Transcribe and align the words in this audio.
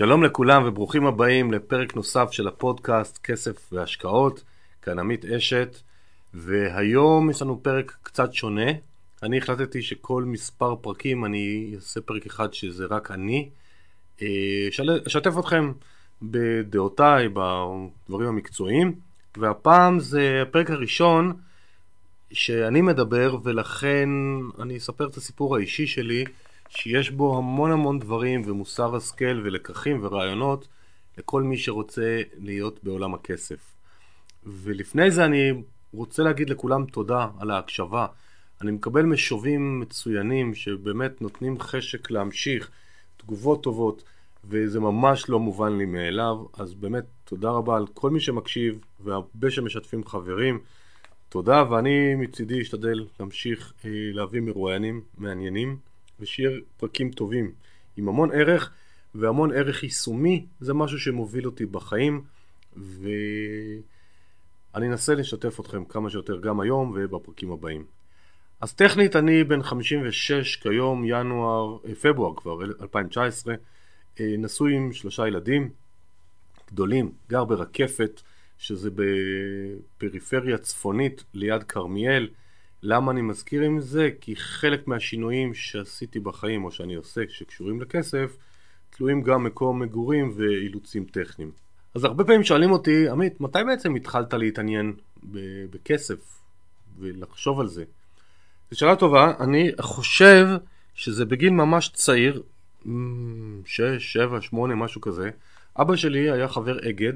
שלום 0.00 0.22
לכולם 0.22 0.62
וברוכים 0.66 1.06
הבאים 1.06 1.52
לפרק 1.52 1.96
נוסף 1.96 2.28
של 2.32 2.48
הפודקאסט 2.48 3.18
כסף 3.18 3.72
והשקעות, 3.72 4.42
כאן 4.82 4.98
עמית 4.98 5.24
אשת, 5.24 5.76
והיום 6.34 7.30
יש 7.30 7.42
לנו 7.42 7.62
פרק 7.62 7.96
קצת 8.02 8.34
שונה. 8.34 8.70
אני 9.22 9.38
החלטתי 9.38 9.82
שכל 9.82 10.24
מספר 10.24 10.76
פרקים 10.76 11.24
אני 11.24 11.72
אעשה 11.74 12.00
פרק 12.00 12.26
אחד 12.26 12.54
שזה 12.54 12.84
רק 12.90 13.10
אני. 13.10 13.48
אה, 14.22 14.68
אשתף 15.06 15.38
אתכם 15.38 15.72
בדעותיי, 16.22 17.28
בדברים 17.28 18.28
המקצועיים, 18.28 18.94
והפעם 19.36 20.00
זה 20.00 20.42
הפרק 20.42 20.70
הראשון 20.70 21.32
שאני 22.32 22.80
מדבר 22.80 23.36
ולכן 23.42 24.08
אני 24.58 24.76
אספר 24.76 25.06
את 25.06 25.16
הסיפור 25.16 25.56
האישי 25.56 25.86
שלי. 25.86 26.24
שיש 26.70 27.10
בו 27.10 27.38
המון 27.38 27.72
המון 27.72 27.98
דברים 27.98 28.42
ומוסר 28.46 28.96
השכל 28.96 29.40
ולקחים 29.44 29.98
ורעיונות 30.02 30.68
לכל 31.18 31.42
מי 31.42 31.58
שרוצה 31.58 32.22
להיות 32.38 32.84
בעולם 32.84 33.14
הכסף. 33.14 33.74
ולפני 34.46 35.10
זה 35.10 35.24
אני 35.24 35.52
רוצה 35.92 36.22
להגיד 36.22 36.50
לכולם 36.50 36.84
תודה 36.84 37.26
על 37.38 37.50
ההקשבה. 37.50 38.06
אני 38.60 38.70
מקבל 38.70 39.02
משובים 39.02 39.80
מצוינים 39.80 40.54
שבאמת 40.54 41.22
נותנים 41.22 41.60
חשק 41.60 42.10
להמשיך, 42.10 42.70
תגובות 43.16 43.62
טובות, 43.62 44.02
וזה 44.44 44.80
ממש 44.80 45.28
לא 45.28 45.40
מובן 45.40 45.78
לי 45.78 45.84
מאליו, 45.84 46.36
אז 46.58 46.74
באמת 46.74 47.04
תודה 47.24 47.50
רבה 47.50 47.76
על 47.76 47.86
כל 47.94 48.10
מי 48.10 48.20
שמקשיב 48.20 48.78
והרבה 49.00 49.50
שמשתפים 49.50 50.04
חברים. 50.04 50.58
תודה, 51.28 51.64
ואני 51.70 52.14
מצידי 52.14 52.60
אשתדל 52.60 53.06
להמשיך 53.20 53.72
אה, 53.84 53.90
להביא 54.12 54.40
מרואיינים 54.40 55.00
מעניינים. 55.18 55.89
ושיהיה 56.20 56.50
פרקים 56.76 57.10
טובים 57.10 57.52
עם 57.96 58.08
המון 58.08 58.30
ערך 58.32 58.72
והמון 59.14 59.52
ערך 59.52 59.82
יישומי 59.82 60.46
זה 60.60 60.74
משהו 60.74 60.98
שמוביל 60.98 61.46
אותי 61.46 61.66
בחיים 61.66 62.22
ואני 62.76 63.16
אנסה 64.88 65.14
לשתף 65.14 65.60
אתכם 65.60 65.84
כמה 65.84 66.10
שיותר 66.10 66.40
גם 66.40 66.60
היום 66.60 66.92
ובפרקים 66.94 67.52
הבאים. 67.52 67.84
אז 68.60 68.74
טכנית 68.74 69.16
אני 69.16 69.44
בן 69.44 69.62
56 69.62 70.56
כיום 70.56 71.04
ינואר, 71.06 71.78
אה, 71.88 71.94
פברואר 71.94 72.34
כבר 72.36 72.62
2019 72.82 73.54
אה, 74.20 74.34
נשוי 74.38 74.76
עם 74.76 74.92
שלושה 74.92 75.26
ילדים 75.26 75.70
גדולים, 76.72 77.12
גר 77.28 77.44
ברקפת 77.44 78.20
שזה 78.58 78.90
בפריפריה 78.90 80.58
צפונית 80.58 81.24
ליד 81.34 81.62
כרמיאל 81.62 82.28
למה 82.82 83.12
אני 83.12 83.22
מזכיר 83.22 83.62
עם 83.62 83.80
זה? 83.80 84.10
כי 84.20 84.36
חלק 84.36 84.88
מהשינויים 84.88 85.54
שעשיתי 85.54 86.20
בחיים 86.20 86.64
או 86.64 86.70
שאני 86.70 86.94
עושה 86.94 87.20
שקשורים 87.28 87.80
לכסף 87.80 88.36
תלויים 88.90 89.22
גם 89.22 89.44
מקום 89.44 89.78
מגורים 89.78 90.32
ואילוצים 90.36 91.04
טכניים. 91.04 91.50
אז 91.94 92.04
הרבה 92.04 92.24
פעמים 92.24 92.44
שואלים 92.44 92.70
אותי, 92.70 93.08
עמית, 93.08 93.40
מתי 93.40 93.58
בעצם 93.66 93.94
התחלת 93.94 94.34
להתעניין 94.34 94.92
בכסף 95.70 96.38
ולחשוב 96.98 97.60
על 97.60 97.68
זה? 97.68 97.84
זו 98.70 98.78
שאלה 98.78 98.96
טובה, 98.96 99.32
אני 99.40 99.70
חושב 99.80 100.46
שזה 100.94 101.24
בגיל 101.24 101.50
ממש 101.50 101.88
צעיר, 101.88 102.42
6, 103.64 103.80
7, 103.98 104.40
8, 104.40 104.74
משהו 104.74 105.00
כזה. 105.00 105.30
אבא 105.80 105.96
שלי 105.96 106.30
היה 106.30 106.48
חבר 106.48 106.78
אגד 106.88 107.12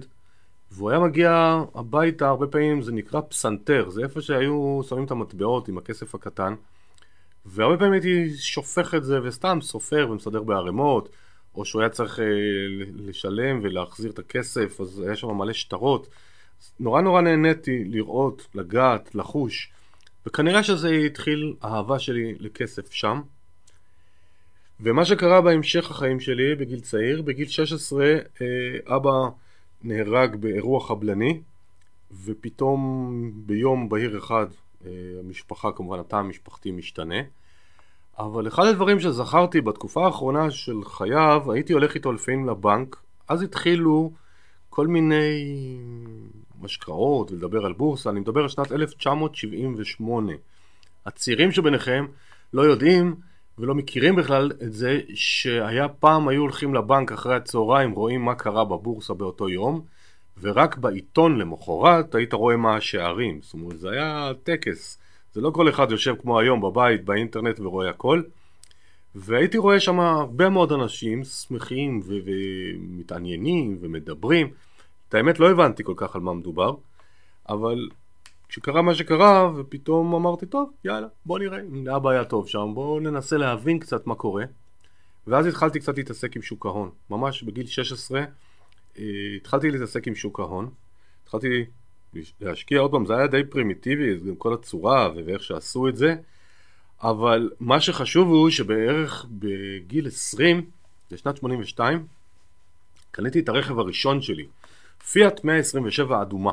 והוא 0.74 0.90
היה 0.90 1.00
מגיע 1.00 1.62
הביתה, 1.74 2.28
הרבה 2.28 2.46
פעמים 2.46 2.82
זה 2.82 2.92
נקרא 2.92 3.20
פסנתר, 3.20 3.88
זה 3.88 4.02
איפה 4.02 4.20
שהיו 4.20 4.80
שמים 4.88 5.04
את 5.04 5.10
המטבעות 5.10 5.68
עם 5.68 5.78
הכסף 5.78 6.14
הקטן 6.14 6.54
והרבה 7.46 7.76
פעמים 7.76 7.92
הייתי 7.92 8.36
שופך 8.36 8.94
את 8.94 9.04
זה 9.04 9.22
וסתם 9.22 9.58
סופר 9.62 10.06
ומסדר 10.10 10.42
בערימות 10.42 11.08
או 11.54 11.64
שהוא 11.64 11.82
היה 11.82 11.90
צריך 11.90 12.20
אה, 12.20 12.24
לשלם 12.96 13.60
ולהחזיר 13.62 14.10
את 14.10 14.18
הכסף 14.18 14.80
אז 14.80 15.00
היה 15.00 15.16
שם 15.16 15.28
מלא 15.28 15.52
שטרות. 15.52 16.08
נורא 16.80 17.00
נורא 17.00 17.20
נהניתי 17.20 17.84
לראות, 17.84 18.46
לגעת, 18.54 19.14
לחוש 19.14 19.72
וכנראה 20.26 20.62
שזה 20.62 20.90
התחיל 20.90 21.54
האהבה 21.62 21.98
שלי 21.98 22.34
לכסף 22.40 22.92
שם. 22.92 23.20
ומה 24.80 25.04
שקרה 25.04 25.40
בהמשך 25.40 25.90
החיים 25.90 26.20
שלי 26.20 26.54
בגיל 26.54 26.80
צעיר, 26.80 27.22
בגיל 27.22 27.48
16 27.48 28.04
אה, 28.06 28.96
אבא 28.96 29.28
נהרג 29.84 30.36
באירוע 30.36 30.80
חבלני 30.80 31.40
ופתאום 32.24 33.32
ביום 33.34 33.88
בהיר 33.88 34.18
אחד 34.18 34.46
אה, 34.86 34.90
המשפחה 35.20 35.72
כמובן 35.72 35.98
התא 35.98 36.16
המשפחתי 36.16 36.70
משתנה. 36.70 37.20
אבל 38.18 38.48
אחד 38.48 38.66
הדברים 38.66 39.00
שזכרתי 39.00 39.60
בתקופה 39.60 40.06
האחרונה 40.06 40.50
של 40.50 40.84
חייו 40.84 41.52
הייתי 41.52 41.72
הולך 41.72 41.94
איתו 41.94 42.12
לפעמים 42.12 42.48
לבנק 42.48 42.96
אז 43.28 43.42
התחילו 43.42 44.12
כל 44.70 44.86
מיני 44.86 45.78
משקאות 46.60 47.32
ולדבר 47.32 47.66
על 47.66 47.72
בורסה. 47.72 48.10
אני 48.10 48.20
מדבר 48.20 48.40
על 48.42 48.48
שנת 48.48 48.72
1978 48.72 50.32
הצעירים 51.06 51.52
שביניכם 51.52 52.06
לא 52.52 52.62
יודעים 52.62 53.14
ולא 53.58 53.74
מכירים 53.74 54.16
בכלל 54.16 54.52
את 54.62 54.72
זה 54.72 55.00
שהיה 55.14 55.88
פעם 55.88 56.28
היו 56.28 56.42
הולכים 56.42 56.74
לבנק 56.74 57.12
אחרי 57.12 57.34
הצהריים 57.36 57.90
רואים 57.90 58.24
מה 58.24 58.34
קרה 58.34 58.64
בבורסה 58.64 59.14
באותו 59.14 59.48
יום 59.48 59.80
ורק 60.40 60.76
בעיתון 60.76 61.38
למחרת 61.38 62.14
היית 62.14 62.32
רואה 62.32 62.56
מה 62.56 62.76
השערים. 62.76 63.38
זאת 63.42 63.54
אומרת 63.54 63.80
זה 63.80 63.90
היה 63.90 64.32
טקס. 64.42 64.98
זה 65.32 65.40
לא 65.40 65.50
כל 65.50 65.68
אחד 65.68 65.90
יושב 65.90 66.14
כמו 66.22 66.38
היום 66.38 66.60
בבית 66.60 67.04
באינטרנט 67.04 67.60
ורואה 67.60 67.90
הכל. 67.90 68.22
והייתי 69.14 69.58
רואה 69.58 69.80
שם 69.80 70.00
הרבה 70.00 70.48
מאוד 70.48 70.72
אנשים 70.72 71.24
שמחים 71.24 72.00
ו- 72.04 72.14
ומתעניינים 72.24 73.78
ומדברים. 73.80 74.48
את 75.08 75.14
האמת 75.14 75.40
לא 75.40 75.50
הבנתי 75.50 75.84
כל 75.84 75.94
כך 75.96 76.14
על 76.16 76.20
מה 76.20 76.32
מדובר 76.34 76.74
אבל 77.48 77.88
כשקרה 78.48 78.82
מה 78.82 78.94
שקרה 78.94 79.50
ופתאום 79.56 80.14
אמרתי 80.14 80.46
טוב 80.46 80.72
יאללה 80.84 81.06
בוא 81.26 81.38
נראה. 81.38 81.60
אם 81.60 81.86
לאבא 81.86 82.10
היה 82.10 82.24
טוב 82.24 82.48
שם 82.48 82.70
בוא 82.74 83.00
ננסה 83.00 83.36
להבין 83.36 83.78
קצת 83.78 84.06
מה 84.06 84.14
קורה. 84.14 84.44
ואז 85.26 85.46
התחלתי 85.46 85.80
קצת 85.80 85.96
להתעסק 85.96 86.36
עם 86.36 86.42
שוק 86.42 86.66
ההון. 86.66 86.90
ממש 87.10 87.42
בגיל 87.42 87.66
16 87.66 88.24
אה, 88.98 89.04
התחלתי 89.36 89.70
להתעסק 89.70 90.08
עם 90.08 90.14
שוק 90.14 90.40
ההון. 90.40 90.70
התחלתי 91.22 91.64
להשקיע 92.40 92.80
עוד 92.80 92.90
פעם 92.90 93.06
זה 93.06 93.16
היה 93.16 93.26
די 93.26 93.44
פרימיטיבי 93.44 94.16
גם 94.28 94.36
כל 94.36 94.54
הצורה 94.54 95.10
ואיך 95.16 95.42
שעשו 95.42 95.88
את 95.88 95.96
זה. 95.96 96.14
אבל 97.02 97.50
מה 97.60 97.80
שחשוב 97.80 98.28
הוא 98.28 98.50
שבערך 98.50 99.26
בגיל 99.30 100.06
20 100.06 100.70
לשנת 101.10 101.36
82 101.36 102.06
קניתי 103.10 103.40
את 103.40 103.48
הרכב 103.48 103.78
הראשון 103.78 104.22
שלי 104.22 104.46
פיאט 105.12 105.44
127 105.44 106.22
אדומה 106.22 106.50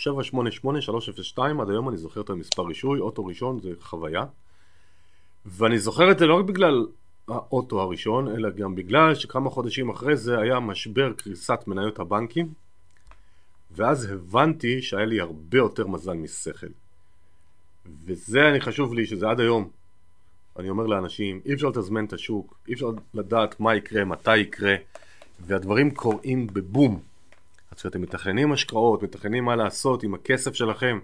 788-302, 0.00 1.38
עד 1.60 1.70
היום 1.70 1.88
אני 1.88 1.96
זוכר 1.96 2.20
את 2.20 2.30
המספר 2.30 2.62
רישוי, 2.62 3.00
אוטו 3.00 3.24
ראשון 3.24 3.60
זה 3.60 3.70
חוויה. 3.80 4.24
ואני 5.46 5.78
זוכר 5.78 6.10
את 6.10 6.18
זה 6.18 6.26
לא 6.26 6.38
רק 6.38 6.44
בגלל 6.44 6.86
האוטו 7.28 7.80
הראשון, 7.80 8.28
אלא 8.28 8.50
גם 8.50 8.74
בגלל 8.74 9.14
שכמה 9.14 9.50
חודשים 9.50 9.90
אחרי 9.90 10.16
זה 10.16 10.38
היה 10.38 10.60
משבר 10.60 11.12
קריסת 11.12 11.60
מניות 11.66 11.98
הבנקים, 11.98 12.52
ואז 13.70 14.04
הבנתי 14.04 14.82
שהיה 14.82 15.04
לי 15.04 15.20
הרבה 15.20 15.58
יותר 15.58 15.86
מזל 15.86 16.12
משכל. 16.14 16.66
וזה 18.04 18.48
אני 18.48 18.60
חשוב 18.60 18.94
לי 18.94 19.06
שזה 19.06 19.28
עד 19.28 19.40
היום. 19.40 19.68
אני 20.58 20.70
אומר 20.70 20.86
לאנשים, 20.86 21.40
אי 21.46 21.54
אפשר 21.54 21.68
לתזמן 21.68 22.04
את 22.04 22.12
השוק, 22.12 22.54
אי 22.68 22.74
אפשר 22.74 22.90
לדעת 23.14 23.60
מה 23.60 23.74
יקרה, 23.74 24.04
מתי 24.04 24.36
יקרה, 24.36 24.74
והדברים 25.40 25.90
קורים 25.90 26.46
בבום. 26.46 27.00
אז 27.72 27.78
כשאתם 27.78 28.00
מתכננים 28.00 28.52
השקעות, 28.52 29.02
מתכננים 29.02 29.44
מה 29.44 29.56
לעשות 29.56 30.02
עם 30.02 30.14
הכסף 30.14 30.54
שלכם, 30.54 30.98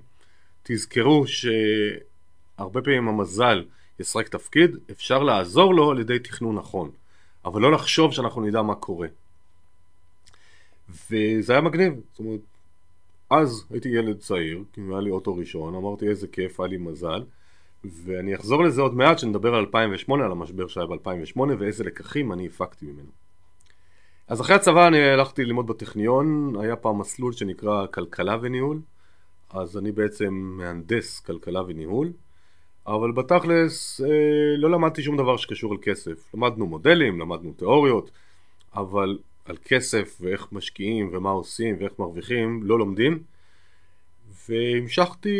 תזכרו 0.62 1.24
שהרבה 1.26 2.82
פעמים 2.82 3.08
המזל 3.08 3.64
ישחק 4.00 4.28
תפקיד, 4.28 4.76
אפשר 4.90 5.22
לעזור 5.22 5.74
לו 5.74 5.90
על 5.90 6.00
ידי 6.00 6.18
תכנון 6.18 6.56
נכון, 6.56 6.90
אבל 7.44 7.60
לא 7.60 7.72
לחשוב 7.72 8.12
שאנחנו 8.12 8.40
נדע 8.40 8.62
מה 8.62 8.74
קורה. 8.74 9.08
וזה 11.10 11.52
היה 11.52 11.62
מגניב, 11.62 11.92
זאת 12.10 12.18
אומרת, 12.18 12.40
אז 13.30 13.66
הייתי 13.70 13.88
ילד 13.88 14.18
צעיר, 14.18 14.64
כי 14.72 14.80
היה 14.90 15.00
לי 15.00 15.10
אוטו 15.10 15.36
ראשון, 15.36 15.74
אמרתי 15.74 16.08
איזה 16.08 16.26
כיף, 16.28 16.60
היה 16.60 16.68
לי 16.68 16.76
מזל, 16.76 17.24
ואני 17.84 18.34
אחזור 18.34 18.64
לזה 18.64 18.80
עוד 18.80 18.94
מעט, 18.94 19.18
שנדבר 19.18 19.54
על 19.54 19.60
2008, 19.60 20.24
על 20.24 20.32
המשבר 20.32 20.66
שהיה 20.66 20.86
ב-2008 20.86 21.40
ואיזה 21.58 21.84
לקחים 21.84 22.32
אני 22.32 22.46
הפקתי 22.46 22.86
ממנו. 22.86 23.25
אז 24.28 24.40
אחרי 24.40 24.56
הצבא 24.56 24.86
אני 24.86 24.98
הלכתי 24.98 25.44
ללמוד 25.44 25.66
בטכניון, 25.66 26.52
היה 26.60 26.76
פעם 26.76 26.98
מסלול 26.98 27.32
שנקרא 27.32 27.86
כלכלה 27.86 28.36
וניהול, 28.42 28.80
אז 29.50 29.78
אני 29.78 29.92
בעצם 29.92 30.34
מהנדס 30.34 31.20
כלכלה 31.20 31.62
וניהול, 31.66 32.12
אבל 32.86 33.12
בתכלס 33.12 34.00
אה, 34.00 34.56
לא 34.56 34.70
למדתי 34.70 35.02
שום 35.02 35.16
דבר 35.16 35.36
שקשור 35.36 35.72
על 35.72 35.78
כסף. 35.82 36.34
למדנו 36.34 36.66
מודלים, 36.66 37.20
למדנו 37.20 37.52
תיאוריות, 37.52 38.10
אבל 38.74 39.18
על 39.44 39.56
כסף 39.64 40.18
ואיך 40.20 40.52
משקיעים 40.52 41.10
ומה 41.12 41.30
עושים 41.30 41.76
ואיך 41.80 41.92
מרוויחים 41.98 42.60
לא 42.62 42.78
לומדים. 42.78 43.22
והמשכתי 44.48 45.38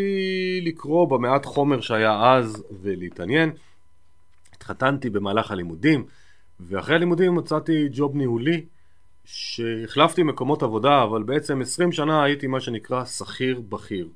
לקרוא 0.64 1.08
במעט 1.10 1.46
חומר 1.46 1.80
שהיה 1.80 2.32
אז 2.32 2.64
ולהתעניין. 2.82 3.50
התחתנתי 4.52 5.10
במהלך 5.10 5.50
הלימודים, 5.50 6.04
ואחרי 6.60 6.94
הלימודים 6.94 7.34
מצאתי 7.34 7.88
ג'וב 7.92 8.16
ניהולי 8.16 8.66
שהחלפתי 9.26 10.23
מקומות 10.23 10.62
עבודה, 10.62 11.02
אבל 11.02 11.23
בעצם 11.23 11.61
20 11.61 11.93
שנה 11.93 12.25
הייתי 12.25 12.46
מה 12.46 12.61
שנקרא 12.61 13.05
שכיר 13.05 13.61
בכיר. 13.69 14.08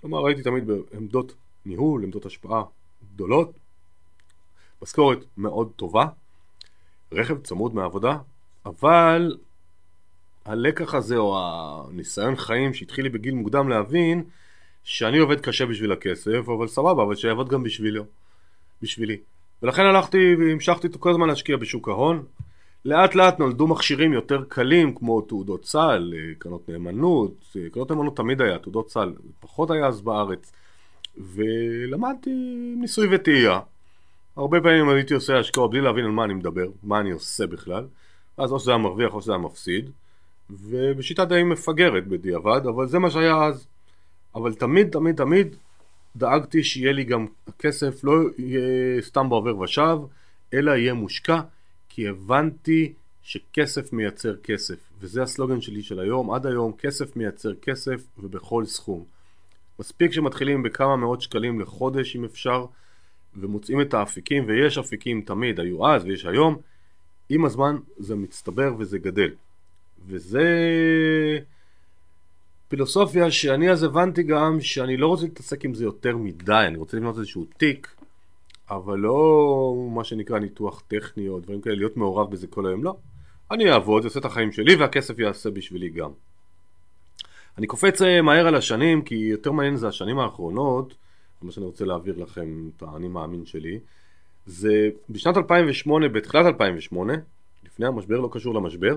כלומר 0.00 0.26
הייתי 0.26 0.42
תמיד 0.42 0.64
בעמדות 0.66 1.34
ניהול, 1.66 2.04
עמדות 2.04 2.26
השפעה 2.26 2.62
גדולות, 3.14 3.52
משכורת 4.82 5.18
מאוד 5.36 5.70
טובה, 5.76 6.06
רכב 7.12 7.38
צמוד 7.38 7.74
מהעבודה, 7.74 8.16
אבל 8.66 9.36
הלקח 10.44 10.94
הזה 10.94 11.16
או 11.16 11.38
הניסיון 11.38 12.36
חיים 12.36 12.74
שהתחיל 12.74 13.04
לי 13.04 13.10
בגיל 13.10 13.34
מוקדם 13.34 13.68
להבין 13.68 14.24
שאני 14.84 15.18
עובד 15.18 15.40
קשה 15.40 15.66
בשביל 15.66 15.92
הכסף, 15.92 16.48
אבל 16.56 16.66
סבבה, 16.66 17.02
אבל 17.02 17.16
שיעבוד 17.16 17.48
גם 17.48 17.62
בשבילו, 17.62 18.04
בשבילי. 18.82 19.16
ולכן 19.62 19.82
הלכתי 19.82 20.34
והמשכתי 20.38 20.88
כל 21.00 21.10
הזמן 21.10 21.28
להשקיע 21.28 21.56
בשוק 21.56 21.88
ההון. 21.88 22.24
לאט 22.84 23.14
לאט 23.14 23.38
נולדו 23.38 23.66
מכשירים 23.66 24.12
יותר 24.12 24.44
קלים 24.48 24.94
כמו 24.94 25.20
תעודות 25.20 25.64
סל, 25.64 26.14
קרנות 26.38 26.68
נאמנות, 26.68 27.56
קרנות 27.72 27.90
נאמנות 27.90 28.16
תמיד 28.16 28.40
היה, 28.40 28.58
תעודות 28.58 28.90
סל 28.90 29.12
פחות 29.40 29.70
היה 29.70 29.86
אז 29.86 30.00
בארץ. 30.00 30.52
ולמדתי 31.34 32.30
ניסוי 32.76 33.08
וטעייה. 33.10 33.60
הרבה 34.36 34.60
פעמים 34.60 34.88
הייתי 34.88 35.14
עושה 35.14 35.38
השקעות 35.38 35.70
בלי 35.70 35.80
להבין 35.80 36.04
על 36.04 36.10
מה 36.10 36.24
אני 36.24 36.34
מדבר, 36.34 36.66
מה 36.82 37.00
אני 37.00 37.10
עושה 37.10 37.46
בכלל. 37.46 37.86
אז 38.36 38.52
או 38.52 38.60
שזה 38.60 38.70
היה 38.70 38.78
מרוויח 38.78 39.14
או 39.14 39.22
שזה 39.22 39.32
היה 39.32 39.38
מפסיד. 39.38 39.90
ובשיטה 40.50 41.24
די 41.24 41.42
מפגרת 41.42 42.06
בדיעבד, 42.06 42.60
אבל 42.66 42.86
זה 42.86 42.98
מה 42.98 43.10
שהיה 43.10 43.44
אז. 43.44 43.66
אבל 44.34 44.54
תמיד 44.54 44.90
תמיד 44.90 45.16
תמיד 45.16 45.56
דאגתי 46.16 46.64
שיהיה 46.64 46.92
לי 46.92 47.04
גם 47.04 47.26
הכסף 47.48 48.04
לא 48.04 48.12
יהיה 48.38 49.02
סתם 49.02 49.28
בעובר 49.28 49.58
ושב, 49.58 49.98
אלא 50.54 50.70
יהיה 50.70 50.94
מושקע, 50.94 51.40
כי 51.98 52.08
הבנתי 52.08 52.92
שכסף 53.22 53.92
מייצר 53.92 54.36
כסף, 54.36 54.74
וזה 55.00 55.22
הסלוגן 55.22 55.60
שלי 55.60 55.82
של 55.82 56.00
היום, 56.00 56.30
עד 56.30 56.46
היום 56.46 56.72
כסף 56.78 57.16
מייצר 57.16 57.54
כסף 57.54 58.02
ובכל 58.18 58.64
סכום. 58.64 59.04
מספיק 59.78 60.12
שמתחילים 60.12 60.62
בכמה 60.62 60.96
מאות 60.96 61.22
שקלים 61.22 61.60
לחודש 61.60 62.16
אם 62.16 62.24
אפשר, 62.24 62.66
ומוצאים 63.36 63.80
את 63.80 63.94
האפיקים, 63.94 64.44
ויש 64.46 64.78
אפיקים 64.78 65.22
תמיד, 65.22 65.60
היו 65.60 65.88
אז 65.88 66.04
ויש 66.04 66.24
היום, 66.24 66.56
עם 67.28 67.44
הזמן 67.44 67.76
זה 67.96 68.14
מצטבר 68.14 68.74
וזה 68.78 68.98
גדל. 68.98 69.30
וזה 70.06 70.48
פילוסופיה 72.68 73.30
שאני 73.30 73.70
אז 73.70 73.82
הבנתי 73.82 74.22
גם 74.22 74.60
שאני 74.60 74.96
לא 74.96 75.06
רוצה 75.06 75.22
להתעסק 75.22 75.64
עם 75.64 75.74
זה 75.74 75.84
יותר 75.84 76.16
מדי, 76.16 76.64
אני 76.68 76.76
רוצה 76.76 76.96
לבנות 76.96 77.18
איזשהו 77.18 77.44
תיק, 77.56 77.97
אבל 78.70 78.98
לא 78.98 79.88
מה 79.94 80.04
שנקרא 80.04 80.38
ניתוח 80.38 80.82
טכני 80.88 81.28
או 81.28 81.40
דברים 81.40 81.60
כאלה, 81.60 81.76
להיות 81.76 81.96
מעורב 81.96 82.30
בזה 82.30 82.46
כל 82.46 82.66
היום, 82.66 82.84
לא. 82.84 82.96
אני 83.50 83.70
אעבוד, 83.70 84.04
אעשה 84.04 84.20
את 84.20 84.24
החיים 84.24 84.52
שלי 84.52 84.74
והכסף 84.74 85.18
יעשה 85.18 85.50
בשבילי 85.50 85.88
גם. 85.88 86.10
אני 87.58 87.66
קופץ 87.66 88.02
אה, 88.02 88.22
מהר 88.22 88.46
על 88.46 88.54
השנים, 88.54 89.02
כי 89.02 89.14
יותר 89.14 89.52
מעניין 89.52 89.76
זה 89.76 89.88
השנים 89.88 90.18
האחרונות, 90.18 90.94
מה 91.42 91.52
שאני 91.52 91.66
רוצה 91.66 91.84
להעביר 91.84 92.18
לכם 92.18 92.68
את 92.76 92.82
האני 92.82 93.08
מאמין 93.08 93.46
שלי, 93.46 93.78
זה 94.46 94.90
בשנת 95.10 95.36
2008, 95.36 96.08
בתחילת 96.08 96.46
2008, 96.46 97.14
לפני 97.64 97.86
המשבר, 97.86 98.20
לא 98.20 98.28
קשור 98.32 98.54
למשבר, 98.54 98.96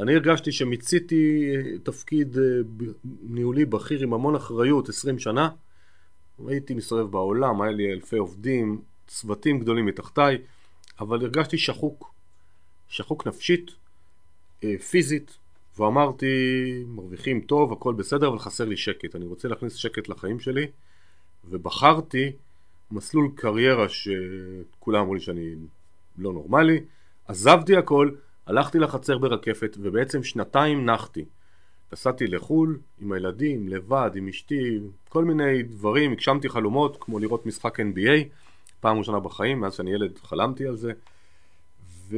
אני 0.00 0.14
הרגשתי 0.14 0.52
שמיציתי 0.52 1.52
אה, 1.54 1.78
תפקיד 1.82 2.38
אה, 2.38 2.42
ניהולי 3.22 3.64
בכיר 3.64 4.02
עם 4.02 4.14
המון 4.14 4.34
אחריות 4.34 4.88
20 4.88 5.18
שנה. 5.18 5.48
הייתי 6.48 6.74
מסתובב 6.74 7.10
בעולם, 7.10 7.62
היה 7.62 7.72
לי 7.72 7.92
אלפי 7.92 8.16
עובדים, 8.16 8.82
צוותים 9.06 9.58
גדולים 9.60 9.86
מתחתיי, 9.86 10.38
אבל 11.00 11.20
הרגשתי 11.20 11.58
שחוק, 11.58 12.14
שחוק 12.88 13.26
נפשית, 13.26 13.70
פיזית, 14.90 15.38
ואמרתי, 15.78 16.26
מרוויחים 16.86 17.40
טוב, 17.40 17.72
הכל 17.72 17.94
בסדר, 17.94 18.28
אבל 18.28 18.38
חסר 18.38 18.64
לי 18.64 18.76
שקט. 18.76 19.16
אני 19.16 19.26
רוצה 19.26 19.48
להכניס 19.48 19.74
שקט 19.74 20.08
לחיים 20.08 20.40
שלי, 20.40 20.66
ובחרתי 21.44 22.32
מסלול 22.90 23.30
קריירה 23.34 23.86
שכולם 23.88 25.00
אמרו 25.00 25.14
לי 25.14 25.20
שאני 25.20 25.54
לא 26.18 26.32
נורמלי. 26.32 26.80
עזבתי 27.26 27.76
הכל, 27.76 28.10
הלכתי 28.46 28.78
לחצר 28.78 29.18
ברקפת, 29.18 29.76
ובעצם 29.80 30.22
שנתיים 30.22 30.86
נחתי. 30.86 31.24
נסעתי 31.92 32.26
לחו"ל 32.26 32.78
עם 33.00 33.12
הילדים, 33.12 33.68
לבד, 33.68 34.10
עם 34.14 34.28
אשתי, 34.28 34.78
כל 35.08 35.24
מיני 35.24 35.62
דברים, 35.62 36.12
הגשמתי 36.12 36.48
חלומות, 36.48 36.96
כמו 37.00 37.18
לראות 37.18 37.46
משחק 37.46 37.80
NBA, 37.80 38.24
פעם 38.80 38.98
ראשונה 38.98 39.20
בחיים, 39.20 39.60
מאז 39.60 39.74
שאני 39.74 39.92
ילד 39.92 40.18
חלמתי 40.18 40.66
על 40.66 40.76
זה. 40.76 40.92
ו... 42.08 42.16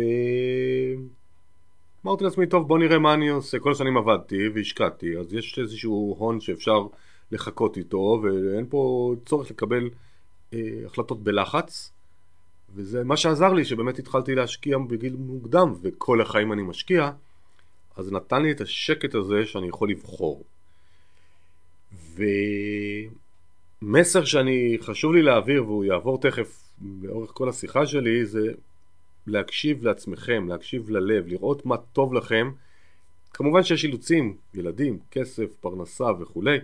אמרתי 2.06 2.24
לעצמי, 2.24 2.46
טוב 2.46 2.68
בוא 2.68 2.78
נראה 2.78 2.98
מה 2.98 3.14
אני 3.14 3.28
עושה, 3.28 3.58
כל 3.58 3.72
השנים 3.72 3.96
עבדתי 3.96 4.48
והשקעתי, 4.48 5.18
אז 5.18 5.34
יש 5.34 5.58
איזשהו 5.58 6.16
הון 6.18 6.40
שאפשר 6.40 6.86
לחכות 7.32 7.76
איתו 7.76 8.22
ואין 8.22 8.66
פה 8.68 9.14
צורך 9.26 9.50
לקבל 9.50 9.90
אה, 10.52 10.58
החלטות 10.86 11.22
בלחץ. 11.22 11.92
וזה 12.74 13.04
מה 13.04 13.16
שעזר 13.16 13.52
לי 13.52 13.64
שבאמת 13.64 13.98
התחלתי 13.98 14.34
להשקיע 14.34 14.78
בגיל 14.78 15.16
מוקדם 15.18 15.74
וכל 15.82 16.20
החיים 16.20 16.52
אני 16.52 16.62
משקיע 16.62 17.10
אז 17.96 18.12
נתן 18.12 18.42
לי 18.42 18.50
את 18.52 18.60
השקט 18.60 19.14
הזה 19.14 19.46
שאני 19.46 19.68
יכול 19.68 19.90
לבחור 19.90 20.44
ומסר 23.82 24.24
שאני 24.24 24.76
חשוב 24.80 25.12
לי 25.12 25.22
להעביר 25.22 25.64
והוא 25.64 25.84
יעבור 25.84 26.20
תכף 26.20 26.62
לאורך 27.02 27.30
כל 27.34 27.48
השיחה 27.48 27.86
שלי 27.86 28.26
זה 28.26 28.52
להקשיב 29.26 29.84
לעצמכם, 29.84 30.48
להקשיב 30.48 30.90
ללב, 30.90 31.26
לראות 31.26 31.66
מה 31.66 31.76
טוב 31.76 32.14
לכם. 32.14 32.50
כמובן 33.32 33.62
שיש 33.62 33.84
אילוצים, 33.84 34.36
ילדים, 34.54 34.98
כסף, 35.10 35.54
פרנסה 35.60 36.04
וכולי, 36.20 36.58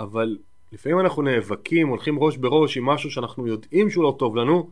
אבל 0.00 0.38
לפעמים 0.72 1.00
אנחנו 1.00 1.22
נאבקים, 1.22 1.88
הולכים 1.88 2.18
ראש 2.18 2.36
בראש 2.36 2.76
עם 2.76 2.84
משהו 2.84 3.10
שאנחנו 3.10 3.46
יודעים 3.46 3.90
שהוא 3.90 4.04
לא 4.04 4.16
טוב 4.18 4.36
לנו, 4.36 4.70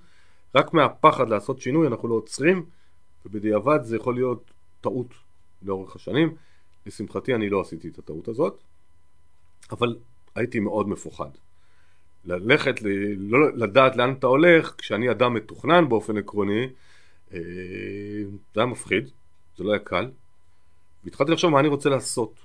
רק 0.54 0.74
מהפחד 0.74 1.28
לעשות 1.28 1.60
שינוי 1.60 1.86
אנחנו 1.86 2.08
לא 2.08 2.14
עוצרים, 2.14 2.66
ובדיעבד 3.26 3.78
זה 3.82 3.96
יכול 3.96 4.14
להיות 4.14 4.50
טעות 4.80 5.23
לאורך 5.64 5.96
השנים. 5.96 6.34
לשמחתי 6.86 7.34
אני 7.34 7.50
לא 7.50 7.60
עשיתי 7.60 7.88
את 7.88 7.98
הטעות 7.98 8.28
הזאת, 8.28 8.62
אבל 9.70 9.96
הייתי 10.34 10.60
מאוד 10.60 10.88
מפוחד. 10.88 11.30
ללכת, 12.24 12.74
לא 13.18 13.56
לדעת 13.56 13.96
לאן 13.96 14.12
אתה 14.12 14.26
הולך, 14.26 14.74
כשאני 14.78 15.10
אדם 15.10 15.34
מתוכנן 15.34 15.88
באופן 15.88 16.18
עקרוני, 16.18 16.68
אה, 17.32 17.38
זה 18.54 18.60
היה 18.60 18.66
מפחיד, 18.66 19.10
זה 19.56 19.64
לא 19.64 19.70
היה 19.72 19.78
קל, 19.78 20.10
והתחלתי 21.04 21.32
לחשוב 21.32 21.50
מה 21.50 21.60
אני 21.60 21.68
רוצה 21.68 21.88
לעשות. 21.90 22.40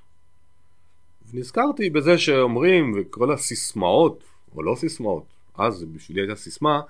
ונזכרתי 1.31 1.89
בזה 1.89 2.17
שאומרים, 2.17 2.93
וכל 2.95 3.33
הסיסמאות, 3.33 4.23
או 4.55 4.63
לא 4.63 4.75
סיסמאות, 4.75 5.25
אז 5.57 5.83
בשבילי 5.83 6.21
הייתה 6.21 6.35
סיסמה, 6.35 6.81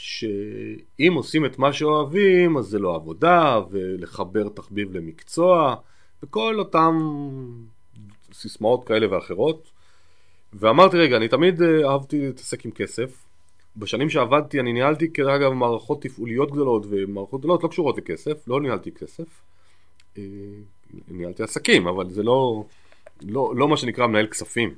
שאם 0.00 1.12
עושים 1.14 1.44
את 1.44 1.58
מה 1.58 1.72
שאוהבים, 1.72 2.56
אז 2.56 2.64
זה 2.64 2.78
לא 2.78 2.94
עבודה, 2.94 3.60
ולחבר 3.70 4.48
תחביב 4.48 4.96
למקצוע, 4.96 5.76
וכל 6.22 6.58
אותם 6.58 6.98
סיסמאות 8.32 8.84
כאלה 8.84 9.14
ואחרות. 9.14 9.70
ואמרתי, 10.52 10.96
רגע, 10.96 11.16
אני 11.16 11.28
תמיד 11.28 11.62
אה, 11.62 11.90
אהבתי 11.90 12.26
להתעסק 12.26 12.64
עם 12.64 12.70
כסף, 12.70 13.26
בשנים 13.76 14.10
שעבדתי 14.10 14.60
אני 14.60 14.72
ניהלתי 14.72 15.12
כדרך 15.12 15.30
אגב 15.30 15.52
מערכות 15.52 16.02
תפעוליות 16.02 16.50
גדולות 16.50 16.86
ומערכות 16.90 17.40
גדולות 17.40 17.62
לא 17.62 17.68
קשורות 17.68 17.98
לכסף, 17.98 18.48
לא 18.48 18.60
ניהלתי 18.60 18.92
כסף, 18.92 19.42
אה, 20.18 20.22
ניהלתי 21.08 21.42
עסקים 21.42 21.86
אבל 21.86 22.10
זה 22.10 22.22
לא, 22.22 22.64
לא, 23.22 23.52
לא 23.56 23.68
מה 23.68 23.76
שנקרא 23.76 24.06
מנהל 24.06 24.26
כספים 24.26 24.74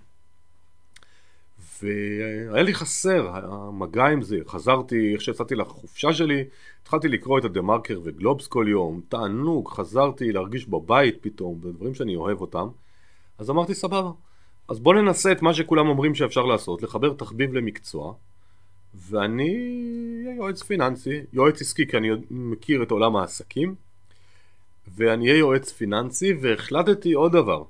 והיה 1.82 2.62
לי 2.62 2.74
חסר 2.74 3.28
המגע 3.32 4.04
עם 4.06 4.22
זה, 4.22 4.38
חזרתי, 4.46 5.12
איך 5.12 5.20
שיצאתי 5.20 5.54
לחופשה 5.54 6.12
שלי, 6.12 6.44
התחלתי 6.82 7.08
לקרוא 7.08 7.38
את 7.38 7.44
הדה 7.44 7.62
מרקר 7.62 8.00
וגלובס 8.04 8.46
כל 8.46 8.66
יום, 8.68 9.00
תענוג, 9.08 9.68
חזרתי 9.68 10.32
להרגיש 10.32 10.66
בבית 10.68 11.18
פתאום, 11.20 11.60
בדברים 11.60 11.94
שאני 11.94 12.16
אוהב 12.16 12.40
אותם, 12.40 12.68
אז 13.38 13.50
אמרתי 13.50 13.74
סבבה, 13.74 14.10
אז 14.68 14.80
בוא 14.80 14.94
ננסה 14.94 15.32
את 15.32 15.42
מה 15.42 15.54
שכולם 15.54 15.88
אומרים 15.88 16.14
שאפשר 16.14 16.46
לעשות, 16.46 16.82
לחבר 16.82 17.12
תחביב 17.12 17.54
למקצוע. 17.54 18.14
ואני 18.94 19.54
יועץ 20.36 20.62
פיננסי, 20.62 21.20
יועץ 21.32 21.60
עסקי 21.60 21.86
כי 21.86 21.96
אני 21.96 22.08
מכיר 22.30 22.82
את 22.82 22.90
עולם 22.90 23.16
העסקים. 23.16 23.74
ואני 24.94 25.28
אהיה 25.28 25.38
יועץ 25.38 25.72
פיננסי 25.72 26.32
והחלטתי 26.40 27.12
עוד 27.12 27.32
דבר 27.32 27.64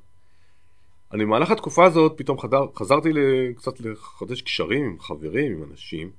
אני 1.12 1.24
במהלך 1.24 1.50
התקופה 1.50 1.84
הזאת 1.84 2.12
פתאום 2.16 2.38
חדר, 2.38 2.66
חזרתי 2.74 3.08
קצת 3.56 3.80
לחדש 3.80 4.42
קשרים 4.42 4.84
עם 4.84 5.00
חברים, 5.00 5.52
עם 5.52 5.70
אנשים 5.70 6.10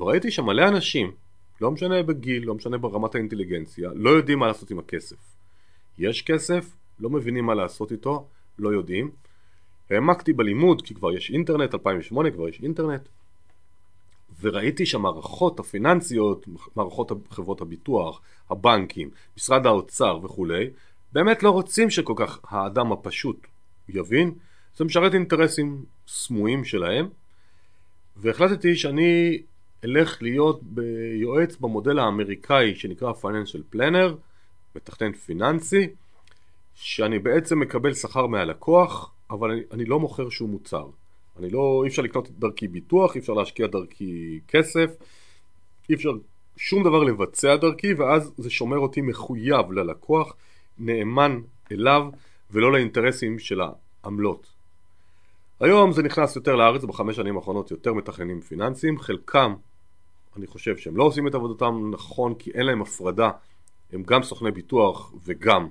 וראיתי 0.00 0.30
שמלא 0.30 0.68
אנשים, 0.68 1.12
לא 1.60 1.70
משנה 1.70 2.02
בגיל, 2.02 2.44
לא 2.44 2.54
משנה 2.54 2.78
ברמת 2.78 3.14
האינטליגנציה, 3.14 3.90
לא 3.94 4.10
יודעים 4.10 4.38
מה 4.38 4.46
לעשות 4.46 4.70
עם 4.70 4.78
הכסף. 4.78 5.16
יש 5.98 6.22
כסף, 6.22 6.76
לא 7.00 7.10
מבינים 7.10 7.46
מה 7.46 7.54
לעשות 7.54 7.92
איתו, 7.92 8.28
לא 8.58 8.68
יודעים. 8.68 9.10
העמקתי 9.90 10.32
בלימוד 10.32 10.82
כי 10.82 10.94
כבר 10.94 11.12
יש 11.12 11.30
אינטרנט, 11.30 11.74
2008 11.74 12.30
כבר 12.30 12.48
יש 12.48 12.62
אינטרנט 12.62 13.08
וראיתי 14.40 14.86
שהמערכות 14.86 15.60
הפיננסיות, 15.60 16.46
מערכות 16.76 17.12
חברות 17.30 17.60
הביטוח, 17.60 18.20
הבנקים, 18.50 19.10
משרד 19.36 19.66
האוצר 19.66 20.18
וכולי, 20.22 20.70
באמת 21.12 21.42
לא 21.42 21.50
רוצים 21.50 21.90
שכל 21.90 22.14
כך 22.16 22.40
האדם 22.44 22.92
הפשוט 22.92 23.46
יבין, 23.88 24.34
זה 24.76 24.84
משרת 24.84 25.14
אינטרסים 25.14 25.84
סמויים 26.08 26.64
שלהם, 26.64 27.08
והחלטתי 28.16 28.76
שאני 28.76 29.42
אלך 29.84 30.22
להיות 30.22 30.60
יועץ 31.14 31.56
במודל 31.56 31.98
האמריקאי 31.98 32.74
שנקרא 32.74 33.12
Financial 33.12 33.74
Planner, 33.74 34.14
מתכנן 34.76 35.12
פיננסי, 35.12 35.88
שאני 36.74 37.18
בעצם 37.18 37.60
מקבל 37.60 37.94
שכר 37.94 38.26
מהלקוח, 38.26 39.12
אבל 39.30 39.50
אני, 39.50 39.60
אני 39.72 39.84
לא 39.84 40.00
מוכר 40.00 40.28
שום 40.28 40.50
מוצר. 40.50 40.86
אני 41.38 41.50
לא, 41.50 41.82
אי 41.84 41.88
אפשר 41.88 42.02
לקנות 42.02 42.30
דרכי 42.30 42.68
ביטוח, 42.68 43.14
אי 43.14 43.20
אפשר 43.20 43.32
להשקיע 43.32 43.66
דרכי 43.66 44.40
כסף, 44.48 44.90
אי 45.90 45.94
אפשר 45.94 46.10
שום 46.56 46.84
דבר 46.84 47.04
לבצע 47.04 47.56
דרכי, 47.56 47.94
ואז 47.94 48.32
זה 48.36 48.50
שומר 48.50 48.78
אותי 48.78 49.00
מחויב 49.00 49.72
ללקוח, 49.72 50.34
נאמן 50.78 51.40
אליו, 51.72 52.08
ולא 52.50 52.72
לאינטרסים 52.72 53.38
של 53.38 53.60
העמלות. 54.04 54.46
היום 55.60 55.92
זה 55.92 56.02
נכנס 56.02 56.36
יותר 56.36 56.56
לארץ, 56.56 56.84
בחמש 56.84 57.16
שנים 57.16 57.36
האחרונות 57.36 57.70
יותר 57.70 57.92
מתכננים 57.92 58.40
פיננסיים, 58.40 58.98
חלקם 58.98 59.54
אני 60.36 60.46
חושב 60.46 60.76
שהם 60.76 60.96
לא 60.96 61.04
עושים 61.04 61.28
את 61.28 61.34
עבודתם 61.34 61.90
נכון 61.90 62.34
כי 62.34 62.50
אין 62.50 62.66
להם 62.66 62.82
הפרדה, 62.82 63.30
הם 63.92 64.02
גם 64.02 64.22
סוכני 64.22 64.50
ביטוח 64.50 65.12
וגם 65.24 65.68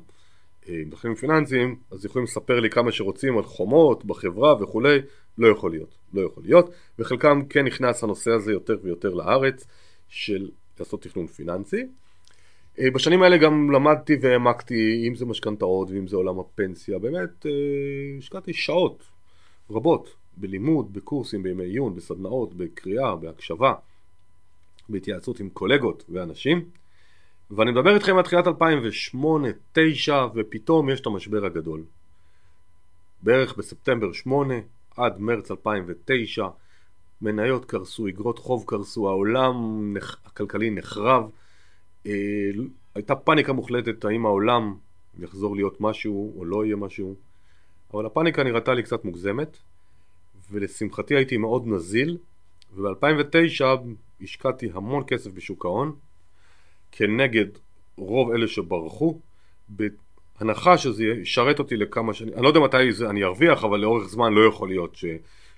אה, 0.70 0.82
מתכננים 0.86 1.16
פיננסיים, 1.16 1.76
אז 1.92 2.06
יכולים 2.06 2.24
לספר 2.24 2.60
לי 2.60 2.70
כמה 2.70 2.92
שרוצים 2.92 3.38
על 3.38 3.44
חומות 3.44 4.06
בחברה 4.06 4.64
וכולי, 4.64 5.00
לא 5.38 5.48
יכול 5.48 5.72
להיות, 5.72 5.98
לא 6.14 6.22
יכול 6.22 6.44
להיות, 6.44 6.70
וחלקם 7.00 7.42
כן 7.50 7.66
נכנס 7.66 8.04
הנושא 8.04 8.32
הזה 8.32 8.52
יותר 8.52 8.78
ויותר 8.84 9.14
לארץ 9.14 9.68
של 10.08 10.50
לעשות 10.80 11.02
תכנון 11.02 11.28
פיננסי. 11.28 11.86
אה, 12.80 12.92
בשנים 12.92 13.22
האלה 13.22 13.38
גם 13.38 13.72
למדתי 13.72 14.18
והעמקתי, 14.22 15.08
אם 15.08 15.16
זה 15.16 15.26
משכנתאות 15.26 15.90
ואם 15.92 16.08
זה 16.08 16.16
עולם 16.16 16.40
הפנסיה, 16.40 17.00
באמת 17.00 17.46
אה, 17.46 17.52
השקעתי 18.18 18.54
שעות 18.54 19.04
רבות 19.70 20.16
בלימוד, 20.38 20.94
בקורסים, 20.94 21.44
בימי 21.44 21.64
עיון, 21.64 21.96
בסדנאות, 21.96 22.54
בקריאה, 22.54 23.16
בהקשבה, 23.16 23.74
בהתייעצות 24.90 25.40
עם 25.40 25.50
קולגות 25.50 26.06
ואנשים. 26.10 26.66
ואני 27.52 27.72
מדבר 27.72 27.96
איתכם 27.96 28.18
על 28.18 28.24
תחילת 28.24 28.46
2008-2009 28.48 30.12
ופתאום 30.36 30.90
יש 30.90 31.02
את 31.02 31.06
המשבר 31.06 31.46
הגדול. 31.46 31.84
בערך 33.24 33.58
בספטמבר 33.58 34.14
8 34.14 34.54
עד 34.98 35.20
מרץ 35.20 35.52
2009 35.52 36.48
מניות 37.22 37.66
קרסו, 37.66 38.08
אגרות 38.08 38.40
חוב 38.40 38.64
קרסו, 38.68 39.10
העולם 39.10 39.94
הכלכלי 40.26 40.70
נחרב 40.70 41.30
הייתה 42.96 43.16
פאניקה 43.16 43.54
מוחלטת 43.54 44.06
האם 44.06 44.26
העולם 44.26 44.76
יחזור 45.20 45.56
להיות 45.56 45.82
משהו 45.82 46.34
או 46.38 46.46
לא 46.46 46.66
יהיה 46.66 46.76
משהו 46.76 47.16
אבל 47.94 48.06
הפאניקה 48.06 48.44
נראתה 48.44 48.74
לי 48.74 48.84
קצת 48.84 49.06
מוגזמת 49.06 49.58
ולשמחתי 50.52 51.16
הייתי 51.16 51.38
מאוד 51.38 51.68
נזיל 51.68 52.18
וב-2009 52.76 53.66
השקעתי 54.22 54.70
המון 54.74 55.04
כסף 55.08 55.32
בשוק 55.32 55.66
ההון 55.66 55.96
כנגד 56.92 57.46
רוב 57.98 58.32
אלה 58.32 58.48
שברחו 58.48 59.20
בהנחה 59.70 60.78
שזה 60.78 61.04
ישרת 61.04 61.60
אותי 61.60 61.78
לכמה 61.78 62.14
שנים 62.14 62.34
אני 62.34 62.44
לא 62.44 62.48
יודע 62.48 62.60
מתי 62.60 62.92
זה, 62.92 63.10
אני 63.10 63.24
ארוויח 63.24 63.64
אבל 63.64 63.80
לאורך 63.80 64.08
זמן 64.08 64.34
לא 64.34 64.48
יכול 64.48 64.68
להיות 64.70 64.96
ש, 64.96 65.06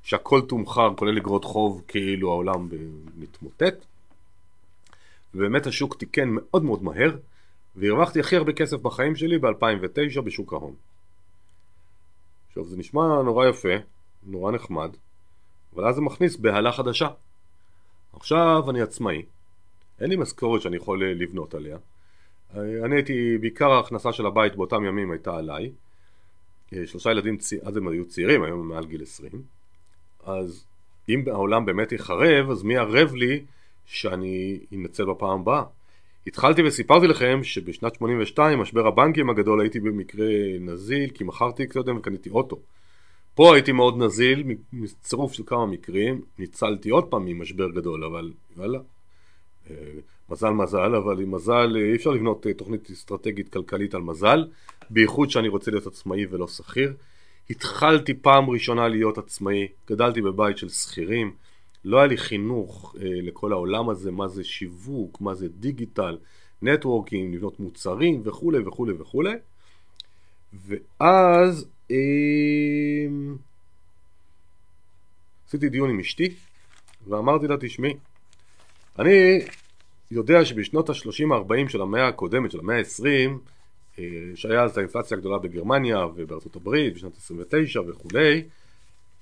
שהכל 0.04 0.42
תומחר 0.42 0.94
כולל 0.96 1.18
אגרות 1.18 1.44
חוב 1.44 1.84
כאילו 1.88 2.32
העולם 2.32 2.70
מתמוטט 3.18 3.86
ובאמת 5.36 5.68
השוק 5.68 5.96
תיקן 5.96 6.30
מאוד 6.32 6.64
מאוד 6.64 6.84
מהר 6.84 7.18
והרווחתי 7.76 8.20
הכי 8.20 8.36
הרבה 8.36 8.54
כסף 8.54 8.78
בחיים 8.78 9.16
שלי 9.16 9.38
ב-2009 9.38 10.22
בשוק 10.22 10.54
ההון. 10.54 10.76
עכשיו 12.48 12.66
זה 12.66 12.78
נשמע 12.78 13.02
נורא 13.02 13.48
יפה, 13.48 13.74
נורא 14.24 14.52
נחמד, 14.52 14.96
אבל 15.76 15.88
אז 15.88 15.96
זה 15.96 16.02
מכניס 16.02 16.36
בהלה 16.36 16.72
חדשה. 16.72 17.08
עכשיו 18.14 18.70
אני 18.70 18.82
עצמאי, 18.82 19.26
אין 20.02 20.10
לי 20.10 20.16
משכורת 20.16 20.62
שאני 20.62 20.78
יכול 20.78 21.04
לבנות 21.06 21.56
עליה. 21.56 21.78
אני 22.56 22.96
הייתי, 22.96 23.38
בעיקר 23.38 23.72
ההכנסה 23.72 24.14
של 24.14 24.26
הבית 24.26 24.56
באותם 24.56 24.86
ימים 24.86 25.12
הייתה 25.12 25.38
עליי. 25.38 25.72
שלושה 26.86 27.12
ילדים, 27.12 27.38
אז 27.64 27.78
הם 27.78 27.88
היו 27.88 28.06
צעירים, 28.06 28.44
היום 28.44 28.60
הם 28.60 28.68
מעל 28.68 28.86
גיל 28.86 29.02
20. 29.02 29.32
אז 30.24 30.66
אם 31.10 31.24
העולם 31.28 31.66
באמת 31.66 31.92
יחרב, 31.92 32.50
אז 32.52 32.64
מי 32.64 32.78
ערב 32.78 33.14
לי 33.16 33.46
שאני 33.88 34.60
אנצל 34.74 35.06
בפעם 35.06 35.40
הבאה. 35.40 35.64
התחלתי 36.28 36.64
וסיפרתי 36.64 37.08
לכם 37.08 37.40
שבשנת 37.44 37.96
82, 37.96 38.60
משבר 38.60 38.88
הבנקים 38.88 39.30
הגדול, 39.30 39.62
הייתי 39.62 39.80
במקרה 39.80 40.28
נזיל, 40.60 41.10
כי 41.10 41.24
מכרתי 41.24 41.68
קודם 41.68 41.98
וקניתי 41.98 42.30
אוטו. 42.30 42.60
פה 43.36 43.54
הייתי 43.54 43.72
מאוד 43.72 43.98
נזיל, 43.98 44.44
מצירוף 44.74 45.34
של 45.34 45.44
כמה 45.46 45.66
מקרים, 45.66 46.22
ניצלתי 46.40 46.90
עוד 46.90 47.06
פעם 47.06 47.26
ממשבר 47.26 47.70
גדול, 47.70 48.04
אבל 48.04 48.32
וואלה, 48.58 48.80
אה, 49.70 49.76
מזל 50.30 50.50
מזל, 50.50 50.96
אבל 50.96 51.22
עם 51.22 51.36
מזל 51.36 51.76
אי 51.76 51.96
אפשר 51.96 52.10
לבנות 52.10 52.48
אה, 52.48 52.54
תוכנית 52.54 52.90
אסטרטגית 52.92 53.50
כלכלית 53.50 53.96
על 53.96 54.02
מזל, 54.02 54.48
בייחוד 54.90 55.30
שאני 55.30 55.48
רוצה 55.48 55.72
להיות 55.72 55.88
עצמאי 55.88 56.26
ולא 56.30 56.48
שכיר. 56.48 56.94
התחלתי 57.50 58.14
פעם 58.14 58.50
ראשונה 58.50 58.88
להיות 58.88 59.18
עצמאי, 59.18 59.68
גדלתי 59.90 60.22
בבית 60.22 60.58
של 60.58 60.70
שכירים, 60.70 61.32
לא 61.88 61.98
היה 61.98 62.08
לי 62.08 62.18
חינוך 62.18 62.96
אה, 63.02 63.10
לכל 63.22 63.52
העולם 63.52 63.90
הזה, 63.90 64.12
מה 64.12 64.28
זה 64.28 64.44
שיווק, 64.44 65.22
מה 65.22 65.34
זה 65.36 65.48
דיגיטל, 65.48 66.18
נטוורקינג, 66.62 67.36
לבנות 67.36 67.60
מוצרים 67.60 68.22
וכולי 68.26 68.60
וכולי 68.60 68.94
וכולי. 68.94 69.34
ואז 70.54 71.68
אה, 71.92 71.96
עשיתי 75.48 75.70
דיון 75.70 75.90
עם 75.90 76.00
אשתי 76.00 76.34
ואמרתי 77.08 77.48
לה, 77.48 77.56
תשמעי, 77.60 77.94
אני 79.00 79.40
יודע 80.12 80.46
שבשנות 80.46 80.90
ה-30-40 80.90 81.70
של 81.70 81.82
המאה 81.82 82.08
הקודמת, 82.08 82.52
של 82.52 82.60
המאה 82.60 82.78
ה-20, 82.78 83.30
אה, 84.00 84.04
שהיה 84.36 84.64
אז 84.64 84.78
האינפלציה 84.78 85.18
הגדולה 85.18 85.38
בגרמניה 85.38 86.06
ובארצות 86.16 86.56
הברית 86.56 86.94
בשנת 86.94 87.18
29 87.18 87.82
וכולי, 87.88 88.44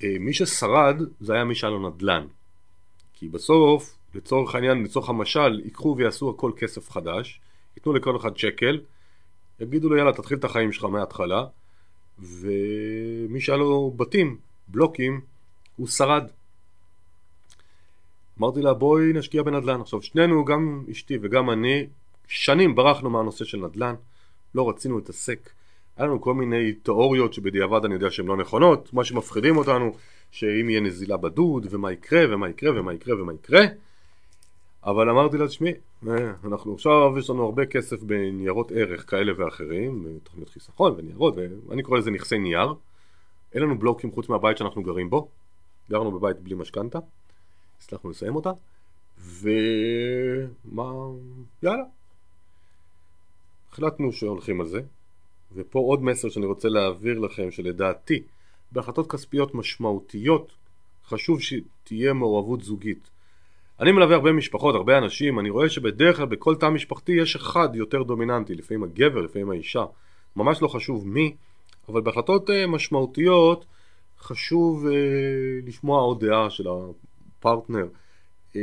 אה, 0.03 0.15
מי 0.19 0.33
ששרד 0.33 1.01
זה 1.19 1.33
היה 1.33 1.43
מי 1.43 1.55
שהיה 1.55 1.71
לו 1.71 1.89
נדל"ן. 1.89 2.25
כי 3.15 3.27
בסוף, 3.27 3.97
לצורך 4.15 4.55
העניין, 4.55 4.83
לצורך 4.83 5.09
המשל, 5.09 5.61
ייקחו 5.63 5.95
ויעשו 5.97 6.29
הכל 6.29 6.51
כסף 6.57 6.89
חדש, 6.89 7.41
ייתנו 7.77 7.93
לכל 7.93 8.17
אחד 8.17 8.37
שקל, 8.37 8.81
יגידו 9.59 9.89
לו 9.89 9.97
יאללה 9.97 10.13
תתחיל 10.13 10.37
את 10.37 10.43
החיים 10.43 10.71
שלך 10.71 10.83
מההתחלה, 10.83 11.45
ומי 12.19 13.41
שהיה 13.41 13.57
לו 13.57 13.93
בתים, 13.95 14.37
בלוקים, 14.67 15.21
הוא 15.75 15.87
שרד. 15.87 16.27
אמרתי 18.39 18.61
לה 18.61 18.73
בואי 18.73 19.13
נשקיע 19.13 19.43
בנדל"ן. 19.43 19.81
עכשיו 19.81 20.01
שנינו, 20.01 20.45
גם 20.45 20.83
אשתי 20.91 21.17
וגם 21.21 21.49
אני, 21.49 21.87
שנים 22.27 22.75
ברחנו 22.75 23.09
מהנושא 23.09 23.45
של 23.45 23.57
נדל"ן, 23.57 23.95
לא 24.55 24.69
רצינו 24.69 24.97
להתעסק. 24.97 25.49
היה 25.97 26.07
לנו 26.07 26.21
כל 26.21 26.33
מיני 26.33 26.73
תיאוריות 26.73 27.33
שבדיעבד 27.33 27.85
אני 27.85 27.93
יודע 27.93 28.11
שהן 28.11 28.25
לא 28.25 28.37
נכונות, 28.37 28.93
מה 28.93 29.03
שמפחידים 29.03 29.57
אותנו 29.57 29.91
שאם 30.31 30.69
יהיה 30.69 30.81
נזילה 30.81 31.17
בדוד 31.17 31.67
ומה 31.69 31.91
יקרה 31.91 32.21
ומה 32.29 32.49
יקרה 32.49 32.79
ומה 32.79 32.93
יקרה 32.93 33.21
ומה 33.21 33.33
יקרה. 33.33 33.65
אבל 34.83 35.09
אמרתי 35.09 35.37
לה 35.37 35.47
תשמעי 35.47 35.73
אה, 36.07 36.33
אנחנו 36.43 36.73
עכשיו 36.73 37.19
יש 37.19 37.29
לנו 37.29 37.45
הרבה 37.45 37.65
כסף 37.65 38.03
בניירות 38.03 38.71
ערך 38.71 39.09
כאלה 39.09 39.31
ואחרים 39.37 40.19
תוכניות 40.23 40.49
חיסכון 40.49 40.93
וניירות 40.97 41.35
ואני 41.67 41.83
קורא 41.83 41.97
לזה 41.97 42.11
נכסי 42.11 42.37
נייר. 42.37 42.73
אין 43.53 43.63
לנו 43.63 43.79
בלוקים 43.79 44.11
חוץ 44.11 44.29
מהבית 44.29 44.57
שאנחנו 44.57 44.83
גרים 44.83 45.09
בו. 45.09 45.29
גרנו 45.89 46.11
בבית 46.11 46.39
בלי 46.39 46.55
משכנתה 46.55 46.99
הצלחנו 47.77 48.09
לסיים 48.09 48.35
אותה 48.35 48.51
ומה 49.17 50.91
יאללה. 51.63 51.83
החלטנו 53.71 54.11
שהולכים 54.11 54.61
על 54.61 54.67
זה 54.67 54.81
ופה 55.55 55.79
עוד 55.79 56.03
מסר 56.03 56.29
שאני 56.29 56.45
רוצה 56.45 56.69
להעביר 56.69 57.19
לכם 57.19 57.51
שלדעתי 57.51 58.23
בהחלטות 58.71 59.11
כספיות 59.11 59.55
משמעותיות 59.55 60.51
חשוב 61.07 61.41
שתהיה 61.41 62.13
מעורבות 62.13 62.63
זוגית. 62.63 63.09
אני 63.79 63.91
מלווה 63.91 64.15
הרבה 64.15 64.31
משפחות, 64.31 64.75
הרבה 64.75 64.97
אנשים, 64.97 65.39
אני 65.39 65.49
רואה 65.49 65.69
שבדרך 65.69 66.17
כלל 66.17 66.25
בכל 66.25 66.55
תא 66.55 66.69
משפחתי 66.69 67.11
יש 67.11 67.35
אחד 67.35 67.69
יותר 67.73 68.03
דומיננטי, 68.03 68.55
לפעמים 68.55 68.83
הגבר, 68.83 69.21
לפעמים 69.21 69.51
האישה, 69.51 69.85
ממש 70.35 70.61
לא 70.61 70.67
חשוב 70.67 71.07
מי, 71.07 71.35
אבל 71.89 72.01
בהחלטות 72.01 72.49
אה, 72.49 72.67
משמעותיות 72.67 73.65
חשוב 74.19 74.87
אה, 74.87 74.91
לשמוע 75.65 76.01
עוד 76.01 76.25
דעה 76.25 76.49
של 76.49 76.65
הפרטנר. 76.67 77.87
אה, 78.55 78.61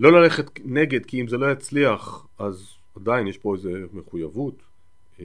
לא 0.00 0.12
ללכת 0.12 0.60
נגד, 0.64 1.06
כי 1.06 1.20
אם 1.20 1.28
זה 1.28 1.36
לא 1.38 1.52
יצליח, 1.52 2.26
אז 2.38 2.74
עדיין 2.96 3.26
יש 3.26 3.38
פה 3.38 3.54
איזו 3.54 3.70
מחויבות 3.92 4.54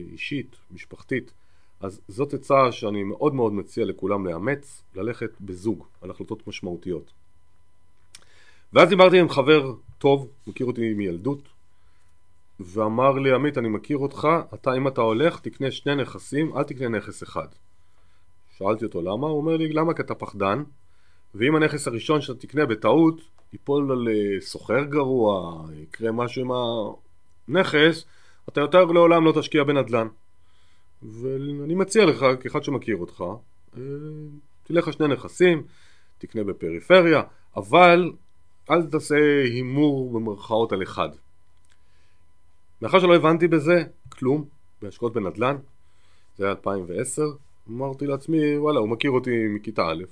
אישית, 0.00 0.56
משפחתית. 0.70 1.32
אז 1.80 2.00
זאת 2.08 2.34
עצה 2.34 2.72
שאני 2.72 3.02
מאוד 3.02 3.34
מאוד 3.34 3.52
מציע 3.52 3.84
לכולם 3.84 4.26
לאמץ, 4.26 4.82
ללכת 4.94 5.30
בזוג 5.40 5.84
על 6.02 6.10
החלטות 6.10 6.46
משמעותיות. 6.46 7.12
ואז 8.72 8.88
דיברתי 8.88 9.20
עם 9.20 9.28
חבר 9.28 9.72
טוב, 9.98 10.28
מכיר 10.46 10.66
אותי 10.66 10.94
מילדות, 10.94 11.48
ואמר 12.60 13.12
לי 13.12 13.32
עמית 13.34 13.58
אני 13.58 13.68
מכיר 13.68 13.98
אותך, 13.98 14.28
אתה 14.54 14.76
אם 14.76 14.88
אתה 14.88 15.00
הולך 15.00 15.40
תקנה 15.40 15.70
שני 15.70 15.94
נכסים, 15.94 16.56
אל 16.56 16.62
תקנה 16.62 16.88
נכס 16.88 17.22
אחד. 17.22 17.48
שאלתי 18.58 18.84
אותו 18.84 19.02
למה, 19.02 19.26
הוא 19.26 19.40
אומר 19.40 19.56
לי 19.56 19.72
למה 19.72 19.94
כי 19.94 20.02
אתה 20.02 20.14
פחדן, 20.14 20.62
ואם 21.34 21.56
הנכס 21.56 21.88
הראשון 21.88 22.20
שאתה 22.20 22.38
תקנה 22.38 22.66
בטעות 22.66 23.20
ייפול 23.52 23.92
על 23.92 24.08
אה, 24.08 24.40
סוחר 24.40 24.84
גרוע, 24.84 25.62
יקרה 25.74 26.12
משהו 26.12 26.42
עם 26.42 26.50
הנכס, 27.48 28.04
אתה 28.48 28.60
יותר 28.60 28.84
לעולם 28.84 29.24
לא 29.24 29.32
תשקיע 29.40 29.64
בנדל"ן. 29.64 30.08
ואני 31.02 31.74
מציע 31.74 32.04
לך, 32.04 32.26
כאחד 32.40 32.64
שמכיר 32.64 32.96
אותך, 32.96 33.24
אה, 33.76 33.82
תלך 34.62 34.88
לשני 34.88 35.08
נכסים, 35.08 35.62
תקנה 36.18 36.44
בפריפריה, 36.44 37.22
אבל 37.56 38.12
אל 38.70 38.86
תעשה 38.86 39.16
הימור 39.44 40.12
במרכאות 40.12 40.72
על 40.72 40.82
אחד. 40.82 41.08
מאחר 42.82 43.00
שלא 43.00 43.16
הבנתי 43.16 43.48
בזה 43.48 43.84
כלום, 44.08 44.44
בהשקעות 44.82 45.12
בנדל"ן, 45.12 45.56
זה 46.36 46.44
היה 46.44 46.50
2010, 46.50 47.22
אמרתי 47.70 48.06
לעצמי, 48.06 48.58
וואלה, 48.58 48.80
הוא 48.80 48.88
מכיר 48.88 49.10
אותי 49.10 49.46
מכיתה 49.48 49.82
א', 49.82 50.04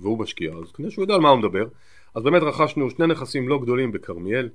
והוא 0.00 0.18
משקיע, 0.18 0.52
אז 0.62 0.72
כנראה 0.72 0.90
שהוא 0.90 1.02
יודע 1.02 1.14
על 1.14 1.20
מה 1.20 1.28
הוא 1.28 1.38
מדבר. 1.38 1.68
אז 2.14 2.22
באמת 2.22 2.42
רכשנו 2.42 2.90
שני 2.90 3.06
נכסים 3.06 3.48
לא 3.48 3.58
גדולים 3.58 3.92
בכרמיאל, 3.92 4.48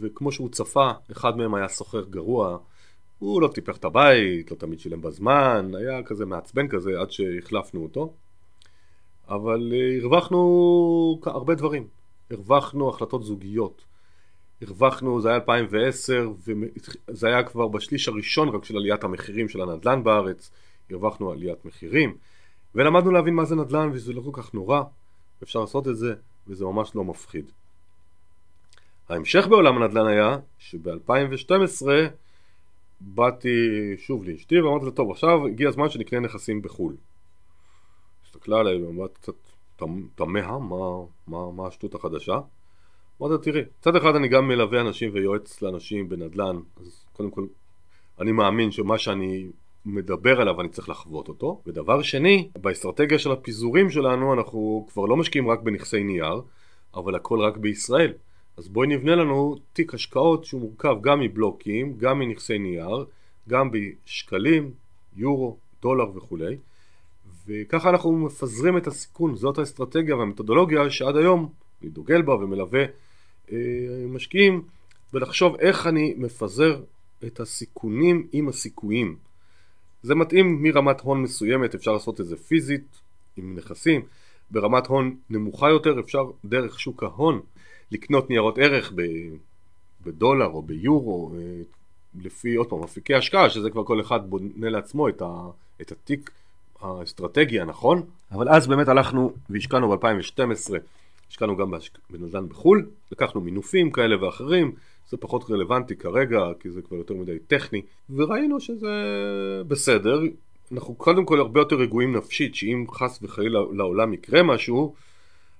וכמו 0.00 0.32
שהוא 0.32 0.48
צפה, 0.48 0.90
אחד 1.12 1.36
מהם 1.36 1.54
היה 1.54 1.68
סוחר 1.68 2.04
גרוע, 2.04 2.58
הוא 3.18 3.42
לא 3.42 3.48
טיפח 3.48 3.76
את 3.76 3.84
הבית, 3.84 4.50
לא 4.50 4.56
תמיד 4.56 4.80
שילם 4.80 5.00
בזמן, 5.00 5.70
היה 5.78 6.02
כזה 6.02 6.26
מעצבן 6.26 6.68
כזה 6.68 7.00
עד 7.00 7.10
שהחלפנו 7.10 7.82
אותו. 7.82 8.12
אבל 9.28 9.72
אה, 9.74 10.02
הרווחנו 10.02 11.20
הרבה 11.26 11.54
דברים. 11.54 11.86
הרווחנו 12.30 12.88
החלטות 12.88 13.24
זוגיות. 13.24 13.84
הרווחנו, 14.62 15.20
זה 15.20 15.28
היה 15.28 15.36
2010, 15.36 16.32
וזה 17.08 17.26
היה 17.26 17.42
כבר 17.42 17.68
בשליש 17.68 18.08
הראשון 18.08 18.48
רק 18.48 18.64
של 18.64 18.76
עליית 18.76 19.04
המחירים 19.04 19.48
של 19.48 19.60
הנדל"ן 19.60 20.04
בארץ. 20.04 20.50
הרווחנו 20.90 21.30
עליית 21.30 21.64
מחירים, 21.64 22.16
ולמדנו 22.74 23.10
להבין 23.10 23.34
מה 23.34 23.44
זה 23.44 23.56
נדל"ן, 23.56 23.90
וזה 23.92 24.12
לא 24.12 24.20
כל 24.20 24.42
כך 24.42 24.54
נורא, 24.54 24.82
אפשר 25.42 25.60
לעשות 25.60 25.88
את 25.88 25.96
זה, 25.96 26.14
וזה 26.46 26.64
ממש 26.64 26.94
לא 26.94 27.04
מפחיד. 27.04 27.52
ההמשך 29.12 29.46
בעולם 29.46 29.82
הנדל"ן 29.82 30.06
היה 30.06 30.36
שב-2012 30.58 31.86
באתי 33.00 33.48
שוב 33.98 34.24
לאשתי 34.24 34.60
ואמרתי 34.60 34.84
לה 34.84 34.90
טוב 34.90 35.10
עכשיו 35.10 35.46
הגיע 35.46 35.68
הזמן 35.68 35.90
שנקנה 35.90 36.20
נכסים 36.20 36.62
בחו"ל. 36.62 36.96
הסתכלה 38.26 38.60
עליי 38.60 38.82
ואמרת 38.82 39.18
קצת 39.18 39.34
תמה 40.14 40.58
מה, 40.58 40.76
מה, 41.26 41.50
מה 41.52 41.66
השטות 41.66 41.94
החדשה? 41.94 42.40
אמרתי 43.20 43.34
לה 43.34 43.38
תראי 43.38 43.62
מצד 43.78 43.96
אחד 43.96 44.16
אני 44.16 44.28
גם 44.28 44.48
מלווה 44.48 44.80
אנשים 44.80 45.10
ויועץ 45.14 45.62
לאנשים 45.62 46.08
בנדל"ן 46.08 46.56
אז 46.80 47.04
קודם 47.12 47.30
כל 47.30 47.46
אני 48.20 48.32
מאמין 48.32 48.70
שמה 48.70 48.98
שאני 48.98 49.46
מדבר 49.86 50.40
עליו 50.40 50.60
אני 50.60 50.68
צריך 50.68 50.88
לחוות 50.88 51.28
אותו. 51.28 51.62
ודבר 51.66 52.02
שני 52.02 52.50
באסטרטגיה 52.62 53.18
של 53.18 53.32
הפיזורים 53.32 53.90
שלנו 53.90 54.34
אנחנו 54.34 54.86
כבר 54.92 55.04
לא 55.06 55.16
משקיעים 55.16 55.48
רק 55.48 55.60
בנכסי 55.60 56.04
נייר 56.04 56.42
אבל 56.94 57.14
הכל 57.14 57.40
רק 57.40 57.56
בישראל 57.56 58.12
אז 58.56 58.68
בואי 58.68 58.88
נבנה 58.88 59.14
לנו 59.14 59.56
תיק 59.72 59.94
השקעות 59.94 60.44
שהוא 60.44 60.60
מורכב 60.60 60.96
גם 61.00 61.20
מבלוקים, 61.20 61.98
גם 61.98 62.18
מנכסי 62.18 62.58
נייר, 62.58 63.04
גם 63.48 63.70
בשקלים, 63.70 64.70
יורו, 65.16 65.56
דולר 65.82 66.16
וכולי. 66.16 66.56
וככה 67.46 67.90
אנחנו 67.90 68.12
מפזרים 68.12 68.76
את 68.76 68.86
הסיכון, 68.86 69.36
זאת 69.36 69.58
האסטרטגיה 69.58 70.16
והמתודולוגיה 70.16 70.90
שעד 70.90 71.16
היום 71.16 71.52
אני 71.82 71.90
דוגל 71.90 72.22
בה 72.22 72.34
ומלווה 72.34 72.84
אה, 73.52 73.56
משקיעים 74.08 74.62
ולחשוב 75.12 75.56
איך 75.56 75.86
אני 75.86 76.14
מפזר 76.16 76.82
את 77.26 77.40
הסיכונים 77.40 78.26
עם 78.32 78.48
הסיכויים. 78.48 79.16
זה 80.02 80.14
מתאים 80.14 80.62
מרמת 80.62 81.00
הון 81.00 81.22
מסוימת, 81.22 81.74
אפשר 81.74 81.92
לעשות 81.92 82.20
את 82.20 82.26
זה 82.26 82.36
פיזית 82.36 83.00
עם 83.36 83.56
נכסים. 83.56 84.02
ברמת 84.50 84.86
הון 84.86 85.16
נמוכה 85.30 85.68
יותר 85.70 86.00
אפשר 86.00 86.30
דרך 86.44 86.80
שוק 86.80 87.02
ההון 87.02 87.40
לקנות 87.92 88.30
ניירות 88.30 88.58
ערך 88.58 88.92
בדולר 90.04 90.46
או 90.46 90.62
ביורו 90.62 91.32
אה, 91.34 91.62
לפי 92.22 92.54
עוד 92.54 92.66
פעם 92.66 92.82
אפיקי 92.82 93.14
השקעה 93.14 93.50
שזה 93.50 93.70
כבר 93.70 93.84
כל 93.84 94.00
אחד 94.00 94.30
בונה 94.30 94.70
לעצמו 94.70 95.08
את, 95.08 95.22
ה, 95.22 95.50
את 95.80 95.92
התיק 95.92 96.30
האסטרטגי 96.80 97.60
הנכון. 97.60 98.02
אבל 98.32 98.48
אז 98.48 98.66
באמת 98.66 98.88
הלכנו 98.88 99.32
והשקענו 99.50 99.96
ב-2012 99.96 100.74
השקענו 101.30 101.56
גם 101.56 101.72
בנדל"ן 102.10 102.48
בחו"ל 102.48 102.86
לקחנו 103.12 103.40
מינופים 103.40 103.90
כאלה 103.90 104.24
ואחרים. 104.24 104.72
זה 105.10 105.16
פחות 105.16 105.50
רלוונטי 105.50 105.96
כרגע 105.96 106.40
כי 106.60 106.70
זה 106.70 106.82
כבר 106.82 106.96
יותר 106.96 107.14
מדי 107.14 107.38
טכני. 107.38 107.82
וראינו 108.10 108.60
שזה 108.60 108.88
בסדר. 109.68 110.20
אנחנו 110.72 110.94
קודם 110.94 111.24
כל 111.24 111.38
הרבה 111.38 111.60
יותר 111.60 111.76
רגועים 111.76 112.16
נפשית 112.16 112.54
שאם 112.54 112.84
חס 112.90 113.18
וחלילה 113.22 113.60
לעולם 113.72 114.14
יקרה 114.14 114.42
משהו 114.42 114.94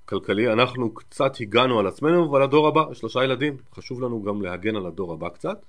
כלכלי, 0.05 0.53
אנחנו 0.53 0.95
קצת 0.95 1.41
הגענו 1.41 1.79
על 1.79 1.87
עצמנו 1.87 2.33
ועל 2.33 2.43
הדור 2.43 2.69
הבא, 2.69 2.95
שלושה 2.95 3.25
ילדים, 3.25 3.57
חשוב 3.75 4.01
לנו 4.01 4.23
גם 4.23 4.43
להגן 4.43 4.77
על 4.77 4.87
הדור 4.87 5.13
הבא 5.13 5.29
קצת. 5.29 5.65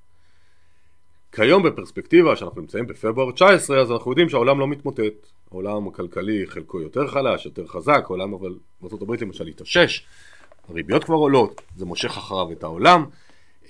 כיום 1.31 1.63
בפרספקטיבה 1.63 2.35
שאנחנו 2.35 2.61
נמצאים 2.61 2.87
בפברואר 2.87 3.31
19 3.31 3.81
אז 3.81 3.91
אנחנו 3.91 4.11
יודעים 4.11 4.29
שהעולם 4.29 4.59
לא 4.59 4.67
מתמוטט, 4.67 5.27
העולם 5.51 5.87
הכלכלי 5.87 6.47
חלקו 6.47 6.81
יותר 6.81 7.07
חלש, 7.07 7.45
יותר 7.45 7.67
חזק, 7.67 8.03
העולם 8.03 8.33
אבל 8.33 8.55
בארה"ב 8.81 9.23
למשל 9.23 9.47
התאושש, 9.47 10.05
הריביות 10.69 11.03
כבר 11.03 11.15
עולות, 11.15 11.61
זה 11.75 11.85
מושך 11.85 12.17
אחריו 12.17 12.51
את 12.51 12.63
העולם, 12.63 13.05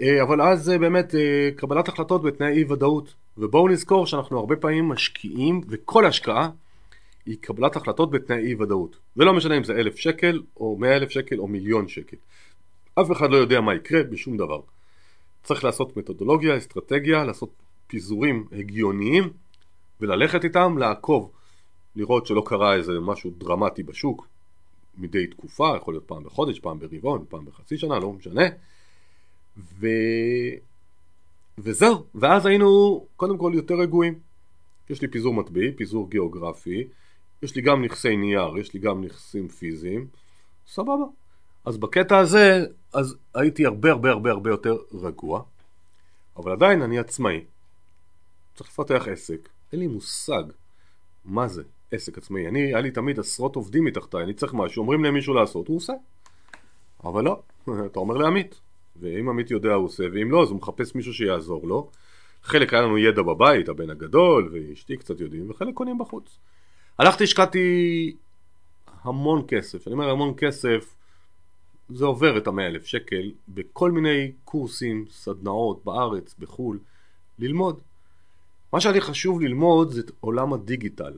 אה, 0.02 0.24
אבל 0.24 0.42
אז 0.42 0.64
זה 0.64 0.78
באמת 0.78 1.16
אה, 1.16 1.50
קבלת 1.56 1.88
החלטות 1.88 2.24
בתנאי 2.24 2.52
אי 2.52 2.64
ודאות, 2.64 3.14
ובואו 3.38 3.68
נזכור 3.68 4.06
שאנחנו 4.06 4.40
הרבה 4.40 4.56
פעמים 4.56 4.90
משקיעים 4.90 5.62
וכל 5.70 6.06
השקעה 6.06 6.50
היא 7.26 7.38
קבלת 7.42 7.76
החלטות 7.76 8.12
בתנאי 8.12 8.38
אי 8.38 8.56
ודאות. 8.56 8.98
ולא 9.18 9.34
משנה 9.34 9.58
אם 9.58 9.64
זה 9.64 9.74
אלף 9.74 9.96
שקל 9.96 10.42
או 10.58 10.78
מאה 10.80 10.96
אלף 10.96 11.10
שקל 11.10 11.40
או 11.40 11.48
מיליון 11.48 11.88
שקל. 11.88 12.18
אף 12.96 13.12
אחד 13.12 13.32
לא 13.32 13.38
יודע 13.38 13.62
מה 13.62 13.76
יקרה 13.76 14.04
בשום 14.04 14.38
דבר. 14.38 14.62
צריך 15.44 15.64
לעשות 15.64 15.98
מתודולוגיה, 15.98 16.58
אסטרטגיה, 16.58 17.24
לעשות 17.24 17.50
פיזורים 17.88 18.48
הגיוניים 18.52 19.30
וללכת 20.02 20.44
איתם, 20.44 20.78
לעקוב 20.78 21.32
לראות 21.96 22.28
שלא 22.28 22.44
קרה 22.46 22.76
איזה 22.76 23.00
משהו 23.00 23.32
דרמטי 23.38 23.84
בשוק 23.84 24.28
מדי 24.98 25.28
תקופה, 25.28 25.74
יכול 25.78 25.94
להיות 25.94 26.04
פעם 26.04 26.24
בחודש, 26.24 26.60
פעם 26.60 26.80
ברבעון, 26.80 27.26
פעם 27.30 27.46
בחצי 27.46 27.78
שנה, 27.78 28.00
לא 28.00 28.14
משנה. 28.14 28.44
ו... 29.58 29.88
וזהו, 31.58 32.04
ואז 32.16 32.46
היינו 32.46 33.06
קודם 33.16 33.38
כל 33.38 33.52
יותר 33.56 33.76
רגועים. 33.76 34.20
יש 34.90 35.02
לי 35.02 35.08
פיזור 35.08 35.34
מטבעי, 35.34 35.72
פיזור 35.72 36.10
גיאוגרפי 36.10 36.88
יש 37.44 37.56
לי 37.56 37.62
גם 37.62 37.86
נכסי 37.86 38.18
נייר, 38.18 38.58
יש 38.58 38.74
לי 38.74 38.80
גם 38.80 39.04
נכסים 39.04 39.48
פיזיים, 39.48 40.08
סבבה. 40.68 41.06
אז 41.66 41.78
בקטע 41.78 42.18
הזה, 42.18 42.66
אז 42.94 43.16
הייתי 43.36 43.66
הרבה 43.66 43.92
הרבה 43.92 44.12
הרבה 44.12 44.32
הרבה 44.32 44.50
יותר 44.50 44.78
רגוע, 44.94 45.44
אבל 46.38 46.52
עדיין 46.52 46.82
אני 46.82 47.00
עצמאי. 47.00 47.44
צריך 48.56 48.70
לפתח 48.70 49.08
עסק, 49.08 49.50
אין 49.72 49.80
לי 49.80 49.88
מושג 49.88 50.44
מה 51.26 51.48
זה 51.48 51.64
עסק 51.92 52.18
עצמאי. 52.18 52.48
אני, 52.48 52.60
היה 52.60 52.82
לי 52.82 52.92
תמיד 52.92 53.20
עשרות 53.20 53.56
עובדים 53.56 53.86
מתחתיי, 53.86 54.24
אני 54.24 54.34
צריך 54.34 54.54
משהו, 54.54 54.82
אומרים 54.82 55.04
להם 55.04 55.14
מישהו 55.14 55.34
לעשות, 55.34 55.68
הוא 55.68 55.78
עושה. 55.78 55.94
אבל 57.04 57.24
לא, 57.24 57.42
אתה 57.86 58.00
אומר 58.00 58.18
לעמית, 58.18 58.60
ואם 58.96 59.30
עמית 59.30 59.52
יודע 59.52 59.74
הוא 59.74 59.86
עושה, 59.86 60.04
ואם 60.14 60.32
לא 60.32 60.44
אז 60.44 60.50
הוא 60.50 60.58
מחפש 60.58 60.96
מישהו 60.96 61.14
שיעזור 61.14 61.68
לו. 61.68 61.90
חלק 62.44 62.74
היה 62.74 62.82
לנו 62.82 62.98
ידע 62.98 63.22
בבית, 63.22 63.70
הבן 63.70 63.90
הגדול, 63.90 64.50
ואשתי 64.54 64.98
קצת 64.98 65.20
יודעים, 65.20 65.50
וחלק 65.50 65.74
קונים 65.74 65.98
בחוץ. 65.98 66.40
הלכתי, 67.00 67.24
השקעתי 67.24 68.16
המון 69.04 69.44
כסף, 69.48 69.88
אני 69.88 69.94
אומר 69.94 70.10
המון 70.10 70.34
כסף, 70.38 70.96
זה 71.90 72.06
עובר 72.06 72.38
את 72.38 72.48
המאה 72.48 72.68
אלף 72.68 72.86
שקל, 72.86 73.32
בכל 73.48 73.92
מיני 73.92 74.32
קורסים, 74.46 75.06
סדנאות 75.10 75.86
בארץ, 75.86 76.36
בחו"ל, 76.40 76.80
ללמוד. 77.40 77.80
מה 78.74 78.82
שהיה 78.82 78.94
לי 78.94 79.02
חשוב 79.02 79.42
ללמוד 79.42 79.92
זה 79.92 80.02
את 80.02 80.12
עולם 80.20 80.54
הדיגיטל. 80.54 81.14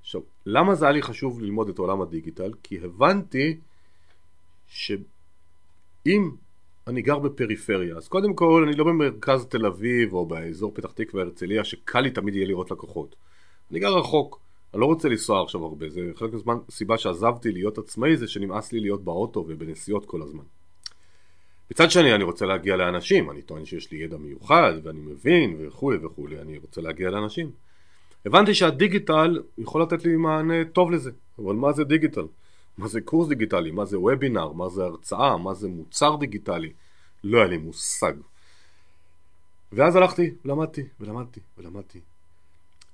עכשיו, 0.00 0.20
למה 0.46 0.74
זה 0.74 0.84
היה 0.84 0.92
לי 0.92 1.02
חשוב 1.02 1.40
ללמוד 1.40 1.68
את 1.68 1.78
עולם 1.78 2.02
הדיגיטל? 2.02 2.52
כי 2.62 2.78
הבנתי 2.84 3.56
שאם 4.68 6.30
אני 6.86 7.02
גר 7.02 7.18
בפריפריה, 7.18 7.96
אז 7.96 8.08
קודם 8.08 8.34
כל 8.34 8.64
אני 8.68 8.76
לא 8.76 8.84
במרכז 8.84 9.46
תל 9.46 9.66
אביב 9.66 10.12
או 10.12 10.26
באזור 10.26 10.72
פתח 10.74 10.92
תקווה 10.92 11.22
הרצליה 11.22 11.64
שקל 11.64 12.00
לי 12.00 12.10
תמיד 12.10 12.34
יהיה 12.34 12.46
לראות 12.46 12.70
לקוחות. 12.70 13.16
אני 13.70 13.78
גר 13.78 13.98
רחוק, 13.98 14.40
אני 14.74 14.80
לא 14.80 14.86
רוצה 14.86 15.08
לנסוע 15.08 15.42
עכשיו 15.42 15.64
הרבה, 15.64 15.88
זה 15.88 16.00
חלק 16.14 16.32
מהזמן, 16.32 16.54
סיבה 16.70 16.98
שעזבתי 16.98 17.52
להיות 17.52 17.78
עצמאי 17.78 18.16
זה 18.16 18.28
שנמאס 18.28 18.72
לי 18.72 18.80
להיות 18.80 19.04
באוטו 19.04 19.44
ובנסיעות 19.48 20.06
כל 20.06 20.22
הזמן. 20.22 20.44
מצד 21.70 21.90
שני 21.90 22.14
אני 22.14 22.24
רוצה 22.24 22.46
להגיע 22.46 22.76
לאנשים, 22.76 23.30
אני 23.30 23.42
טוען 23.42 23.64
שיש 23.64 23.92
לי 23.92 23.98
ידע 23.98 24.16
מיוחד 24.16 24.72
ואני 24.82 25.00
מבין 25.00 25.56
וכולי 25.60 25.96
וכולי, 25.96 26.40
אני 26.40 26.58
רוצה 26.58 26.80
להגיע 26.80 27.10
לאנשים. 27.10 27.50
הבנתי 28.26 28.54
שהדיגיטל 28.54 29.42
יכול 29.58 29.82
לתת 29.82 30.04
לי 30.04 30.16
מענה 30.16 30.64
טוב 30.64 30.90
לזה, 30.90 31.10
אבל 31.38 31.54
מה 31.54 31.72
זה 31.72 31.84
דיגיטל? 31.84 32.26
מה 32.78 32.88
זה 32.88 33.00
קורס 33.00 33.28
דיגיטלי? 33.28 33.70
מה 33.70 33.84
זה 33.84 34.00
וובינר? 34.00 34.52
מה 34.52 34.68
זה 34.68 34.84
הרצאה? 34.84 35.36
מה 35.36 35.54
זה 35.54 35.68
מוצר 35.68 36.16
דיגיטלי? 36.16 36.72
לא 37.24 37.38
היה 37.38 37.46
לי 37.46 37.56
מושג. 37.56 38.12
ואז 39.72 39.96
הלכתי, 39.96 40.34
למדתי, 40.44 40.82
ולמדתי, 41.00 41.40
ולמדתי. 41.58 42.00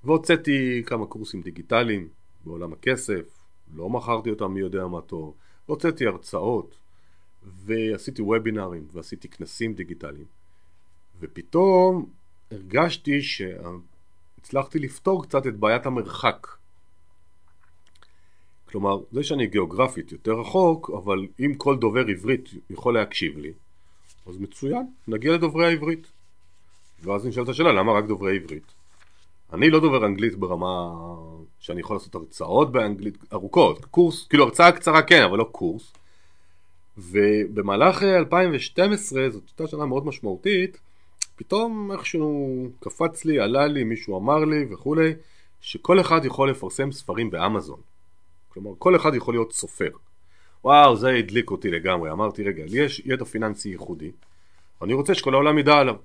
והוצאתי 0.05 0.83
כמה 0.87 1.07
קורסים 1.07 1.43
דיגיטליים 1.43 2.09
בעולם 2.45 2.73
הכסף, 2.73 3.43
לא 3.75 3.91
מכרתי 3.91 4.31
אותם 4.31 4.53
מי 4.53 4.61
יודע 4.61 4.87
מה 4.87 5.01
טוב, 5.01 5.35
הוצאתי 5.67 6.07
הרצאות, 6.07 6.77
ועשיתי 7.43 8.23
וובינרים, 8.23 8.87
ועשיתי 8.93 9.29
כנסים 9.29 9.75
דיגיטליים, 9.75 10.27
ופתאום 11.21 12.07
הרגשתי 12.51 13.23
שהצלחתי 13.23 14.79
לפתור 14.79 15.23
קצת 15.23 15.47
את 15.47 15.57
בעיית 15.57 15.87
המרחק. 15.87 16.47
כלומר, 18.65 18.99
זה 19.13 19.23
שאני 19.23 19.47
גיאוגרפית 19.47 20.13
יותר 20.13 20.33
רחוק, 20.33 20.91
אבל 20.91 21.27
אם 21.41 21.55
כל 21.57 21.77
דובר 21.77 22.07
עברית 22.09 22.49
יכול 22.71 22.95
להקשיב 22.95 23.39
לי, 23.39 23.53
אז 24.27 24.39
מצוין, 24.39 24.87
נגיע 25.09 25.33
לדוברי 25.33 25.67
העברית. 25.67 26.07
ואז 27.03 27.27
נשאלת 27.27 27.49
השאלה, 27.49 27.73
למה 27.73 27.93
רק 27.93 28.05
דוברי 28.05 28.37
עברית? 28.37 28.82
אני 29.53 29.71
לא 29.71 29.81
דובר 29.81 30.07
אנגלית 30.07 30.37
ברמה 30.37 30.95
שאני 31.61 31.81
יכול 31.81 31.97
לעשות 31.97 32.15
הרצאות 32.15 32.73
באנגלית 32.73 33.19
ארוכות, 33.33 33.85
קורס, 33.85 34.27
כאילו 34.27 34.45
הרצאה 34.45 34.73
קצרה 34.73 35.03
כן, 35.03 35.23
אבל 35.23 35.39
לא 35.39 35.45
קורס. 35.45 35.93
ובמהלך 36.99 38.03
2012, 38.03 39.31
זאת 39.31 39.43
הייתה 39.49 39.67
שנה 39.67 39.87
מאוד 39.87 40.07
משמעותית, 40.07 40.81
פתאום 41.37 41.93
איכשהו 41.93 42.69
קפץ 42.81 43.25
לי, 43.25 43.41
עלה 43.41 43.67
לי, 43.67 43.85
מישהו 43.85 44.19
אמר 44.19 44.45
לי 44.45 44.67
וכולי, 44.71 45.15
שכל 45.61 46.01
אחד 46.01 46.25
יכול 46.25 46.51
לפרסם 46.51 46.93
ספרים 46.93 47.31
באמזון. 47.31 47.81
כלומר, 48.49 48.71
כל 48.79 48.97
אחד 48.97 49.15
יכול 49.15 49.35
להיות 49.35 49.53
סופר. 49.53 49.91
וואו, 50.65 50.97
זה 50.97 51.11
הדליק 51.11 51.51
אותי 51.51 51.71
לגמרי. 51.71 52.11
אמרתי, 52.11 52.43
רגע, 52.45 52.65
לי 52.65 52.79
יש 52.79 53.03
ידע 53.05 53.25
פיננסי 53.25 53.69
ייחודי, 53.69 54.11
אני 54.83 54.93
רוצה 54.93 55.15
שכל 55.15 55.35
העולם 55.35 55.59
ידע 55.59 55.75
עליו. 55.75 55.97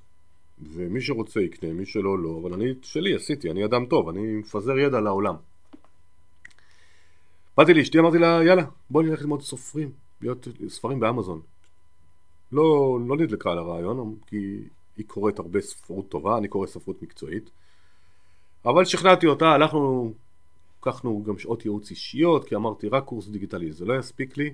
ומי 0.62 1.02
שרוצה 1.02 1.42
יקנה, 1.42 1.74
מי 1.74 1.86
שלא 1.86 2.20
לא, 2.20 2.40
אבל 2.42 2.54
אני 2.54 2.74
שלי 2.82 3.16
עשיתי, 3.16 3.52
אני 3.52 3.66
אדם 3.66 3.86
טוב, 3.86 4.10
אני 4.10 4.22
מפזר 4.36 4.78
ידע 4.78 5.00
לעולם. 5.00 5.36
באתי 7.58 7.74
לאשתי, 7.74 8.00
אמרתי 8.00 8.18
לה, 8.18 8.40
יאללה, 8.44 8.64
בואי 8.90 9.06
נלך 9.06 9.22
ללמוד 9.22 9.42
סופרים, 9.42 9.92
להיות 10.22 10.48
ספרים 10.68 11.00
באמזון. 11.00 11.42
לא, 12.52 13.00
לא 13.08 13.18
נדלקה 13.18 13.52
על 13.52 13.58
הרעיון, 13.58 14.16
כי 14.28 14.60
היא 14.98 15.06
קוראת 15.08 15.40
הרבה 15.40 15.62
ספרות 15.62 16.10
טובה, 16.10 16.38
אני 16.38 16.48
קורא 16.48 16.68
ספרות 16.68 17.02
מקצועית. 17.02 17.50
אבל 18.66 18.86
שכנעתי 18.86 19.28
אותה, 19.28 19.46
הלכנו, 19.46 20.14
לקחנו 20.80 21.24
גם 21.24 21.38
שעות 21.38 21.66
ייעוץ 21.66 21.90
אישיות, 21.90 22.48
כי 22.48 22.56
אמרתי 22.56 22.88
רק 22.88 23.04
קורס 23.04 23.28
דיגיטלי, 23.28 23.72
זה 23.72 23.86
לא 23.86 24.00
יספיק 24.00 24.38
לי. 24.38 24.54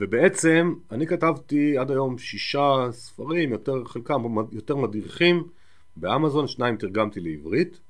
ובעצם 0.00 0.74
אני 0.90 1.06
כתבתי 1.06 1.78
עד 1.78 1.90
היום 1.90 2.18
שישה 2.18 2.88
ספרים, 2.90 3.52
יותר, 3.52 3.84
חלקם 3.84 4.22
יותר 4.52 4.76
מדריכים 4.76 5.48
באמזון, 5.96 6.48
שניים 6.48 6.76
תרגמתי 6.76 7.20
לעברית 7.20 7.80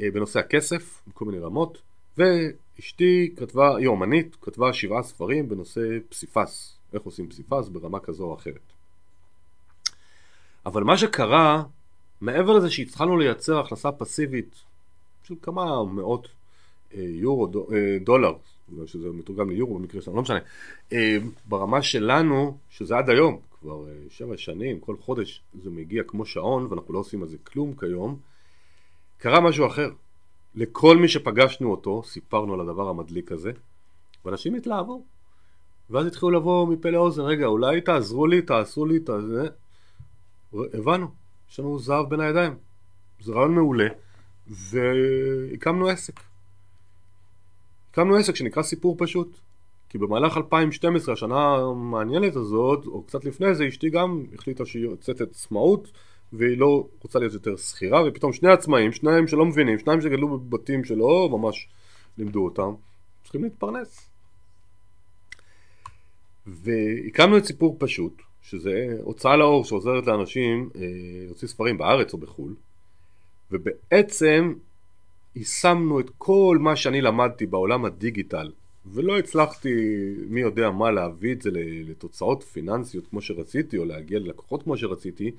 אה, 0.00 0.10
בנושא 0.10 0.38
הכסף, 0.38 1.02
בכל 1.08 1.24
מיני 1.24 1.38
רמות, 1.38 1.82
ואשתי 2.18 3.34
כתבה, 3.36 3.76
היא 3.76 3.86
אומנית, 3.86 4.36
כתבה 4.40 4.72
שבעה 4.72 5.02
ספרים 5.02 5.48
בנושא 5.48 5.98
פסיפס, 6.08 6.76
איך 6.92 7.02
עושים 7.02 7.28
פסיפס 7.28 7.68
ברמה 7.68 8.00
כזו 8.00 8.24
או 8.24 8.34
אחרת. 8.34 8.72
אבל 10.66 10.84
מה 10.84 10.96
שקרה, 10.96 11.62
מעבר 12.20 12.52
לזה 12.52 12.70
שהתחלנו 12.70 13.16
לייצר 13.16 13.58
הכנסה 13.58 13.92
פסיבית 13.92 14.62
של 15.24 15.34
כמה 15.42 15.84
מאות 15.84 16.28
יורו, 16.94 17.48
אה, 17.72 17.98
דולר, 18.00 18.32
בגלל 18.68 18.86
שזה 18.86 19.10
מתורגם 19.10 19.50
ליורו 19.50 19.78
במקרה 19.78 20.00
שלנו, 20.00 20.16
לא 20.16 20.22
משנה. 20.22 20.38
אה, 20.92 21.16
ברמה 21.46 21.82
שלנו, 21.82 22.58
שזה 22.70 22.96
עד 22.96 23.10
היום, 23.10 23.40
כבר 23.60 23.88
אה, 23.88 23.94
שבע 24.10 24.36
שנים, 24.36 24.80
כל 24.80 24.96
חודש 24.96 25.42
זה 25.62 25.70
מגיע 25.70 26.02
כמו 26.02 26.26
שעון, 26.26 26.66
ואנחנו 26.70 26.94
לא 26.94 26.98
עושים 26.98 27.22
על 27.22 27.28
זה 27.28 27.36
כלום 27.44 27.74
כיום, 27.76 28.18
קרה 29.18 29.40
משהו 29.40 29.66
אחר. 29.66 29.90
לכל 30.54 30.96
מי 30.96 31.08
שפגשנו 31.08 31.70
אותו, 31.70 32.02
סיפרנו 32.02 32.54
על 32.54 32.60
הדבר 32.60 32.88
המדליק 32.88 33.32
הזה, 33.32 33.52
ואנשים 34.24 34.54
התלהבו. 34.54 35.04
ואז 35.90 36.06
התחילו 36.06 36.30
לבוא 36.30 36.66
מפה 36.66 36.90
לאוזן, 36.90 37.22
רגע, 37.22 37.46
אולי 37.46 37.80
תעזרו 37.80 38.26
לי, 38.26 38.42
תעשו 38.42 38.86
לי, 38.86 39.00
תעזרו... 39.00 39.46
הבנו, 40.52 41.06
יש 41.50 41.60
לנו 41.60 41.78
זהב 41.78 42.08
בין 42.08 42.20
הידיים. 42.20 42.54
זה 43.20 43.32
רעיון 43.32 43.54
מעולה, 43.54 43.88
והקמנו 44.48 45.88
עסק. 45.88 46.20
הקמנו 47.90 48.16
עסק 48.16 48.36
שנקרא 48.36 48.62
סיפור 48.62 48.96
פשוט. 48.98 49.38
כי 49.88 49.98
במהלך 49.98 50.36
2012, 50.36 51.14
השנה 51.14 51.54
המעניינת 51.54 52.36
הזאת, 52.36 52.86
או 52.86 53.02
קצת 53.02 53.24
לפני 53.24 53.54
זה, 53.54 53.68
אשתי 53.68 53.90
גם 53.90 54.24
החליטה 54.34 54.66
שהיא 54.66 54.82
יוצאת 54.82 55.20
עצמאות 55.20 55.90
והיא 56.32 56.58
לא 56.58 56.88
רוצה 57.02 57.18
להיות 57.18 57.32
יותר 57.32 57.56
שכירה, 57.56 58.02
ופתאום 58.06 58.32
שני 58.32 58.52
עצמאים, 58.52 58.92
שניים 58.92 59.26
שלא 59.28 59.44
מבינים, 59.44 59.78
שניים 59.78 60.00
שגדלו 60.00 60.38
בבתים 60.38 60.84
שלא 60.84 61.28
ממש 61.32 61.68
לימדו 62.18 62.44
אותם, 62.44 62.72
צריכים 63.22 63.44
להתפרנס. 63.44 64.10
והקמנו 66.46 67.38
את 67.38 67.44
סיפור 67.44 67.76
פשוט, 67.78 68.22
שזה 68.42 68.96
הוצאה 69.02 69.36
לאור 69.36 69.64
שעוזרת 69.64 70.06
לאנשים 70.06 70.70
אה, 70.76 70.80
להוציא 71.26 71.48
ספרים 71.48 71.78
בארץ 71.78 72.12
או 72.12 72.18
בחו"ל, 72.18 72.54
ובעצם 73.50 74.54
יישמנו 75.36 76.00
את 76.00 76.10
כל 76.18 76.58
מה 76.60 76.76
שאני 76.76 77.00
למדתי 77.00 77.46
בעולם 77.46 77.84
הדיגיטל 77.84 78.52
ולא 78.86 79.18
הצלחתי 79.18 79.70
מי 80.28 80.40
יודע 80.40 80.70
מה 80.70 80.90
להביא 80.90 81.32
את 81.32 81.42
זה 81.42 81.50
לתוצאות 81.88 82.42
פיננסיות 82.42 83.06
כמו 83.06 83.20
שרציתי 83.20 83.78
או 83.78 83.84
להגיע 83.84 84.18
ללקוחות 84.18 84.62
כמו 84.62 84.76
שרציתי 84.76 85.30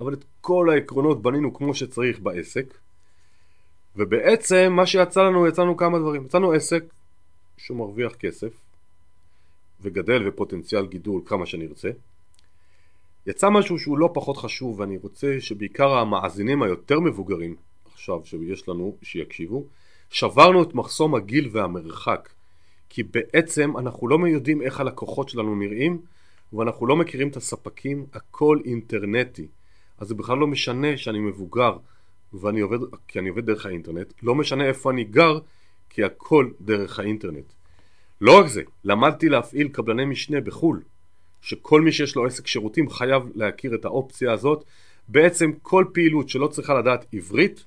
אבל 0.00 0.12
את 0.12 0.24
כל 0.40 0.70
העקרונות 0.70 1.22
בנינו 1.22 1.54
כמו 1.54 1.74
שצריך 1.74 2.20
בעסק. 2.20 2.74
ובעצם 3.96 4.72
מה 4.76 4.86
שיצא 4.86 5.22
לנו 5.22 5.46
יצאנו 5.46 5.76
כמה 5.76 5.98
דברים. 5.98 6.24
יצאנו 6.24 6.52
עסק 6.52 6.84
שהוא 7.56 7.78
מרוויח 7.78 8.14
כסף 8.14 8.52
וגדל 9.80 10.28
ופוטנציאל 10.28 10.86
גידול 10.86 11.22
כמה 11.24 11.46
שנרצה 11.46 11.90
יצא 13.26 13.50
משהו 13.50 13.78
שהוא 13.78 13.98
לא 13.98 14.10
פחות 14.14 14.36
חשוב 14.36 14.80
ואני 14.80 14.96
רוצה 14.96 15.36
שבעיקר 15.40 15.88
המאזינים 15.88 16.62
היותר 16.62 17.00
מבוגרים 17.00 17.56
עכשיו 18.02 18.20
שיש 18.24 18.68
לנו 18.68 18.96
שיקשיבו. 19.02 19.66
שברנו 20.10 20.62
את 20.62 20.74
מחסום 20.74 21.14
הגיל 21.14 21.48
והמרחק 21.52 22.28
כי 22.88 23.02
בעצם 23.02 23.76
אנחנו 23.76 24.08
לא 24.08 24.28
יודעים 24.28 24.62
איך 24.62 24.80
הלקוחות 24.80 25.28
שלנו 25.28 25.56
נראים 25.56 26.00
ואנחנו 26.52 26.86
לא 26.86 26.96
מכירים 26.96 27.28
את 27.28 27.36
הספקים 27.36 28.06
הכל 28.12 28.58
אינטרנטי. 28.64 29.46
אז 29.98 30.08
זה 30.08 30.14
בכלל 30.14 30.38
לא 30.38 30.46
משנה 30.46 30.96
שאני 30.96 31.18
מבוגר 31.18 31.76
ואני 32.32 32.60
עובד 32.60 32.78
כי 33.08 33.18
אני 33.18 33.28
עובד 33.28 33.46
דרך 33.46 33.66
האינטרנט 33.66 34.12
לא 34.22 34.34
משנה 34.34 34.64
איפה 34.64 34.90
אני 34.90 35.04
גר 35.04 35.38
כי 35.90 36.04
הכל 36.04 36.50
דרך 36.60 36.98
האינטרנט. 36.98 37.52
לא 38.20 38.38
רק 38.38 38.46
זה 38.46 38.62
למדתי 38.84 39.28
להפעיל 39.28 39.68
קבלני 39.68 40.04
משנה 40.04 40.40
בחו"ל 40.40 40.82
שכל 41.40 41.80
מי 41.80 41.92
שיש 41.92 42.16
לו 42.16 42.26
עסק 42.26 42.46
שירותים 42.46 42.90
חייב 42.90 43.22
להכיר 43.34 43.74
את 43.74 43.84
האופציה 43.84 44.32
הזאת. 44.32 44.64
בעצם 45.08 45.52
כל 45.62 45.84
פעילות 45.92 46.28
שלא 46.28 46.46
צריכה 46.46 46.74
לדעת 46.74 47.06
עברית 47.12 47.64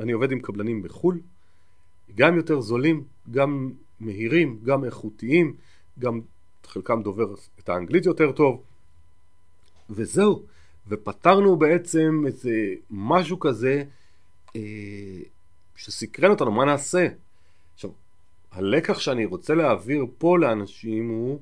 אני 0.00 0.12
עובד 0.12 0.32
עם 0.32 0.40
קבלנים 0.40 0.82
בחו"ל, 0.82 1.20
גם 2.14 2.36
יותר 2.36 2.60
זולים, 2.60 3.04
גם 3.30 3.72
מהירים, 4.00 4.60
גם 4.64 4.84
איכותיים, 4.84 5.54
גם 5.98 6.20
חלקם 6.64 7.02
דובר 7.02 7.34
את 7.58 7.68
האנגלית 7.68 8.06
יותר 8.06 8.32
טוב, 8.32 8.62
וזהו, 9.90 10.42
ופתרנו 10.88 11.56
בעצם 11.56 12.22
איזה 12.26 12.74
משהו 12.90 13.40
כזה 13.40 13.84
אה, 14.56 14.60
שסקרן 15.76 16.30
אותנו, 16.30 16.52
מה 16.52 16.64
נעשה? 16.64 17.08
עכשיו, 17.74 17.90
הלקח 18.52 18.98
שאני 18.98 19.24
רוצה 19.24 19.54
להעביר 19.54 20.06
פה 20.18 20.38
לאנשים 20.38 21.08
הוא 21.08 21.40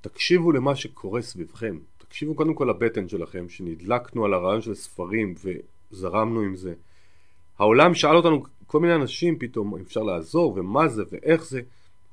תקשיבו 0.00 0.52
למה 0.52 0.76
שקורה 0.76 1.22
סביבכם, 1.22 1.78
תקשיבו 1.98 2.34
קודם 2.34 2.54
כל 2.54 2.64
לבטן 2.70 3.08
שלכם, 3.08 3.48
שנדלקנו 3.48 4.24
על 4.24 4.34
הרעיון 4.34 4.62
של 4.62 4.74
ספרים 4.74 5.34
ו... 5.44 5.50
זרמנו 5.90 6.40
עם 6.40 6.56
זה. 6.56 6.74
העולם 7.58 7.94
שאל 7.94 8.16
אותנו, 8.16 8.44
כל 8.66 8.80
מיני 8.80 8.94
אנשים 8.94 9.38
פתאום, 9.38 9.74
אפשר 9.80 10.02
לעזור, 10.02 10.52
ומה 10.56 10.88
זה, 10.88 11.02
ואיך 11.12 11.44
זה, 11.44 11.60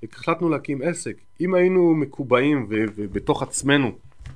החלטנו 0.04 0.50
להקים 0.50 0.82
עסק. 0.82 1.18
אם 1.42 1.54
היינו 1.54 1.96
מקובעים 1.96 2.68
ובתוך 2.70 3.44
עצמנו 3.44 3.92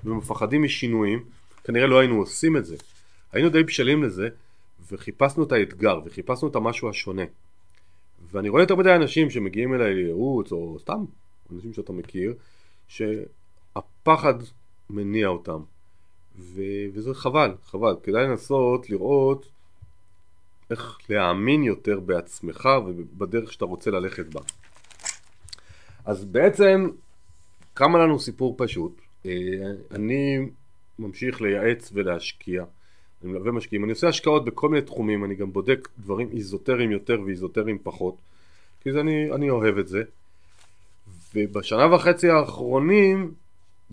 ומפחדים 0.05 0.63
משינויים, 0.63 1.23
כנראה 1.63 1.87
לא 1.87 1.99
היינו 1.99 2.15
עושים 2.15 2.57
את 2.57 2.65
זה. 2.65 2.75
היינו 3.31 3.49
די 3.49 3.63
בשלים 3.63 4.03
לזה, 4.03 4.29
וחיפשנו 4.91 5.43
את 5.43 5.51
האתגר, 5.51 5.99
וחיפשנו 6.05 6.47
את 6.47 6.55
המשהו 6.55 6.89
השונה. 6.89 7.23
ואני 8.31 8.49
רואה 8.49 8.63
יותר 8.63 8.75
מדי 8.75 8.95
אנשים 8.95 9.29
שמגיעים 9.29 9.73
אליי 9.73 9.93
לייעוץ, 9.93 10.51
או 10.51 10.77
סתם 10.79 11.05
אנשים 11.55 11.73
שאתה 11.73 11.93
מכיר, 11.93 12.33
שהפחד 12.87 14.33
מניע 14.89 15.27
אותם. 15.27 15.59
ו... 16.39 16.61
וזה 16.93 17.13
חבל, 17.13 17.51
חבל. 17.65 17.95
כדאי 18.03 18.23
לנסות 18.23 18.89
לראות 18.89 19.49
איך 20.69 20.97
להאמין 21.09 21.63
יותר 21.63 21.99
בעצמך 21.99 22.69
ובדרך 22.85 23.53
שאתה 23.53 23.65
רוצה 23.65 23.91
ללכת 23.91 24.25
בה. 24.25 24.41
אז 26.05 26.25
בעצם 26.25 26.89
קם 27.73 27.95
לנו 27.95 28.19
סיפור 28.19 28.55
פשוט. 28.57 29.01
אה, 29.25 29.31
אני 29.91 30.49
ממשיך 30.99 31.41
לייעץ 31.41 31.89
ולהשקיע. 31.93 32.63
אני 33.23 33.31
מלווה 33.31 33.51
משקיעים. 33.51 33.83
אני 33.83 33.91
עושה 33.91 34.07
השקעות 34.07 34.45
בכל 34.45 34.69
מיני 34.69 34.81
תחומים, 34.81 35.25
אני 35.25 35.35
גם 35.35 35.53
בודק 35.53 35.87
דברים 35.99 36.29
איזוטריים 36.31 36.91
יותר 36.91 37.21
ואיזוטריים 37.25 37.77
פחות. 37.83 38.15
כי 38.81 38.91
זה 38.91 38.99
אני, 38.99 39.31
אני 39.31 39.49
אוהב 39.49 39.77
את 39.77 39.87
זה. 39.87 40.03
ובשנה 41.35 41.95
וחצי 41.95 42.29
האחרונים 42.29 43.33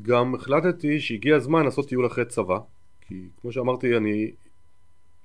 גם 0.02 0.34
החלטתי 0.34 1.00
שהגיע 1.00 1.36
הזמן 1.36 1.64
לעשות 1.64 1.88
טיול 1.88 2.06
אחרי 2.06 2.24
צבא. 2.24 2.58
כי 3.00 3.14
כמו 3.40 3.52
שאמרתי, 3.52 3.96
אני 3.96 4.30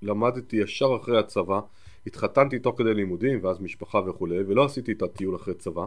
למדתי 0.01 0.55
ישר 0.55 0.97
אחרי 1.01 1.19
הצבא, 1.19 1.59
התחתנתי 2.07 2.59
תוך 2.59 2.77
כדי 2.77 2.93
לימודים 2.93 3.39
ואז 3.43 3.61
משפחה 3.61 3.97
וכולי, 3.97 4.39
ולא 4.47 4.65
עשיתי 4.65 4.91
את 4.91 5.01
הטיול 5.01 5.35
אחרי 5.35 5.53
צבא. 5.53 5.85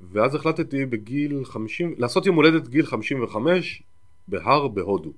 ואז 0.00 0.34
החלטתי 0.34 0.86
בגיל 0.86 1.44
50, 1.44 1.94
לעשות 1.98 2.26
יום 2.26 2.36
הולדת 2.36 2.68
גיל 2.68 2.86
55 2.86 3.82
בהר 4.28 4.68
בהודו. 4.68 5.12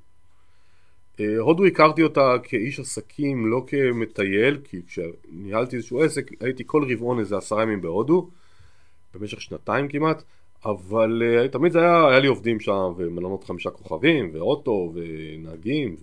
אה, 1.21 1.39
הודו 1.39 1.65
הכרתי 1.65 2.03
אותה 2.03 2.35
כאיש 2.43 2.81
עסקים, 2.81 3.51
לא 3.51 3.65
כמטייל, 3.67 4.59
כי 4.65 4.81
כשניהלתי 4.87 5.77
איזשהו 5.77 6.03
עסק 6.03 6.31
הייתי 6.41 6.63
כל 6.67 6.93
רבעון 6.93 7.19
איזה 7.19 7.37
עשרה 7.37 7.63
ימים 7.63 7.81
בהודו, 7.81 8.31
במשך 9.15 9.41
שנתיים 9.41 9.89
כמעט, 9.89 10.23
אבל 10.65 11.23
uh, 11.23 11.49
תמיד 11.49 11.73
זה 11.73 11.81
היה, 11.81 12.09
היה 12.09 12.19
לי 12.19 12.27
עובדים 12.27 12.61
שם, 12.61 12.93
ומלונות 12.97 13.45
חמישה 13.45 13.71
כוכבים, 13.71 14.31
ואוטו, 14.33 14.93
ונהגים, 14.95 15.97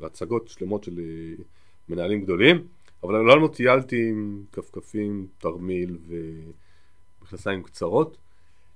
והצגות 0.00 0.48
שלמות 0.48 0.84
של 0.84 0.92
uh, 0.92 1.42
מנהלים 1.88 2.20
גדולים, 2.22 2.66
אבל 3.02 3.14
אני 3.14 3.42
לא 3.42 3.48
טיילתי 3.48 4.08
עם 4.08 4.42
כפכפים, 4.52 5.26
תרמיל 5.38 5.98
ומכנסיים 6.08 7.62
קצרות. 7.62 8.16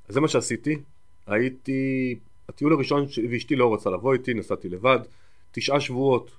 אז 0.09 0.15
זה 0.15 0.21
מה 0.21 0.29
שעשיתי, 0.29 0.79
הייתי, 1.27 2.15
הטיול 2.49 2.73
הראשון, 2.73 3.07
ואשתי 3.31 3.57
לא 3.57 3.75
רצה 3.75 3.91
לבוא 3.91 4.13
איתי, 4.13 4.35
נסעתי 4.35 4.69
לבד, 4.69 4.99
תשעה 5.53 5.81
שבועות, 5.81 6.31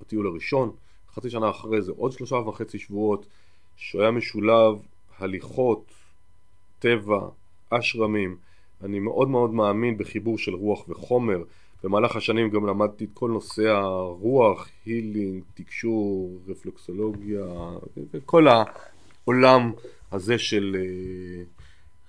הטיול 0.00 0.26
הראשון, 0.26 0.70
חצי 1.14 1.30
שנה 1.30 1.50
אחרי 1.50 1.82
זה 1.82 1.92
עוד 1.96 2.12
שלושה 2.12 2.36
וחצי 2.36 2.78
שבועות, 2.78 3.26
שהוא 3.76 4.02
היה 4.02 4.10
משולב 4.10 4.74
הליכות, 5.18 5.84
טבע, 6.78 7.28
אשרמים. 7.78 8.36
אני 8.84 8.98
מאוד 8.98 9.28
מאוד 9.28 9.54
מאמין 9.54 9.98
בחיבור 9.98 10.38
של 10.38 10.54
רוח 10.54 10.88
וחומר. 10.88 11.42
במהלך 11.84 12.16
השנים 12.16 12.50
גם 12.50 12.66
למדתי 12.66 13.04
את 13.04 13.10
כל 13.14 13.30
נושא 13.30 13.68
הרוח, 13.68 14.68
הילינג, 14.86 15.42
תקשור, 15.54 16.38
רפלקסולוגיה, 16.48 17.44
כל 18.26 18.46
העולם 18.48 19.72
הזה 20.12 20.38
של 20.38 20.76
אה, 20.78 21.44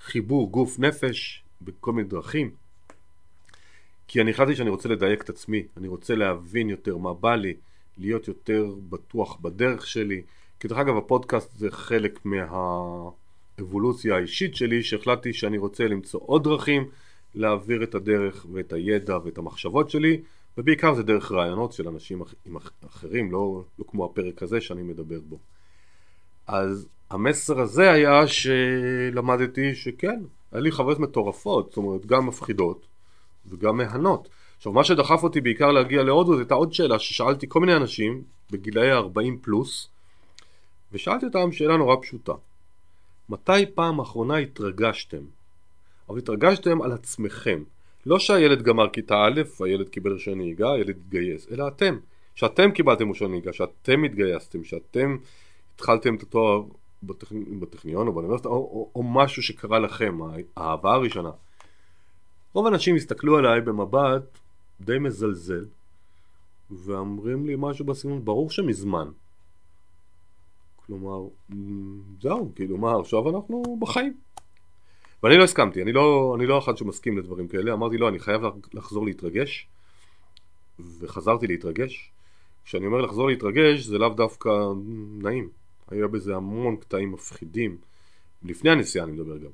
חיבור 0.01 0.49
גוף 0.49 0.79
נפש 0.79 1.43
בכל 1.61 1.91
מיני 1.91 2.07
דרכים. 2.07 2.51
כי 4.07 4.21
אני 4.21 4.31
החלטתי 4.31 4.55
שאני 4.55 4.69
רוצה 4.69 4.89
לדייק 4.89 5.21
את 5.21 5.29
עצמי, 5.29 5.63
אני 5.77 5.87
רוצה 5.87 6.15
להבין 6.15 6.69
יותר 6.69 6.97
מה 6.97 7.13
בא 7.13 7.35
לי, 7.35 7.53
להיות 7.97 8.27
יותר 8.27 8.75
בטוח 8.89 9.37
בדרך 9.41 9.87
שלי. 9.87 10.21
כי 10.59 10.67
דרך 10.67 10.77
אגב 10.77 10.97
הפודקאסט 10.97 11.57
זה 11.57 11.71
חלק 11.71 12.19
מהאבולוציה 13.57 14.15
האישית 14.15 14.55
שלי, 14.55 14.83
שהחלטתי 14.83 15.33
שאני 15.33 15.57
רוצה 15.57 15.87
למצוא 15.87 16.19
עוד 16.23 16.43
דרכים 16.43 16.89
להעביר 17.35 17.83
את 17.83 17.95
הדרך 17.95 18.45
ואת 18.53 18.73
הידע 18.73 19.17
ואת 19.25 19.37
המחשבות 19.37 19.89
שלי, 19.89 20.21
ובעיקר 20.57 20.93
זה 20.93 21.03
דרך 21.03 21.31
רעיונות 21.31 21.73
של 21.73 21.87
אנשים 21.87 22.21
אחרים, 22.85 23.31
לא, 23.31 23.63
לא 23.79 23.85
כמו 23.87 24.05
הפרק 24.05 24.43
הזה 24.43 24.61
שאני 24.61 24.83
מדבר 24.83 25.19
בו. 25.19 25.39
אז 26.47 26.87
המסר 27.09 27.59
הזה 27.59 27.91
היה 27.91 28.27
שלמדתי 28.27 29.75
שכן, 29.75 30.21
היה 30.51 30.61
לי 30.61 30.71
חוויות 30.71 30.99
מטורפות, 30.99 31.69
זאת 31.69 31.77
אומרת 31.77 32.05
גם 32.05 32.27
מפחידות 32.27 32.85
וגם 33.45 33.77
מהנות. 33.77 34.29
עכשיו 34.57 34.71
מה 34.71 34.83
שדחף 34.83 35.23
אותי 35.23 35.41
בעיקר 35.41 35.71
להגיע 35.71 36.03
להודו 36.03 36.33
זו 36.33 36.39
הייתה 36.39 36.53
עוד 36.53 36.73
שאלה 36.73 36.99
ששאלתי 36.99 37.45
כל 37.49 37.59
מיני 37.59 37.75
אנשים 37.75 38.23
בגילאי 38.51 38.91
ה-40 38.91 39.37
פלוס 39.41 39.87
ושאלתי 40.91 41.25
אותם 41.25 41.51
שאלה 41.51 41.77
נורא 41.77 41.95
פשוטה 42.01 42.33
מתי 43.29 43.65
פעם 43.75 43.99
אחרונה 43.99 44.37
התרגשתם? 44.37 45.23
אבל 46.09 46.17
התרגשתם 46.17 46.81
על 46.81 46.91
עצמכם 46.91 47.63
לא 48.05 48.19
שהילד 48.19 48.61
גמר 48.61 48.89
כיתה 48.89 49.15
א', 49.15 49.41
הילד 49.59 49.89
קיבל 49.89 50.11
רישיון 50.11 50.37
נהיגה, 50.37 50.71
הילד 50.71 50.89
התגייס, 50.89 51.47
אלא 51.51 51.67
אתם 51.67 51.97
שאתם 52.35 52.71
קיבלתם 52.71 53.09
רישיון 53.09 53.31
נהיגה, 53.31 53.53
שאתם 53.53 54.03
התגייסתם, 54.03 54.63
שאתם 54.63 55.17
התחלתם 55.75 56.15
את 56.15 56.23
התואר 56.23 56.63
בטכניון 57.03 57.59
בטכני... 57.59 57.95
או 57.95 58.13
באוניברסיטה 58.13 58.49
או, 58.49 58.53
או, 58.53 58.89
או 58.95 59.03
משהו 59.03 59.43
שקרה 59.43 59.79
לכם, 59.79 60.17
האהבה 60.57 60.93
הראשונה 60.93 61.31
רוב 62.53 62.65
האנשים 62.65 62.95
הסתכלו 62.95 63.37
עליי 63.37 63.61
במבט 63.61 64.39
די 64.81 64.99
מזלזל 64.99 65.65
ואומרים 66.71 67.45
לי 67.47 67.55
משהו 67.57 67.85
בסגנון, 67.85 68.25
ברור 68.25 68.49
שמזמן. 68.49 69.07
כלומר, 70.87 71.27
זהו, 72.21 72.51
כאילו 72.55 72.77
מה, 72.77 72.99
עכשיו 72.99 73.29
אנחנו 73.29 73.77
בחיים. 73.79 74.13
ואני 75.23 75.37
לא 75.37 75.43
הסכמתי, 75.43 75.81
אני 75.81 75.91
לא, 75.91 76.33
אני 76.37 76.45
לא 76.45 76.59
אחד 76.59 76.77
שמסכים 76.77 77.17
לדברים 77.17 77.47
כאלה, 77.47 77.73
אמרתי 77.73 77.97
לא, 77.97 78.09
אני 78.09 78.19
חייב 78.19 78.41
לחזור 78.73 79.05
להתרגש, 79.05 79.67
וחזרתי 80.99 81.47
להתרגש. 81.47 82.11
כשאני 82.65 82.85
אומר 82.85 83.01
לחזור 83.01 83.27
להתרגש, 83.27 83.85
זה 83.85 83.97
לאו 83.97 84.09
דווקא 84.09 84.49
נעים. 85.17 85.49
היה 85.91 86.07
בזה 86.07 86.35
המון 86.35 86.75
קטעים 86.75 87.11
מפחידים. 87.11 87.77
לפני 88.43 88.69
הנסיעה 88.69 89.05
אני 89.05 89.11
מדבר 89.11 89.37
גם. 89.37 89.49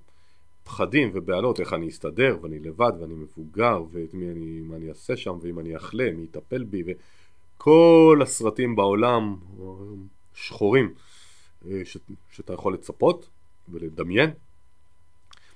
פחדים 0.64 1.10
ובהלות, 1.14 1.60
איך 1.60 1.74
אני 1.74 1.90
אסתדר, 1.90 2.38
ואני 2.42 2.60
לבד, 2.60 2.92
ואני 3.00 3.14
מבוגר, 3.14 3.84
ומה 3.92 4.32
אני, 4.32 4.62
אני 4.76 4.90
אעשה 4.90 5.18
שם, 5.18 5.38
ואם 5.42 5.60
אני 5.60 5.78
אחלה, 5.78 6.12
מי 6.12 6.24
יטפל 6.24 6.64
בי, 6.64 6.84
וכל 7.58 8.20
הסרטים 8.24 8.76
בעולם 8.76 9.36
שחורים 10.34 10.86
אה, 10.86 11.09
ש, 11.84 11.98
שאתה 12.32 12.54
יכול 12.54 12.74
לצפות 12.74 13.30
ולדמיין. 13.70 14.30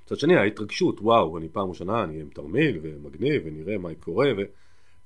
מצד 0.06 0.20
שני 0.20 0.36
ההתרגשות, 0.36 1.02
וואו, 1.02 1.38
אני 1.38 1.50
פעם 1.50 1.70
ראשונה, 1.70 2.04
אני 2.04 2.22
עם 2.22 2.30
תרמיל 2.34 2.80
ומגניב 2.82 3.42
ונראה 3.46 3.78
מה 3.78 3.90
קורה 4.00 4.28
ו... 4.38 4.42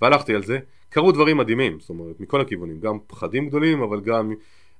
והלכתי 0.02 0.36
על 0.36 0.44
זה. 0.44 0.60
קרו 0.90 1.12
דברים 1.12 1.38
מדהימים, 1.38 1.80
זאת 1.80 1.90
אומרת, 1.90 2.20
מכל 2.20 2.42
הכיוונים, 2.42 2.80
גם 2.80 2.98
פחדים 3.08 3.48
גדולים, 3.48 3.82
אבל 3.82 4.02
גם 4.02 4.34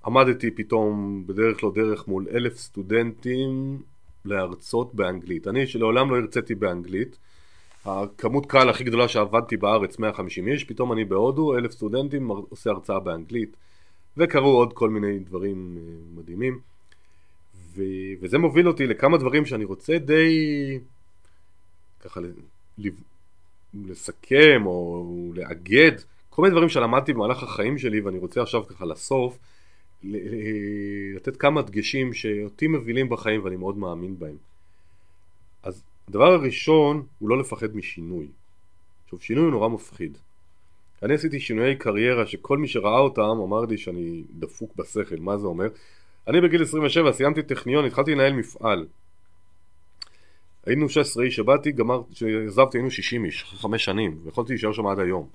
עמדתי 0.06 0.52
פתאום 0.52 1.24
בדרך 1.28 1.64
לא 1.64 1.72
דרך 1.76 2.08
מול 2.08 2.28
אלף 2.32 2.58
סטודנטים 2.58 3.82
להרצות 4.26 4.96
באנגלית. 4.96 5.48
אני 5.48 5.68
שלעולם 5.68 6.12
לא 6.12 6.16
הרציתי 6.18 6.56
באנגלית, 6.56 7.18
הכמות 7.86 8.46
קהל 8.46 8.70
הכי 8.70 8.84
גדולה 8.84 9.08
שעבדתי 9.08 9.58
בארץ 9.58 10.00
150 10.00 10.48
איש, 10.48 10.64
פתאום 10.64 10.94
אני 10.94 11.06
בהודו, 11.06 11.58
אלף 11.58 11.72
סטודנטים 11.72 12.28
עושה 12.28 12.70
הרצאה 12.70 13.00
באנגלית 13.00 13.58
וקרו 14.18 14.50
עוד 14.50 14.74
כל 14.74 14.90
מיני 14.90 15.20
דברים 15.20 15.78
אה, 15.78 16.20
מדהימים 16.20 16.60
ו... 17.56 17.84
וזה 18.22 18.38
מוביל 18.38 18.68
אותי 18.68 18.88
לכמה 18.88 19.18
דברים 19.18 19.46
שאני 19.46 19.66
רוצה 19.66 19.98
די 19.98 20.80
ככה 22.00 22.20
לסכם 23.74 24.62
או 24.66 25.06
לאגד 25.36 25.92
כל 26.30 26.42
מיני 26.42 26.52
דברים 26.52 26.70
שלמדתי 26.70 27.14
במהלך 27.14 27.44
החיים 27.44 27.78
שלי 27.78 28.02
ואני 28.02 28.18
רוצה 28.18 28.42
עכשיו 28.42 28.68
ככה 28.68 28.86
לסוף 28.86 29.38
לתת 30.04 31.38
כמה 31.38 31.62
דגשים 31.62 32.14
שאותי 32.14 32.68
מבינים 32.68 33.10
בחיים 33.10 33.44
ואני 33.44 33.56
מאוד 33.56 33.78
מאמין 33.78 34.20
בהם. 34.20 34.38
אז 35.64 35.84
הדבר 36.08 36.34
הראשון 36.34 37.06
הוא 37.20 37.30
לא 37.30 37.38
לפחד 37.40 37.76
משינוי. 37.76 38.28
עכשיו 39.04 39.20
שינוי 39.20 39.44
הוא 39.44 39.52
נורא 39.52 39.70
מפחיד. 39.70 40.18
אני 41.04 41.14
עשיתי 41.14 41.40
שינויי 41.40 41.76
קריירה 41.76 42.26
שכל 42.26 42.58
מי 42.58 42.68
שראה 42.68 43.00
אותם 43.00 43.22
אמר 43.22 43.62
לי 43.62 43.78
שאני 43.78 44.24
דפוק 44.32 44.76
בשכל, 44.76 45.16
מה 45.20 45.38
זה 45.38 45.48
אומר? 45.48 45.68
אני 46.28 46.42
בגיל 46.42 46.62
27 46.62 47.12
סיימתי 47.12 47.44
טכניון, 47.44 47.86
התחלתי 47.86 48.16
לנהל 48.16 48.34
מפעל. 48.34 48.86
היינו 50.66 50.90
16 50.90 51.24
איש, 51.24 51.36
שבאתי, 51.36 51.72
גמר, 51.72 52.02
כשעזבתי 52.12 52.78
היינו 52.78 52.92
60 52.92 53.26
איש, 53.26 53.44
חמש 53.44 53.86
שנים, 53.86 54.20
ויכולתי 54.24 54.54
להישאר 54.54 54.74
שם 54.74 54.88
עד 54.88 55.00
היום. 55.00 55.28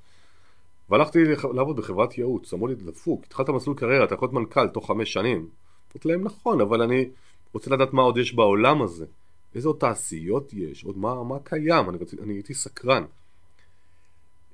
והלכתי 0.90 1.18
לעבוד 1.54 1.76
בחברת 1.76 2.18
ייעוץ, 2.18 2.54
אמרו 2.54 2.66
לי 2.66 2.74
דפוק, 2.74 3.24
התחלת 3.24 3.48
מסלול 3.48 3.76
קריירה, 3.76 4.04
אתה 4.04 4.14
יכול 4.14 4.26
להיות 4.26 4.34
מנכ"ל 4.34 4.68
תוך 4.68 4.86
חמש 4.86 5.12
שנים. 5.12 5.48
אמרתי 5.92 6.08
להם 6.08 6.24
נכון, 6.24 6.60
אבל 6.60 6.82
אני 6.82 7.08
רוצה 7.52 7.70
לדעת 7.70 7.92
מה 7.92 8.02
עוד 8.02 8.18
יש 8.18 8.34
בעולם 8.34 8.82
הזה, 8.82 9.06
איזה 9.54 9.68
עוד 9.68 9.76
תעשיות 9.80 10.52
יש, 10.52 10.84
עוד 10.84 10.98
מה, 10.98 11.24
מה 11.24 11.38
קיים, 11.44 11.90
אני, 11.90 11.98
רצ... 11.98 12.14
אני 12.14 12.34
הייתי 12.34 12.54
סקרן. 12.54 13.04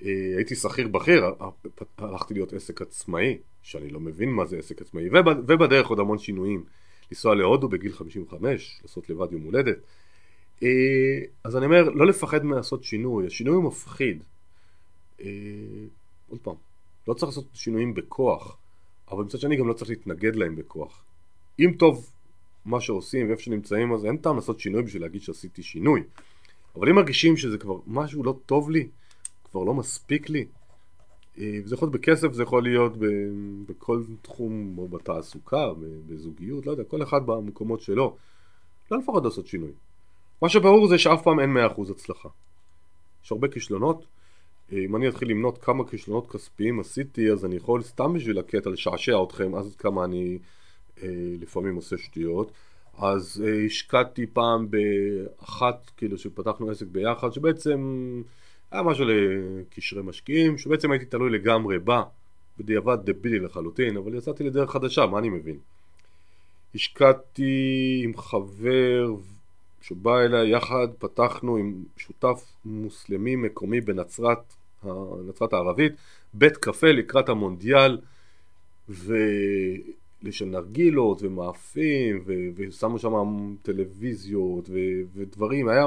אה, 0.03 0.11
הייתי 0.37 0.55
שכיר 0.55 0.89
בכיר, 0.89 1.25
הלכתי 1.99 2.35
להיות 2.35 2.53
עסק 2.53 2.83
עצמאי, 2.83 3.39
שאני 3.63 3.91
לא 3.91 4.01
מבין 4.01 4.31
מה 4.31 4.47
זה 4.47 4.59
עסק 4.59 4.83
עצמאי, 4.83 5.09
ובדרך 5.49 5.87
עוד 5.87 6.01
המון 6.01 6.19
שינויים. 6.19 6.65
לנסוע 7.13 7.35
להודו 7.35 7.69
בגיל 7.69 7.93
55, 7.93 8.81
לעשות 8.83 9.11
לבד 9.11 9.33
יום 9.33 9.43
הולדת. 9.43 9.77
אה, 10.63 10.69
אז 11.45 11.57
אני 11.57 11.67
אומר, 11.67 11.91
לא 11.91 12.07
לפחד 12.07 12.45
מלעשות 12.45 12.85
שינוי, 12.85 13.27
השינוי 13.27 13.55
הוא 13.55 13.65
מפחיד. 13.65 14.23
אה, 15.21 15.27
עוד 16.29 16.41
פעם, 16.41 16.55
לא 17.09 17.15
צריך 17.15 17.29
לעשות 17.29 17.45
שינויים 17.55 17.95
בכוח, 17.95 18.57
אבל 19.11 19.25
מצד 19.25 19.39
שני 19.39 19.57
גם 19.57 19.69
לא 19.69 19.73
צריך 19.73 19.91
להתנגד 19.91 20.37
להם 20.37 20.57
בכוח. 20.57 21.03
אם 21.59 21.73
טוב 21.79 22.11
מה 22.65 22.81
שעושים 22.81 23.29
ואיפה 23.29 23.43
שנמצאים, 23.43 23.93
אז 23.93 24.05
אין 24.05 24.17
טעם 24.17 24.37
לעשות 24.37 24.61
שינוי 24.61 24.83
בשביל 24.83 25.03
להגיד 25.03 25.23
שעשיתי 25.23 25.63
שינוי. 25.63 26.03
אבל 26.77 26.89
אם 26.89 26.95
מרגישים 26.95 27.37
שזה 27.37 27.59
כבר 27.59 27.79
משהו 27.87 28.25
לא 28.25 28.39
טוב 28.47 28.71
לי, 28.71 28.89
כבר 29.51 29.65
לא 29.65 29.75
מספיק 29.75 30.31
לי, 30.31 30.47
אה, 31.39 31.59
זה 31.65 31.75
יכול 31.75 31.87
להיות 31.89 32.01
בכסף, 32.01 32.33
זה 32.33 32.43
יכול 32.43 32.63
להיות 32.63 32.93
בכל 33.67 34.03
תחום, 34.23 34.79
או 34.79 34.89
בתעסוקה, 34.89 35.67
בזוגיות, 36.07 36.67
לא 36.67 36.71
יודע, 36.71 36.85
כל 36.85 37.03
אחד 37.03 37.27
במקומות 37.27 37.81
שלו. 37.81 38.17
לא 38.91 38.99
לפחות 38.99 39.25
לעשות 39.25 39.47
שינוי. 39.47 39.71
מה 40.43 40.49
שברור 40.49 40.89
זה 40.89 40.99
שאף 40.99 41.23
פעם 41.23 41.41
אין 41.41 41.57
100% 41.57 41.91
הצלחה. 41.91 42.29
יש 43.25 43.33
הרבה 43.33 43.49
כישלונות. 43.49 44.05
אה, 44.73 44.79
אם 44.79 44.97
אני 44.97 45.09
אתחיל 45.09 45.31
למנות 45.31 45.59
כמה 45.59 45.89
כישלונות 45.89 46.31
כספיים 46.31 46.81
עשיתי, 46.81 47.31
אז 47.31 47.45
אני 47.45 47.57
יכול 47.57 47.83
סתם 47.83 48.13
בשביל 48.13 48.39
הקטע 48.39 48.71
לשעשע 48.71 49.23
אתכם, 49.23 49.55
אז 49.55 49.77
כמה 49.77 50.05
אני 50.05 50.39
אה, 51.03 51.09
לפעמים 51.41 51.77
עושה 51.77 51.99
שטויות. 51.99 52.53
אז 52.99 53.45
אה, 53.47 53.65
השקעתי 53.67 54.27
פעם 54.27 54.69
באחת, 54.71 55.91
כאילו 55.97 56.19
שפתחנו 56.19 56.71
עסק 56.71 56.87
ביחד, 56.87 57.33
שבעצם 57.33 58.23
היה 58.71 58.83
משהו 58.83 59.05
לקשרי 59.09 60.03
משקיעים, 60.03 60.59
שבעצם 60.59 60.91
הייתי 60.91 61.07
תלוי 61.07 61.31
לגמרי 61.31 61.79
בה, 61.79 62.03
בדיעבד 62.59 62.99
דבילי 63.05 63.39
לחלוטין, 63.39 63.97
אבל 63.97 64.15
יצאתי 64.15 64.45
לדרך 64.45 64.71
חדשה, 64.71 65.07
מה 65.07 65.19
אני 65.19 65.29
מבין? 65.29 65.57
השקעתי 66.75 68.01
עם 68.05 68.17
חבר 68.17 69.15
שבא 69.83 70.21
אליי 70.21 70.51
יחד, 70.51 70.89
פתחנו 70.99 71.57
עם 71.57 71.85
שותף 71.97 72.53
מוסלמי 72.65 73.37
מקומי 73.37 73.81
בנצרת, 73.81 74.55
נצרת 75.29 75.53
הערבית, 75.53 75.93
בית 76.35 76.57
קפה 76.57 76.87
לקראת 76.87 77.29
המונדיאל, 77.29 77.99
ושל 78.89 80.45
נרגילות 80.45 81.23
ומאפים, 81.23 82.25
ושמו 82.57 82.99
שם 82.99 83.15
טלוויזיות 83.63 84.71
ודברים, 85.15 85.69
היה 85.69 85.87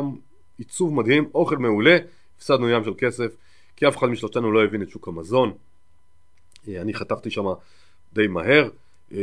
עיצוב 0.57 0.93
מדהים, 0.93 1.29
אוכל 1.33 1.57
מעולה 1.57 1.97
הפסדנו 2.41 2.69
ים 2.69 2.83
של 2.83 2.93
כסף, 2.97 3.35
כי 3.75 3.87
אף 3.87 3.97
אחד 3.97 4.07
משלושתנו 4.07 4.51
לא 4.51 4.63
הבין 4.63 4.81
את 4.81 4.89
שוק 4.89 5.07
המזון. 5.07 5.53
אה, 6.67 6.81
אני 6.81 6.93
חטפתי 6.93 7.29
שם 7.29 7.45
די 8.13 8.27
מהר, 8.27 8.69
אה, 9.13 9.17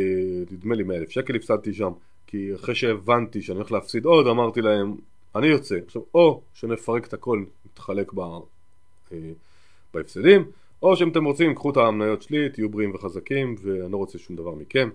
נדמה 0.50 0.74
לי 0.74 0.82
100 0.82 0.96
אלף 0.96 1.10
שקל 1.10 1.36
הפסדתי 1.36 1.74
שם, 1.74 1.92
כי 2.26 2.54
אחרי 2.54 2.74
שהבנתי 2.74 3.42
שאני 3.42 3.58
הולך 3.58 3.72
להפסיד 3.72 4.04
עוד, 4.04 4.26
אמרתי 4.26 4.60
להם, 4.60 4.96
אני 5.34 5.46
יוצא. 5.46 5.78
עכשיו, 5.86 6.02
או 6.14 6.42
שנפרק 6.54 7.06
את 7.06 7.14
הכל, 7.14 7.44
נתחלק 7.66 8.12
ב... 8.12 8.20
אה, 8.20 9.18
בהפסדים, 9.94 10.50
או 10.82 10.96
שאם 10.96 11.08
אתם 11.08 11.24
רוצים, 11.24 11.54
קחו 11.54 11.70
את 11.70 11.76
המניות 11.76 12.22
שלי, 12.22 12.48
תהיו 12.48 12.68
בריאים 12.68 12.94
וחזקים, 12.94 13.54
ואני 13.62 13.92
לא 13.92 13.96
רוצה 13.96 14.18
שום 14.18 14.36
דבר 14.36 14.54
מכם, 14.54 14.90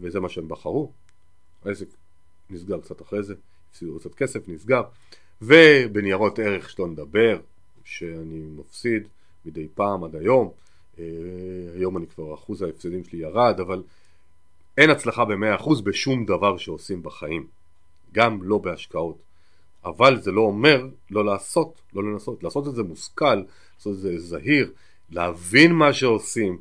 וזה 0.00 0.20
מה 0.20 0.28
שהם 0.28 0.48
בחרו. 0.48 0.92
העסק 1.64 1.86
נסגר 2.50 2.80
קצת 2.80 3.02
אחרי 3.02 3.22
זה, 3.22 3.34
הפסידו 3.70 3.98
קצת 3.98 4.14
כסף, 4.14 4.48
נסגר. 4.48 4.82
ובניירות 5.42 6.38
ערך 6.38 6.70
שלא 6.70 6.88
נדבר, 6.88 7.38
שאני 7.84 8.40
מפסיד 8.56 9.08
מדי 9.46 9.66
פעם 9.74 10.04
עד 10.04 10.16
היום. 10.16 10.50
אה, 10.98 11.04
היום 11.74 11.96
אני 11.96 12.06
כבר, 12.06 12.34
אחוז 12.34 12.62
ההפסדים 12.62 13.04
שלי 13.04 13.18
ירד, 13.18 13.60
אבל 13.60 13.82
אין 14.78 14.90
הצלחה 14.90 15.24
במאה 15.24 15.54
אחוז 15.54 15.80
בשום 15.80 16.24
דבר 16.24 16.56
שעושים 16.56 17.02
בחיים. 17.02 17.46
גם 18.12 18.42
לא 18.42 18.58
בהשקעות. 18.58 19.18
אבל 19.84 20.20
זה 20.20 20.32
לא 20.32 20.40
אומר 20.40 20.88
לא 21.10 21.24
לעשות, 21.24 21.80
לא 21.94 22.02
לנסות. 22.02 22.42
לעשות 22.42 22.68
את 22.68 22.74
זה 22.74 22.82
מושכל, 22.82 23.42
לעשות 23.76 23.92
את 23.92 23.98
זה 23.98 24.18
זהיר, 24.18 24.72
להבין 25.10 25.72
מה 25.72 25.92
שעושים, 25.92 26.58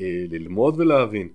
אה, 0.00 0.24
ללמוד 0.30 0.80
ולהבין. 0.80 1.28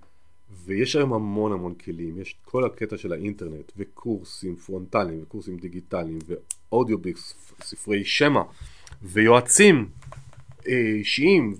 ויש 0.65 0.95
היום 0.95 1.13
המון 1.13 1.51
המון 1.51 1.73
כלים, 1.73 2.21
יש 2.21 2.35
כל 2.45 2.65
הקטע 2.65 2.97
של 2.97 3.13
האינטרנט 3.13 3.71
וקורסים 3.77 4.55
פרונטליים 4.55 5.19
וקורסים 5.23 5.57
דיגיטליים 5.57 6.19
ו 6.27 6.36
audiobooks, 6.36 7.35
ספרי 7.61 8.05
שמע 8.05 8.41
ויועצים 9.01 9.89
אה, 10.67 10.73
אישיים 10.73 11.53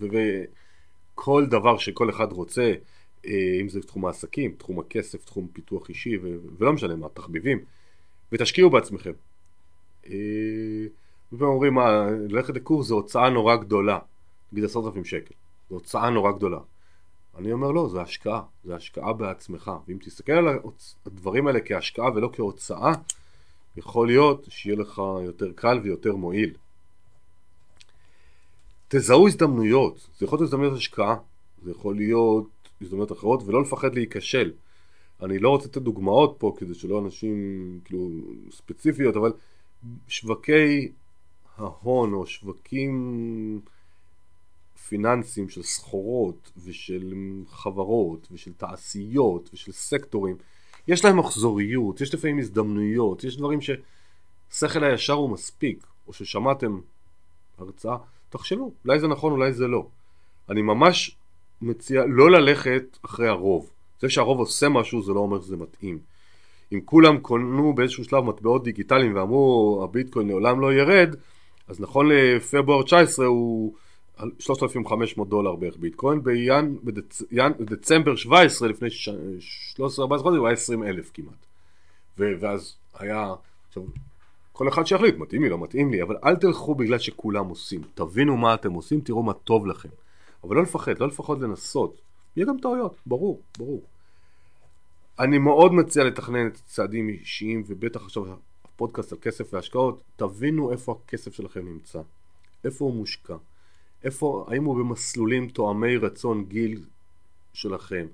וכל 1.13 1.45
דבר 1.45 1.77
שכל 1.77 2.10
אחד 2.10 2.32
רוצה, 2.32 2.73
אה, 3.25 3.58
אם 3.62 3.69
זה 3.69 3.82
תחום 3.82 4.06
העסקים, 4.06 4.51
תחום 4.58 4.80
הכסף, 4.80 5.25
תחום 5.25 5.47
פיתוח 5.54 5.89
אישי 5.89 6.17
ולא 6.60 6.73
משנה 6.73 6.95
מה, 6.95 7.10
תחביבים, 7.10 7.60
ותשקיעו 8.32 8.69
בעצמכם. 8.69 9.12
אה, 10.08 10.13
לפעמים 11.32 11.54
אומרים 11.54 11.73
מה, 11.73 12.08
ללכת 12.30 12.56
לקורס 12.56 12.88
זה 12.88 12.93
הוצאה 12.93 13.30
נורא 13.30 13.56
גדולה, 13.56 13.99
נגיד 14.51 14.63
עשרת 14.63 14.86
אלפים 14.86 15.06
שקל, 15.06 15.34
זו 15.69 15.75
הוצאה 15.75 16.10
נורא 16.10 16.32
גדולה. 16.32 16.60
אני 17.41 17.51
אומר 17.51 17.71
לא, 17.71 17.89
זה 17.89 18.01
השקעה, 18.01 18.41
זה 18.63 18.75
השקעה 18.75 19.13
בעצמך. 19.13 19.71
ואם 19.88 19.97
תסתכל 20.01 20.32
על 20.32 20.47
הדברים 21.06 21.47
האלה 21.47 21.60
כהשקעה 21.65 22.12
ולא 22.15 22.30
כהוצאה, 22.34 22.93
יכול 23.77 24.08
להיות 24.08 24.45
שיהיה 24.49 24.75
לך 24.75 25.01
יותר 25.25 25.51
קל 25.56 25.80
ויותר 25.84 26.15
מועיל. 26.15 26.54
תזהו 28.88 29.27
הזדמנויות, 29.27 30.08
זה 30.17 30.25
יכול 30.25 30.38
להיות 30.38 30.47
הזדמנויות 30.47 30.77
השקעה, 30.77 31.15
זה 31.63 31.71
יכול 31.71 31.95
להיות 31.95 32.47
הזדמנויות 32.82 33.12
אחרות, 33.12 33.43
ולא 33.45 33.62
לפחד 33.62 33.95
להיכשל. 33.95 34.51
אני 35.21 35.39
לא 35.39 35.49
רוצה 35.49 35.67
לתת 35.67 35.77
דוגמאות 35.77 36.36
פה 36.39 36.54
כדי 36.58 36.73
שלא 36.73 36.99
אנשים 36.99 37.80
כאילו 37.86 38.10
ספציפיות, 38.51 39.15
אבל 39.15 39.34
שווקי 40.08 40.91
ההון 41.58 42.13
או 42.13 42.27
שווקים 42.27 43.62
פיננסים 44.88 45.50
של 45.50 45.63
סחורות 45.63 46.52
ושל 46.65 47.13
חברות 47.50 48.28
ושל 48.32 48.52
תעשיות 48.54 49.50
ושל 49.54 49.72
סקטורים 49.72 50.36
יש 50.88 51.06
להם 51.06 51.20
מחזוריות, 51.20 52.02
יש 52.02 52.13
לפעמים 52.13 52.39
הזדמנויות, 52.39 53.24
יש 53.24 53.38
דברים 53.38 53.60
ששכל 53.62 54.84
הישר 54.84 55.13
הוא 55.13 55.30
מספיק 55.30 55.84
או 56.08 56.13
ששמעתם 56.13 56.80
הרצאה, 57.58 57.98
תחשבו, 58.30 58.72
אולי 58.86 59.00
זה 59.00 59.08
נכון, 59.08 59.32
אולי 59.32 59.54
זה 59.54 59.67
לא. 59.67 59.88
אני 60.50 60.62
ממש 60.62 61.15
מציע 61.62 62.04
לא 62.08 62.32
ללכת 62.32 62.98
אחרי 63.06 63.28
הרוב. 63.28 63.70
זה 64.00 64.10
שהרוב 64.10 64.39
עושה 64.39 64.70
משהו 64.70 65.04
זה 65.04 65.13
לא 65.13 65.20
אומר 65.20 65.41
שזה 65.41 65.58
מתאים. 65.58 66.00
אם 66.74 66.80
כולם 66.86 67.17
קונו 67.17 67.74
באיזשהו 67.74 68.04
שלב 68.04 68.24
מטבעות 68.24 68.63
דיגיטליים 68.63 69.15
ואמרו 69.15 69.82
הביטקוין 69.84 70.28
לעולם 70.28 70.60
לא 70.60 70.74
ירד, 70.74 71.15
אז 71.67 71.80
נכון 71.80 72.10
לפברואר 72.10 72.84
19 72.84 73.26
הוא 73.26 73.74
3,500 74.39 75.29
דולר 75.29 75.55
בערך 75.55 75.77
ביטקוין. 75.77 76.21
בדצמבר 77.60 78.15
17 78.15 78.67
לפני 78.67 78.89
13-14 79.77 79.81
חודשים 79.81 80.39
הוא 80.39 80.47
היה 80.47 80.53
20 80.53 80.84
אלף 80.84 81.12
כמעט. 81.13 81.45
ו... 82.17 82.23
ואז 82.39 82.75
היה, 82.99 83.34
עכשיו, 83.67 83.84
כל 84.51 84.67
אחד 84.67 84.86
שיחליט, 84.86 85.17
מתאים 85.17 85.43
לי, 85.43 85.49
לא 85.49 85.57
מתאים 85.57 85.91
לי, 85.91 86.03
אבל 86.03 86.17
אל 86.23 86.36
תלכו 86.36 86.75
בגלל 86.75 86.99
שכולם 86.99 87.47
עושים. 87.47 87.81
תבינו 87.93 88.38
מה 88.38 88.53
אתם 88.53 88.73
עושים, 88.73 89.01
תראו 89.01 89.23
מה 89.23 89.34
טוב 89.34 89.67
לכם. 89.67 89.89
אבל 90.43 90.55
לא 90.55 90.63
לפחד, 90.63 90.99
לא 90.99 91.07
לפחות 91.07 91.39
לנסות. 91.39 92.01
יהיה 92.36 92.47
גם 92.47 92.57
טעויות, 92.62 92.95
ברור, 93.05 93.41
ברור. 93.57 93.81
אני 95.19 95.38
מאוד 95.38 95.73
מציע 95.73 96.03
לתכנן 96.03 96.48
את 96.48 96.56
צעדים 96.65 97.10
אישיים, 97.10 97.63
ובטח 97.67 98.04
עכשיו 98.04 98.23
הפודקאסט 98.63 99.12
על 99.12 99.17
כסף 99.21 99.54
והשקעות, 99.54 100.04
תבינו 100.15 100.71
איפה 100.71 101.00
הכסף 101.06 101.33
שלכם 101.33 101.65
נמצא, 101.67 102.02
איפה 102.65 102.85
הוא 102.85 102.93
מושקע. 102.93 103.35
איפה, 104.04 104.45
האם 104.47 104.63
הוא 104.63 104.77
במסלולים 104.77 105.47
תואמי 105.47 105.97
רצון 105.97 106.45
גיל 106.45 106.85
שלכם? 107.54 108.08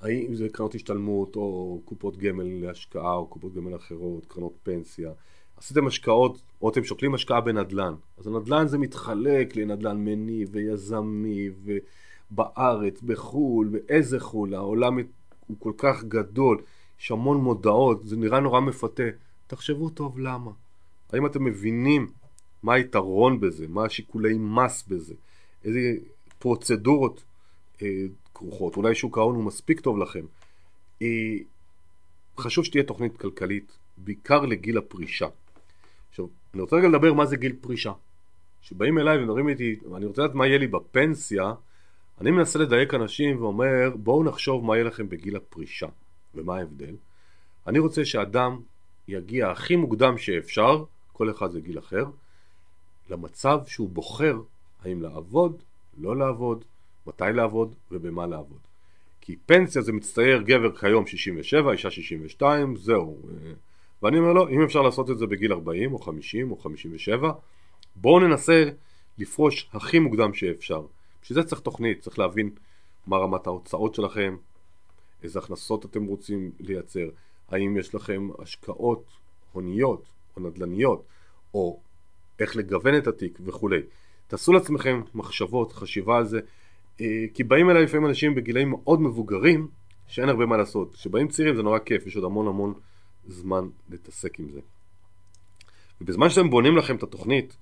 האם 0.00 0.34
זה 0.34 0.48
קרנות 0.48 0.74
השתלמות 0.74 1.36
או 1.36 1.80
קופות 1.84 2.16
גמל 2.16 2.44
להשקעה 2.44 3.14
או 3.14 3.26
קופות 3.26 3.54
גמל 3.54 3.76
אחרות, 3.76 4.26
קרנות 4.26 4.52
פנסיה? 4.62 5.10
עשיתם 5.56 5.86
השקעות 5.86 6.42
או 6.62 6.70
אתם 6.70 6.84
שוקלים 6.84 7.14
השקעה 7.14 7.40
בנדל"ן. 7.40 7.94
אז 8.18 8.26
הנדל"ן 8.26 8.68
זה 8.68 8.78
מתחלק 8.78 9.56
לנדל"ן 9.56 10.04
מניב 10.04 10.48
ויזמי 10.52 11.50
ובארץ, 12.30 13.02
בחו"ל, 13.02 13.70
ואיזה 13.72 14.20
חו"ל, 14.20 14.54
העולם 14.54 14.98
הוא 15.46 15.56
כל 15.58 15.72
כך 15.76 16.04
גדול, 16.04 16.62
יש 17.00 17.10
המון 17.10 17.36
מודעות, 17.36 18.06
זה 18.06 18.16
נראה 18.16 18.40
נורא 18.40 18.60
מפתה. 18.60 19.02
תחשבו 19.46 19.90
טוב 19.90 20.18
למה. 20.18 20.50
האם 21.12 21.26
אתם 21.26 21.44
מבינים 21.44 22.06
מה 22.66 22.74
היתרון 22.74 23.40
בזה, 23.40 23.68
מה 23.68 23.84
השיקולי 23.84 24.34
מס 24.38 24.84
בזה, 24.88 25.14
איזה 25.64 25.80
פרוצדורות 26.38 27.24
אה, 27.82 27.88
כרוכות, 28.34 28.76
אולי 28.76 28.94
שוק 28.94 29.18
ההון 29.18 29.34
הוא 29.34 29.44
מספיק 29.44 29.80
טוב 29.80 29.98
לכם. 29.98 30.24
אה, 31.02 31.08
חשוב 32.38 32.64
שתהיה 32.64 32.84
תוכנית 32.84 33.16
כלכלית, 33.16 33.78
בעיקר 33.96 34.40
לגיל 34.40 34.78
הפרישה. 34.78 35.26
עכשיו, 36.08 36.26
אני 36.54 36.62
רוצה 36.62 36.76
רגע 36.76 36.88
לדבר 36.88 37.12
מה 37.14 37.26
זה 37.26 37.36
גיל 37.36 37.52
פרישה. 37.60 37.92
כשבאים 38.62 38.98
אליי 38.98 39.18
ומדברים 39.18 39.48
איתי, 39.48 39.76
ואני 39.92 40.06
רוצה 40.06 40.22
לדעת 40.22 40.34
מה 40.34 40.46
יהיה 40.46 40.58
לי 40.58 40.66
בפנסיה, 40.66 41.54
אני 42.20 42.30
מנסה 42.30 42.58
לדייק 42.58 42.94
אנשים 42.94 43.42
ואומר, 43.42 43.96
בואו 43.96 44.24
נחשוב 44.24 44.64
מה 44.64 44.76
יהיה 44.76 44.84
לכם 44.84 45.08
בגיל 45.08 45.36
הפרישה, 45.36 45.88
ומה 46.34 46.56
ההבדל. 46.56 46.94
אני 47.66 47.78
רוצה 47.78 48.04
שאדם 48.04 48.60
יגיע 49.08 49.50
הכי 49.50 49.76
מוקדם 49.76 50.18
שאפשר, 50.18 50.84
כל 51.12 51.30
אחד 51.30 51.50
זה 51.50 51.60
גיל 51.60 51.78
אחר, 51.78 52.04
למצב 53.10 53.58
שהוא 53.66 53.88
בוחר 53.88 54.40
האם 54.82 55.02
לעבוד, 55.02 55.62
לא 55.98 56.16
לעבוד, 56.16 56.64
מתי 57.06 57.24
לעבוד 57.34 57.74
ובמה 57.90 58.26
לעבוד. 58.26 58.58
כי 59.20 59.36
פנסיה 59.46 59.82
זה 59.82 59.92
מצטייר 59.92 60.42
גבר 60.42 60.76
כיום 60.76 61.06
67, 61.06 61.72
אישה 61.72 61.90
62, 61.90 62.76
זהו. 62.76 63.18
ואני 64.02 64.18
אומר 64.18 64.32
לו, 64.32 64.48
אם 64.48 64.62
אפשר 64.62 64.82
לעשות 64.82 65.10
את 65.10 65.18
זה 65.18 65.26
בגיל 65.26 65.52
40 65.52 65.92
או 65.92 65.98
50 65.98 66.50
או 66.50 66.56
57, 66.56 67.32
בואו 67.96 68.20
ננסה 68.20 68.64
לפרוש 69.18 69.70
הכי 69.72 69.98
מוקדם 69.98 70.34
שאפשר. 70.34 70.86
בשביל 71.22 71.42
זה 71.42 71.48
צריך 71.48 71.60
תוכנית, 71.60 72.00
צריך 72.00 72.18
להבין 72.18 72.50
מה 73.06 73.16
רמת 73.16 73.46
ההוצאות 73.46 73.94
שלכם, 73.94 74.36
איזה 75.22 75.38
הכנסות 75.38 75.84
אתם 75.84 76.04
רוצים 76.04 76.50
לייצר, 76.60 77.08
האם 77.48 77.76
יש 77.76 77.94
לכם 77.94 78.28
השקעות 78.38 79.04
הוניות 79.52 80.02
או 80.36 80.42
נדל"ניות, 80.42 81.02
או 81.54 81.80
איך 82.40 82.56
לגוון 82.56 82.96
את 82.96 83.06
התיק 83.06 83.38
וכולי. 83.44 83.80
תעשו 84.26 84.52
לעצמכם 84.52 85.02
מחשבות, 85.14 85.72
חשיבה 85.72 86.16
על 86.16 86.26
זה, 86.26 86.40
אה, 87.00 87.24
כי 87.34 87.44
באים 87.44 87.70
אליי 87.70 87.82
לפעמים 87.82 88.06
אנשים 88.06 88.34
בגילאים 88.34 88.70
מאוד 88.70 89.00
מבוגרים, 89.00 89.68
שאין 90.08 90.28
הרבה 90.28 90.46
מה 90.46 90.56
לעשות. 90.56 90.94
כשבאים 90.94 91.28
צעירים 91.28 91.56
זה 91.56 91.62
נורא 91.62 91.78
כיף, 91.78 92.06
יש 92.06 92.16
עוד 92.16 92.24
המון 92.24 92.48
המון 92.48 92.74
זמן 93.28 93.68
להתעסק 93.90 94.40
עם 94.40 94.50
זה. 94.50 94.60
ובזמן 96.00 96.30
שאתם 96.30 96.50
בונים 96.50 96.76
לכם 96.76 96.96
את 96.96 97.02
התוכנית, 97.02 97.56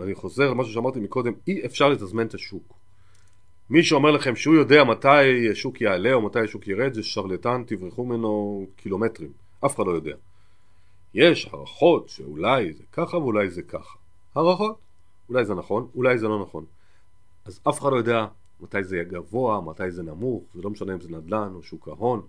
ואני 0.00 0.14
חוזר 0.14 0.50
למשהו 0.50 0.72
שאמרתי 0.72 1.00
מקודם, 1.00 1.32
אי 1.46 1.66
אפשר 1.66 1.88
לתזמן 1.88 2.26
את 2.26 2.34
השוק. 2.34 2.74
מי 3.70 3.82
שאומר 3.82 4.10
לכם 4.10 4.36
שהוא 4.36 4.54
יודע 4.54 4.84
מתי 4.84 5.50
השוק 5.50 5.80
יעלה 5.80 6.12
או 6.12 6.22
מתי 6.22 6.40
השוק 6.40 6.68
ירד 6.68 6.92
זה 6.92 7.02
שרלטן, 7.02 7.62
תברחו 7.66 8.04
ממנו 8.04 8.66
קילומטרים, 8.76 9.30
אף 9.66 9.76
אחד 9.76 9.86
לא 9.86 9.92
יודע. 9.92 10.16
יש 11.14 11.46
הערכות 11.46 12.08
שאולי 12.08 12.72
זה 12.72 12.82
ככה 12.92 13.16
ואולי 13.16 13.50
זה 13.50 13.62
ככה. 13.62 13.98
הערכות, 14.34 14.78
אולי 15.28 15.44
זה 15.44 15.54
נכון, 15.54 15.88
אולי 15.94 16.18
זה 16.18 16.28
לא 16.28 16.42
נכון. 16.42 16.64
אז 17.44 17.60
אף 17.68 17.80
אחד 17.80 17.90
לא 17.92 17.96
יודע 17.96 18.26
מתי 18.60 18.84
זה 18.84 18.96
יהיה 18.96 19.04
גבוה, 19.04 19.60
מתי 19.60 19.90
זה 19.90 20.02
נמוך, 20.02 20.44
זה 20.54 20.62
לא 20.62 20.70
משנה 20.70 20.94
אם 20.94 21.00
זה 21.00 21.08
נדל"ן 21.08 21.52
או 21.54 21.62
שוק 21.62 21.88
ההון. 21.88 22.22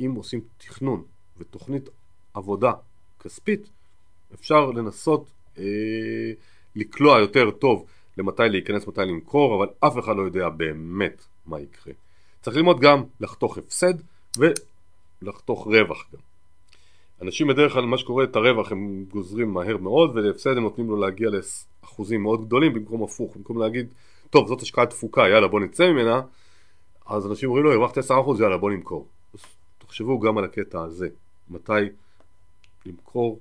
אם 0.00 0.12
עושים 0.16 0.40
תכנון 0.58 1.02
ותוכנית 1.38 1.88
עבודה 2.34 2.72
כספית, 3.20 3.68
אפשר 4.34 4.70
לנסות 4.70 5.30
אה, 5.58 5.64
לקלוע 6.76 7.20
יותר 7.20 7.50
טוב 7.50 7.86
למתי 8.18 8.42
להיכנס, 8.48 8.86
מתי 8.86 9.00
למכור, 9.00 9.56
אבל 9.56 9.72
אף 9.80 9.98
אחד 9.98 10.16
לא 10.16 10.22
יודע 10.22 10.48
באמת 10.48 11.24
מה 11.46 11.60
יקרה. 11.60 11.92
צריך 12.42 12.56
ללמוד 12.56 12.80
גם 12.80 13.04
לחתוך 13.20 13.58
הפסד 13.58 13.94
ולחתוך 14.38 15.66
רווח 15.66 16.06
גם. 16.12 16.20
אנשים 17.22 17.48
בדרך 17.48 17.72
כלל 17.72 17.84
מה 17.84 17.98
שקורה 17.98 18.24
את 18.24 18.36
הרווח 18.36 18.72
הם 18.72 19.04
גוזרים 19.10 19.52
מהר 19.52 19.76
מאוד 19.76 20.10
ולהפסד 20.14 20.56
הם 20.56 20.62
נותנים 20.62 20.88
לו 20.88 20.96
להגיע 20.96 21.28
לאחוזים 21.30 22.22
מאוד 22.22 22.46
גדולים 22.46 22.74
במקום 22.74 23.02
הפוך, 23.02 23.36
במקום 23.36 23.58
להגיד 23.58 23.86
טוב 24.30 24.48
זאת 24.48 24.62
השקעת 24.62 24.90
תפוקה 24.90 25.20
יאללה 25.28 25.48
בוא 25.48 25.60
נצא 25.60 25.86
ממנה 25.86 26.20
אז 27.08 27.26
אנשים 27.26 27.48
אומרים 27.48 27.64
לו 27.64 27.72
הרווחת 27.72 27.98
10% 27.98 28.10
יאללה 28.40 28.56
בוא 28.56 28.70
נמכור. 28.70 29.06
אז 29.34 29.40
תחשבו 29.78 30.20
גם 30.20 30.38
על 30.38 30.44
הקטע 30.44 30.82
הזה. 30.82 31.08
מתי 31.50 31.72
למכור 32.86 33.40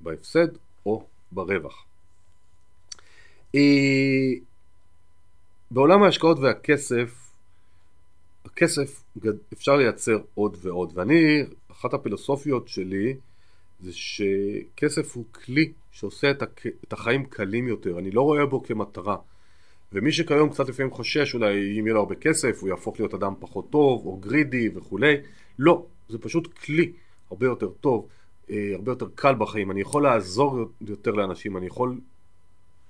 בהפסד 0.00 0.48
או 0.86 1.04
ברווח. 1.32 1.84
אה, 3.54 3.60
בעולם 5.70 6.02
ההשקעות 6.02 6.38
והכסף, 6.38 7.30
הכסף 8.44 9.02
אפשר 9.52 9.76
לייצר 9.76 10.18
עוד 10.34 10.56
ועוד, 10.62 10.92
ואני, 10.94 11.42
אחת 11.80 11.94
הפילוסופיות 11.94 12.68
שלי 12.68 13.14
זה 13.80 13.92
שכסף 13.92 15.16
הוא 15.16 15.24
כלי 15.32 15.72
שעושה 15.92 16.30
את 16.84 16.92
החיים 16.92 17.24
קלים 17.24 17.68
יותר, 17.68 17.98
אני 17.98 18.10
לא 18.10 18.22
רואה 18.22 18.46
בו 18.46 18.62
כמטרה. 18.62 19.16
ומי 19.92 20.12
שכיום 20.12 20.50
קצת 20.50 20.68
לפעמים 20.68 20.90
חושש 20.90 21.34
אולי 21.34 21.80
אם 21.80 21.86
יהיה 21.86 21.94
לו 21.94 22.00
הרבה 22.00 22.14
כסף 22.14 22.58
הוא 22.60 22.68
יהפוך 22.68 23.00
להיות 23.00 23.14
אדם 23.14 23.34
פחות 23.40 23.70
טוב 23.70 24.06
או 24.06 24.16
גרידי 24.16 24.68
וכולי, 24.74 25.14
לא, 25.58 25.86
זה 26.08 26.18
פשוט 26.18 26.58
כלי 26.58 26.92
הרבה 27.30 27.46
יותר 27.46 27.68
טוב 27.68 28.08
אה, 28.50 28.70
הרבה 28.74 28.92
יותר 28.92 29.06
קל 29.14 29.34
בחיים, 29.34 29.70
אני 29.70 29.80
יכול 29.80 30.02
לעזור 30.02 30.58
יותר 30.80 31.10
לאנשים, 31.10 31.56
אני 31.56 31.66
יכול, 31.66 32.00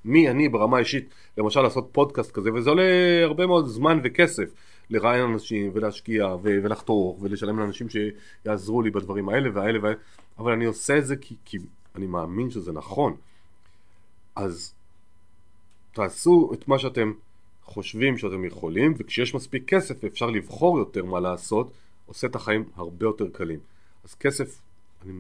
מי 0.05 0.31
אני 0.31 0.49
ברמה 0.49 0.77
האישית, 0.77 1.09
למשל 1.39 1.61
לעשות 1.61 1.89
פודקאסט 1.93 2.33
כזה, 2.33 2.53
וזה 2.53 2.71
עולה 2.71 2.83
הרבה 3.23 3.47
מאוד 3.47 3.67
זמן 3.67 4.01
וכסף 4.05 4.51
לראיין 4.91 5.25
אנשים 5.25 5.71
ולהשקיע 5.75 6.37
ולחתוך 6.43 7.19
ולשלם 7.21 7.59
לאנשים 7.59 7.87
שיעזרו 7.89 8.83
לי 8.83 8.91
בדברים 8.91 9.29
האלה 9.29 9.49
והאלה 9.55 9.79
והאלה, 9.83 9.99
אבל 10.39 10.53
אני 10.53 10.65
עושה 10.65 10.99
את 10.99 11.07
זה 11.07 11.17
כי, 11.17 11.37
כי 11.45 11.59
אני 11.95 12.07
מאמין 12.07 12.51
שזה 12.51 12.73
נכון. 12.73 13.17
אז 14.37 14.75
תעשו 15.93 16.51
את 16.55 16.69
מה 16.69 16.79
שאתם 16.79 17.13
חושבים 17.65 18.19
שאתם 18.19 18.45
יכולים, 18.45 18.95
וכשיש 18.99 19.35
מספיק 19.35 19.65
כסף 19.67 20.05
ואפשר 20.05 20.31
לבחור 20.31 20.79
יותר 20.79 21.05
מה 21.05 21.21
לעשות, 21.21 21.73
עושה 22.07 22.27
את 22.27 22.35
החיים 22.35 22.65
הרבה 22.77 23.07
יותר 23.07 23.29
קלים. 23.29 23.61
אז 24.05 24.15
כסף, 24.15 24.61
אני 25.03 25.13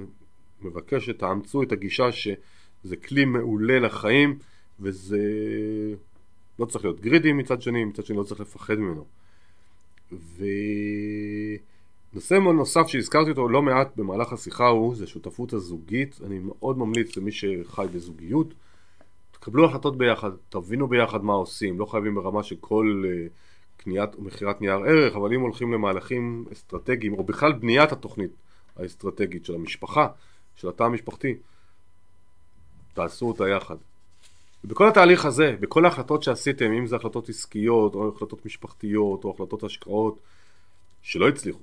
מבקש 0.62 1.06
שתאמצו 1.06 1.62
את 1.62 1.72
הגישה 1.72 2.12
שזה 2.12 2.96
כלי 3.08 3.24
מעולה 3.24 3.78
לחיים 3.78 4.38
וזה 4.80 5.18
לא 6.58 6.64
צריך 6.64 6.84
להיות 6.84 7.00
גרידי 7.00 7.32
מצד 7.32 7.62
שני, 7.62 7.84
מצד 7.84 8.04
שני 8.04 8.16
לא 8.16 8.22
צריך 8.22 8.40
לפחד 8.40 8.74
ממנו. 8.74 9.04
ונושא 12.12 12.34
נוסף 12.34 12.86
שהזכרתי 12.86 13.30
אותו 13.30 13.48
לא 13.48 13.62
מעט 13.62 13.96
במהלך 13.96 14.32
השיחה 14.32 14.66
הוא 14.66 14.96
זה 14.96 15.06
שותפות 15.06 15.52
הזוגית, 15.52 16.20
אני 16.26 16.38
מאוד 16.38 16.78
ממליץ 16.78 17.16
למי 17.16 17.32
שחי 17.32 17.86
בזוגיות 17.92 18.54
תקבלו 19.40 19.64
החלטות 19.64 19.98
ביחד, 19.98 20.30
תבינו 20.48 20.88
ביחד 20.88 21.24
מה 21.24 21.32
עושים, 21.32 21.78
לא 21.78 21.86
חייבים 21.86 22.14
ברמה 22.14 22.42
של 22.42 22.56
כל 22.61 23.04
uh, 23.06 23.30
קניית 23.82 24.16
ומכירת 24.16 24.61
נייר 24.61 24.76
ערך, 24.86 25.16
אבל 25.16 25.34
אם 25.34 25.40
הולכים 25.40 25.72
למהלכים 25.72 26.44
אסטרטגיים 26.52 27.14
או 27.14 27.24
בכלל 27.24 27.52
בניית 27.52 27.92
התוכנית 27.92 28.30
האסטרטגית 28.76 29.44
של 29.44 29.54
המשפחה 29.54 30.08
של 30.56 30.68
התא 30.68 30.82
המשפחתי, 30.82 31.34
תעשו 32.94 33.28
אותה 33.28 33.48
יחד. 33.48 33.76
ובכל 34.64 34.88
התהליך 34.88 35.24
הזה, 35.24 35.56
בכל 35.61 35.84
ההחלטות 35.84 36.22
שעשיתם, 36.22 36.72
אם 36.72 36.86
זה 36.86 36.96
החלטות 36.96 37.28
עסקיות, 37.28 37.94
או 37.94 38.08
החלטות 38.08 38.46
משפחתיות, 38.46 39.24
או 39.24 39.30
החלטות 39.34 39.62
השקעות, 39.62 40.18
שלא 41.02 41.28
הצליחו, 41.28 41.61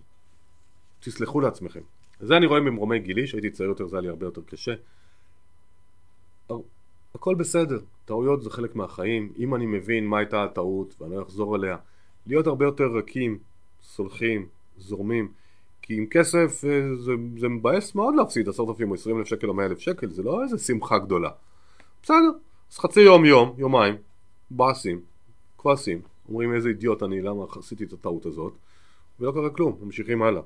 תסלחו 0.99 1.41
לעצמכם. 1.41 1.81
זה 2.19 2.37
אני 2.37 2.45
רואה 2.45 2.59
ממרומי 2.59 2.99
גילי, 2.99 3.27
שהייתי 3.27 3.49
צעיר 3.49 3.69
יותר 3.69 3.87
זה 3.87 3.95
היה 3.95 4.01
לי 4.01 4.07
הרבה 4.07 4.25
יותר 4.25 4.41
קשה. 4.41 4.73
הכל 7.15 7.35
בסדר, 7.35 7.79
טעויות 8.05 8.43
זה 8.43 8.49
חלק 8.49 8.75
מהחיים, 8.75 9.33
אם 9.37 9.55
אני 9.55 9.65
מבין 9.65 10.07
מה 10.07 10.17
הייתה 10.17 10.43
הטעות 10.43 10.95
ואני 11.01 11.15
לא 11.15 11.21
אחזור 11.21 11.55
עליה, 11.55 11.77
להיות 12.27 12.47
הרבה 12.47 12.65
יותר 12.65 12.83
רכים, 12.83 13.37
סולחים, 13.83 14.47
זורמים. 14.77 15.31
כי 15.81 15.97
עם 15.97 16.05
כסף 16.05 16.65
אה, 16.65 16.95
זה, 16.95 17.13
זה 17.37 17.47
מבאס 17.47 17.95
מאוד 17.95 18.15
להפסיד 18.15 18.49
עשרת 18.49 18.69
אלפים 18.69 18.89
או 18.89 18.95
עשרים 18.95 19.17
אלף 19.17 19.27
שקל 19.27 19.47
או 19.49 19.53
מאה 19.53 19.65
אלף 19.65 19.79
שקל, 19.79 20.09
זה 20.09 20.23
לא 20.23 20.43
איזה 20.43 20.57
שמחה 20.57 20.97
גדולה. 20.97 21.29
בסדר, 22.03 22.31
אז 22.71 22.77
חצי 22.77 23.01
יום, 23.01 23.25
יום, 23.25 23.55
יומיים, 23.57 23.95
באסים, 24.51 24.99
כועסים, 25.55 26.01
אומרים 26.29 26.53
איזה 26.53 26.69
אידיוט 26.69 27.03
אני, 27.03 27.21
למה 27.21 27.43
עשיתי 27.59 27.83
את 27.83 27.93
הטעות 27.93 28.25
הזאת, 28.25 28.53
ולא 29.19 29.31
קרה 29.31 29.49
כלום, 29.49 29.77
ממשיכים 29.81 30.21
הלאה. 30.21 30.41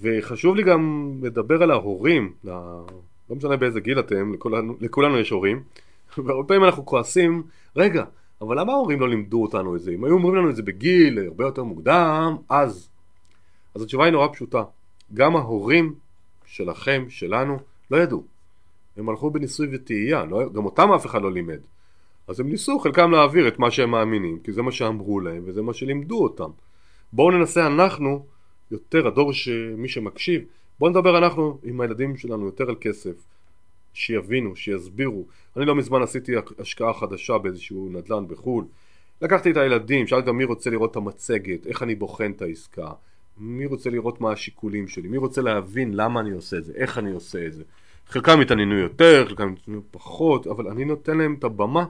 וחשוב 0.00 0.56
לי 0.56 0.62
גם 0.62 1.12
לדבר 1.22 1.62
על 1.62 1.70
ההורים, 1.70 2.32
לא, 2.44 2.86
משנה 3.30 3.56
באיזה 3.56 3.80
גיל 3.80 4.00
אתם, 4.00 4.34
לכולנו, 4.34 4.76
לכולנו 4.80 5.18
יש 5.18 5.30
הורים, 5.30 5.62
והרבה 6.24 6.48
פעמים 6.48 6.64
אנחנו 6.64 6.86
כועסים, 6.86 7.42
רגע, 7.76 8.04
אבל 8.40 8.60
למה 8.60 8.72
ההורים 8.72 9.00
לא 9.00 9.08
לימדו 9.08 9.42
אותנו 9.42 9.76
את 9.76 9.82
זה? 9.82 9.90
אם 9.90 10.04
היו 10.04 10.14
אומרים 10.14 10.34
לנו 10.34 10.50
את 10.50 10.56
זה 10.56 10.62
בגיל 10.62 11.18
הרבה 11.18 11.44
יותר 11.44 11.64
מוקדם, 11.64 12.36
אז 12.48 12.88
אז 13.74 13.82
התשובה 13.82 14.04
היא 14.04 14.12
נורא 14.12 14.28
פשוטה. 14.32 14.62
גם 15.14 15.36
ההורים 15.36 15.94
שלכם, 16.46 17.04
שלנו, 17.08 17.58
לא 17.90 17.96
ידעו. 17.96 18.24
הם 18.96 19.08
הלכו 19.08 19.30
בניסוי 19.30 19.68
וטעייה, 19.72 20.24
לא, 20.24 20.52
גם 20.52 20.64
אותם 20.64 20.92
אף 20.92 21.06
אחד 21.06 21.22
לא 21.22 21.32
לימד. 21.32 21.60
אז 22.28 22.40
הם 22.40 22.48
ניסו 22.48 22.78
חלקם 22.78 23.10
להעביר 23.10 23.48
את 23.48 23.58
מה 23.58 23.70
שהם 23.70 23.90
מאמינים, 23.90 24.38
כי 24.38 24.52
זה 24.52 24.62
מה 24.62 24.72
שאמרו 24.72 25.20
להם 25.20 25.42
וזה 25.46 25.62
מה 25.62 25.72
שלימדו 25.72 26.22
אותם. 26.22 26.50
בואו 27.12 27.30
ננסה 27.30 27.66
אנחנו, 27.66 28.26
יותר 28.70 29.06
הדור 29.06 29.32
שמי 29.32 29.88
שמקשיב, 29.88 30.44
בואו 30.78 30.90
נדבר 30.90 31.18
אנחנו 31.18 31.58
עם 31.62 31.80
הילדים 31.80 32.16
שלנו 32.16 32.46
יותר 32.46 32.68
על 32.68 32.76
כסף, 32.80 33.26
שיבינו, 33.92 34.56
שיסבירו. 34.56 35.24
אני 35.56 35.64
לא 35.64 35.74
מזמן 35.74 36.02
עשיתי 36.02 36.32
השקעה 36.58 36.94
חדשה 36.94 37.38
באיזשהו 37.38 37.88
נדל"ן 37.92 38.24
בחו"ל. 38.28 38.64
לקחתי 39.22 39.50
את 39.50 39.56
הילדים, 39.56 40.06
שאלתי 40.06 40.26
אותם 40.26 40.38
מי 40.38 40.44
רוצה 40.44 40.70
לראות 40.70 40.90
את 40.90 40.96
המצגת, 40.96 41.66
איך 41.66 41.82
אני 41.82 41.94
בוחן 41.94 42.30
את 42.30 42.42
העסקה, 42.42 42.88
מי 43.38 43.66
רוצה 43.66 43.90
לראות 43.90 44.20
מה 44.20 44.32
השיקולים 44.32 44.88
שלי? 44.88 45.08
מי 45.08 45.16
רוצה 45.16 45.42
להבין 45.42 45.94
למה 45.94 46.20
אני 46.20 46.30
עושה 46.30 46.56
את 46.56 46.64
זה? 46.64 46.72
איך 46.76 46.98
אני 46.98 47.12
עושה 47.12 47.46
את 47.46 47.52
זה? 47.52 47.62
חלקם 48.08 48.40
התעניינו 48.40 48.74
יותר, 48.74 49.24
חלקם 49.28 49.52
התעניינו 49.52 49.82
פחות, 49.90 50.46
אבל 50.46 50.68
אני 50.68 50.84
נותן 50.84 51.18
להם 51.18 51.36
את 51.38 51.44
הבמה 51.44 51.84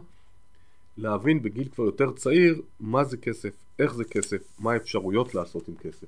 להבין 0.99 1.43
בגיל 1.43 1.69
כבר 1.75 1.85
יותר 1.85 2.11
צעיר 2.13 2.63
מה 2.81 3.05
זה 3.05 3.17
כסף, 3.17 3.55
איך 3.79 3.95
זה 3.95 4.05
כסף, 4.05 4.37
מה 4.59 4.73
האפשרויות 4.73 5.35
לעשות 5.35 5.69
עם 5.69 5.75
כסף. 5.75 6.07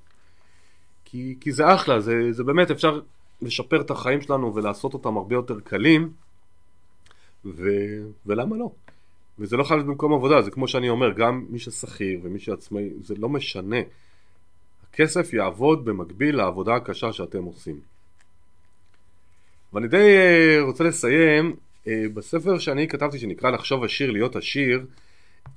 כי, 1.05 1.37
כי 1.41 1.53
זה 1.53 1.75
אחלה, 1.75 2.01
זה, 2.01 2.33
זה 2.33 2.45
באמת 2.45 2.71
אפשר 2.71 3.01
לשפר 3.43 3.81
את 3.81 3.91
החיים 3.91 4.21
שלנו 4.21 4.55
ולעשות 4.55 4.95
אותם 4.95 5.17
הרבה 5.17 5.35
יותר 5.35 5.61
קלים, 5.61 6.13
ו, 7.45 7.69
ולמה 8.27 8.57
לא? 8.57 8.71
וזה 9.39 9.57
לא 9.57 9.65
חייב 9.65 9.79
להיות 9.79 9.89
במקום 9.89 10.13
עבודה, 10.13 10.43
זה 10.43 10.51
כמו 10.51 10.69
שאני 10.69 10.89
אומר, 10.89 11.13
גם 11.13 11.47
מי 11.49 11.59
ששכיר 11.59 12.21
ומי 12.23 12.39
שעצמאי, 12.39 12.91
זה 13.03 13.15
לא 13.19 13.29
משנה. 13.29 13.77
הכסף 14.91 15.33
יעבוד 15.33 15.85
במקביל 15.85 16.37
לעבודה 16.37 16.75
הקשה 16.75 17.13
שאתם 17.13 17.45
עושים. 17.45 17.81
ואני 19.77 19.89
די 19.89 20.17
אה, 20.17 20.63
רוצה 20.63 20.85
לסיים 20.85 21.57
אה, 21.89 22.05
בספר 22.15 22.59
שאני 22.59 22.89
כתבתי 22.89 23.19
שנקרא 23.19 23.51
לחשוב 23.51 23.85
עשיר 23.85 24.11
להיות 24.11 24.37
עשיר 24.37 24.87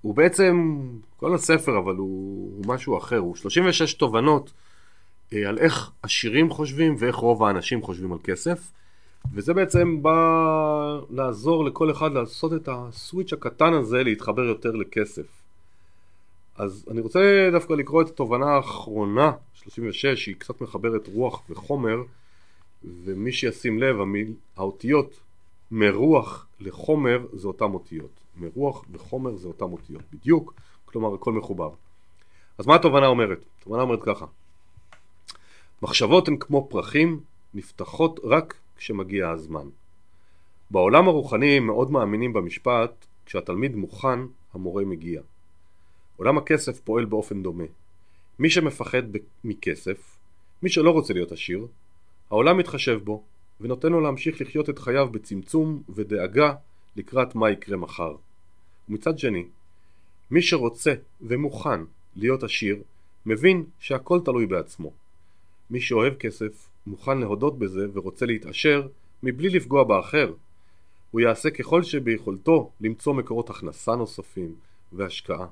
הוא 0.01 0.15
בעצם 0.15 0.79
כל 1.17 1.35
הספר 1.35 1.77
אבל 1.77 1.95
הוא, 1.95 2.65
משהו 2.67 2.97
אחר. 2.97 3.17
הוא 3.17 3.35
36 3.35 3.93
תובנות 3.93 4.51
אה, 5.33 5.49
על 5.49 5.57
איך 5.57 5.91
עשירים 6.03 6.49
חושבים 6.49 6.95
ואיך 6.99 7.15
רוב 7.15 7.43
האנשים 7.43 7.81
חושבים 7.81 8.11
על 8.13 8.17
כסף 8.23 8.71
וזה 9.33 9.53
בעצם 9.53 10.03
בא 10.03 10.99
לעזור 11.09 11.65
לכל 11.65 11.91
אחד 11.91 12.13
לעשות 12.13 12.53
את 12.53 12.69
הסוויץ' 12.71 13.33
הקטן 13.33 13.73
הזה 13.73 14.03
להתחבר 14.03 14.43
יותר 14.43 14.71
לכסף. 14.71 15.27
אז 16.55 16.85
אני 16.91 17.01
רוצה 17.01 17.49
דווקא 17.51 17.73
לקרוא 17.73 18.01
את 18.01 18.07
התובנה 18.07 18.45
האחרונה 18.45 19.31
36 19.53 20.05
שהיא 20.05 20.35
קצת 20.35 20.61
מחברת 20.61 21.07
רוח 21.13 21.41
וחומר 21.49 21.97
ומי 22.83 23.31
שישים 23.31 23.79
לב 23.79 23.95
האותיות 24.57 25.19
מרוח 25.71 26.47
לחומר 26.59 27.25
זה 27.33 27.47
אותם 27.47 27.73
אותיות. 27.73 28.19
מרוח 28.37 28.85
וחומר 28.91 29.35
זה 29.35 29.47
אותם 29.47 29.71
אותיות. 29.71 30.01
בדיוק, 30.13 30.53
כלומר 30.85 31.13
הכל 31.13 31.33
מחובר. 31.33 31.69
אז 32.57 32.67
מה 32.67 32.75
התובנה 32.75 33.07
אומרת? 33.07 33.45
התובנה 33.59 33.81
אומרת 33.81 33.99
ככה 34.03 34.25
מחשבות 35.81 36.27
הן 36.27 36.37
כמו 36.39 36.67
פרחים, 36.69 37.19
נפתחות 37.53 38.19
רק 38.23 38.59
כשמגיע 38.77 39.29
הזמן. 39.29 39.69
בעולם 40.71 41.07
הרוחני 41.07 41.59
מאוד 41.59 41.91
מאמינים 41.91 42.33
במשפט 42.33 43.05
כשהתלמיד 43.25 43.75
מוכן, 43.75 44.19
המורה 44.53 44.85
מגיע. 44.85 45.21
עולם 46.17 46.37
הכסף 46.37 46.79
פועל 46.79 47.05
באופן 47.05 47.43
דומה. 47.43 47.63
מי 48.39 48.49
שמפחד 48.49 49.03
מכסף, 49.43 50.17
מי 50.63 50.69
שלא 50.69 50.91
רוצה 50.91 51.13
להיות 51.13 51.31
עשיר, 51.31 51.67
העולם 52.31 52.57
מתחשב 52.57 52.99
בו 53.03 53.23
ונותן 53.61 53.91
לו 53.91 54.01
להמשיך 54.01 54.41
לחיות 54.41 54.69
את 54.69 54.79
חייו 54.79 55.09
בצמצום 55.09 55.83
ודאגה 55.89 56.53
לקראת 56.95 57.35
מה 57.35 57.49
יקרה 57.49 57.77
מחר. 57.77 58.15
ומצד 58.89 59.19
שני, 59.19 59.45
מי 60.31 60.41
שרוצה 60.41 60.93
ומוכן 61.21 61.81
להיות 62.15 62.43
עשיר, 62.43 62.83
מבין 63.25 63.65
שהכל 63.79 64.19
תלוי 64.25 64.45
בעצמו. 64.45 64.91
מי 65.69 65.81
שאוהב 65.81 66.13
כסף, 66.13 66.69
מוכן 66.87 67.17
להודות 67.17 67.59
בזה 67.59 67.87
ורוצה 67.93 68.25
להתעשר 68.25 68.87
מבלי 69.23 69.49
לפגוע 69.49 69.83
באחר. 69.83 70.33
הוא 71.11 71.21
יעשה 71.21 71.49
ככל 71.49 71.83
שביכולתו 71.83 72.71
למצוא 72.81 73.13
מקורות 73.13 73.49
הכנסה 73.49 73.95
נוספים 73.95 74.55
והשקעה. 74.93 75.47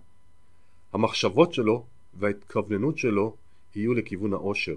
המחשבות 0.93 1.53
שלו 1.53 1.85
וההתכווננות 2.13 2.97
שלו 2.97 3.35
יהיו 3.75 3.93
לכיוון 3.93 4.33
העושר. 4.33 4.75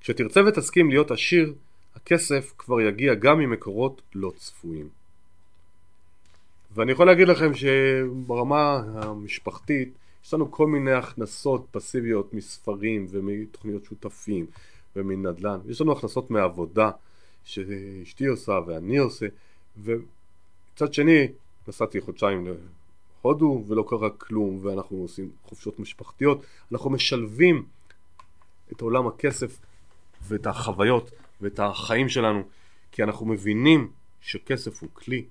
כשתרצה 0.00 0.40
ותסכים 0.44 0.90
להיות 0.90 1.10
עשיר, 1.10 1.54
הכסף 1.94 2.52
כבר 2.58 2.80
יגיע 2.80 3.14
גם 3.14 3.38
ממקורות 3.38 4.02
לא 4.14 4.32
צפויים. 4.36 4.88
ואני 6.74 6.92
יכול 6.92 7.06
להגיד 7.06 7.28
לכם 7.28 7.54
שברמה 7.54 8.82
המשפחתית 8.94 9.92
יש 10.24 10.34
לנו 10.34 10.50
כל 10.50 10.66
מיני 10.66 10.92
הכנסות 10.92 11.66
פסיביות 11.70 12.34
מספרים 12.34 13.06
ומתוכניות 13.10 13.84
שותפים 13.84 14.46
ומנדל"ן, 14.96 15.58
יש 15.68 15.80
לנו 15.80 15.92
הכנסות 15.92 16.30
מעבודה 16.30 16.90
שאשתי 17.44 18.26
עושה 18.26 18.60
ואני 18.66 18.98
עושה. 18.98 19.26
ומצד 19.82 20.94
שני 20.94 21.28
נסעתי 21.68 22.00
חודשיים 22.00 22.46
להודו 23.24 23.64
ולא 23.68 23.84
קרה 23.88 24.10
כלום 24.10 24.58
ואנחנו 24.62 24.96
עושים 24.96 25.30
חופשות 25.44 25.78
משפחתיות, 25.78 26.44
אנחנו 26.72 26.90
משלבים 26.90 27.64
את 28.72 28.80
עולם 28.80 29.06
הכסף 29.06 29.58
ואת 30.28 30.46
החוויות 30.46 31.10
ואת 31.40 31.60
החיים 31.60 32.08
שלנו 32.08 32.42
כי 32.92 33.02
אנחנו 33.02 33.26
מבינים 33.26 33.90
שכסף 34.20 34.82
הוא 34.82 34.90
כלי. 34.92 35.24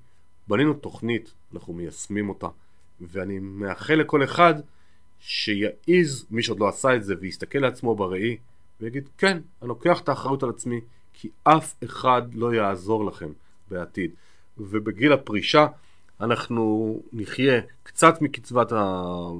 בנינו 0.47 0.73
תוכנית, 0.73 1.33
אנחנו 1.53 1.73
מיישמים 1.73 2.29
אותה 2.29 2.47
ואני 3.01 3.39
מאחל 3.39 3.93
לכל 3.93 4.23
אחד 4.23 4.53
שיעיז, 5.19 6.25
מי 6.31 6.43
שעוד 6.43 6.59
לא 6.59 6.67
עשה 6.67 6.95
את 6.95 7.03
זה, 7.03 7.15
ויסתכל 7.19 7.59
לעצמו 7.59 7.95
בראי 7.95 8.37
ויגיד 8.81 9.09
כן, 9.17 9.37
אני 9.61 9.69
לוקח 9.69 10.01
את 10.01 10.09
האחריות 10.09 10.43
על 10.43 10.49
עצמי 10.49 10.81
כי 11.13 11.29
אף 11.43 11.83
אחד 11.83 12.21
לא 12.33 12.53
יעזור 12.53 13.05
לכם 13.05 13.29
בעתיד. 13.69 14.11
ובגיל 14.57 15.13
הפרישה 15.13 15.67
אנחנו 16.21 16.95
נחיה 17.13 17.61
קצת 17.83 18.21
מקצבת 18.21 18.71
האזרח 18.71 19.37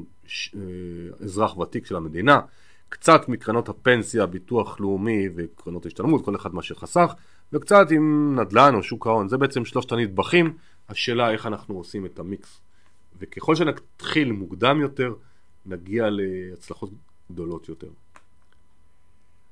אה, 1.58 1.62
ותיק 1.62 1.86
של 1.86 1.95
המדינה 1.95 2.41
קצת 2.90 3.30
מקרנות 3.30 3.70
הפנסיה, 3.70 4.26
ביטוח 4.26 4.80
לאומי 4.80 5.30
וקרנות 5.36 5.86
השתלמות, 5.86 6.26
כל 6.26 6.36
אחד 6.36 6.56
מה 6.56 6.62
שחסך, 6.62 7.14
וקצת 7.54 7.92
עם 7.92 8.36
נדל"ן 8.40 8.76
או 8.76 8.84
שוק 8.84 9.08
ההון. 9.08 9.30
זה 9.30 9.38
בעצם 9.38 9.66
שלושת 9.66 9.92
הנדבכים, 9.92 10.54
השאלה 10.90 11.32
איך 11.32 11.46
אנחנו 11.46 11.78
עושים 11.78 12.06
את 12.06 12.20
המיקס. 12.20 12.62
וככל 13.20 13.56
שנתחיל 13.56 14.32
מוקדם 14.32 14.82
יותר, 14.82 15.14
נגיע 15.66 16.08
להצלחות 16.10 16.90
גדולות 17.32 17.70
יותר. 17.70 17.88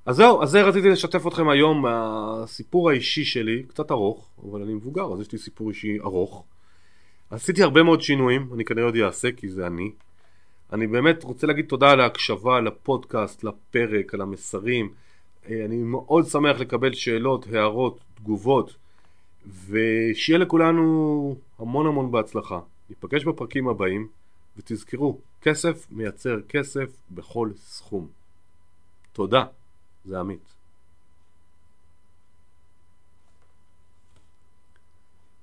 אז 0.05 0.15
זהו, 0.15 0.43
אז 0.43 0.49
זה 0.49 0.61
רציתי 0.61 0.89
לשתף 0.89 1.27
אתכם 1.27 1.49
היום 1.49 1.81
מהסיפור 1.81 2.89
האישי 2.89 3.25
שלי, 3.25 3.63
קצת 3.63 3.91
ארוך, 3.91 4.29
אבל 4.49 4.61
אני 4.61 4.73
מבוגר, 4.73 5.13
אז 5.13 5.21
יש 5.21 5.31
לי 5.31 5.37
סיפור 5.37 5.69
אישי 5.69 5.97
ארוך. 5.99 6.43
עשיתי 7.29 7.63
הרבה 7.63 7.83
מאוד 7.83 8.01
שינויים, 8.01 8.49
אני 8.53 8.65
כנראה 8.65 8.85
עוד 8.85 8.95
אעשה 8.95 9.31
כי 9.31 9.49
זה 9.49 9.67
אני. 9.67 9.91
אני 10.75 10.87
באמת 10.87 11.23
רוצה 11.23 11.47
להגיד 11.47 11.65
תודה 11.65 11.91
על 11.91 11.99
ההקשבה, 11.99 12.61
לפודקאסט, 12.61 13.43
לפרק, 13.43 14.13
על 14.13 14.21
המסרים. 14.21 14.93
אה, 15.49 15.65
אני 15.65 15.77
מאוד 15.77 16.25
שמח 16.25 16.59
לקבל 16.59 16.93
שאלות, 16.93 17.47
הערות, 17.53 17.99
תגובות, 18.15 18.75
ושיהיה 19.67 20.39
לכולנו 20.39 21.35
המון 21.59 21.87
המון 21.87 22.11
בהצלחה. 22.11 22.59
ניפגש 22.89 23.23
בפרקים 23.23 23.67
הבאים, 23.67 24.07
ותזכרו, 24.57 25.17
כסף 25.41 25.87
מייצר 25.91 26.41
כסף 26.49 26.97
בכל 27.11 27.49
סכום. 27.55 28.07
תודה, 29.13 29.43
זה 30.05 30.19
עמית. 30.19 30.54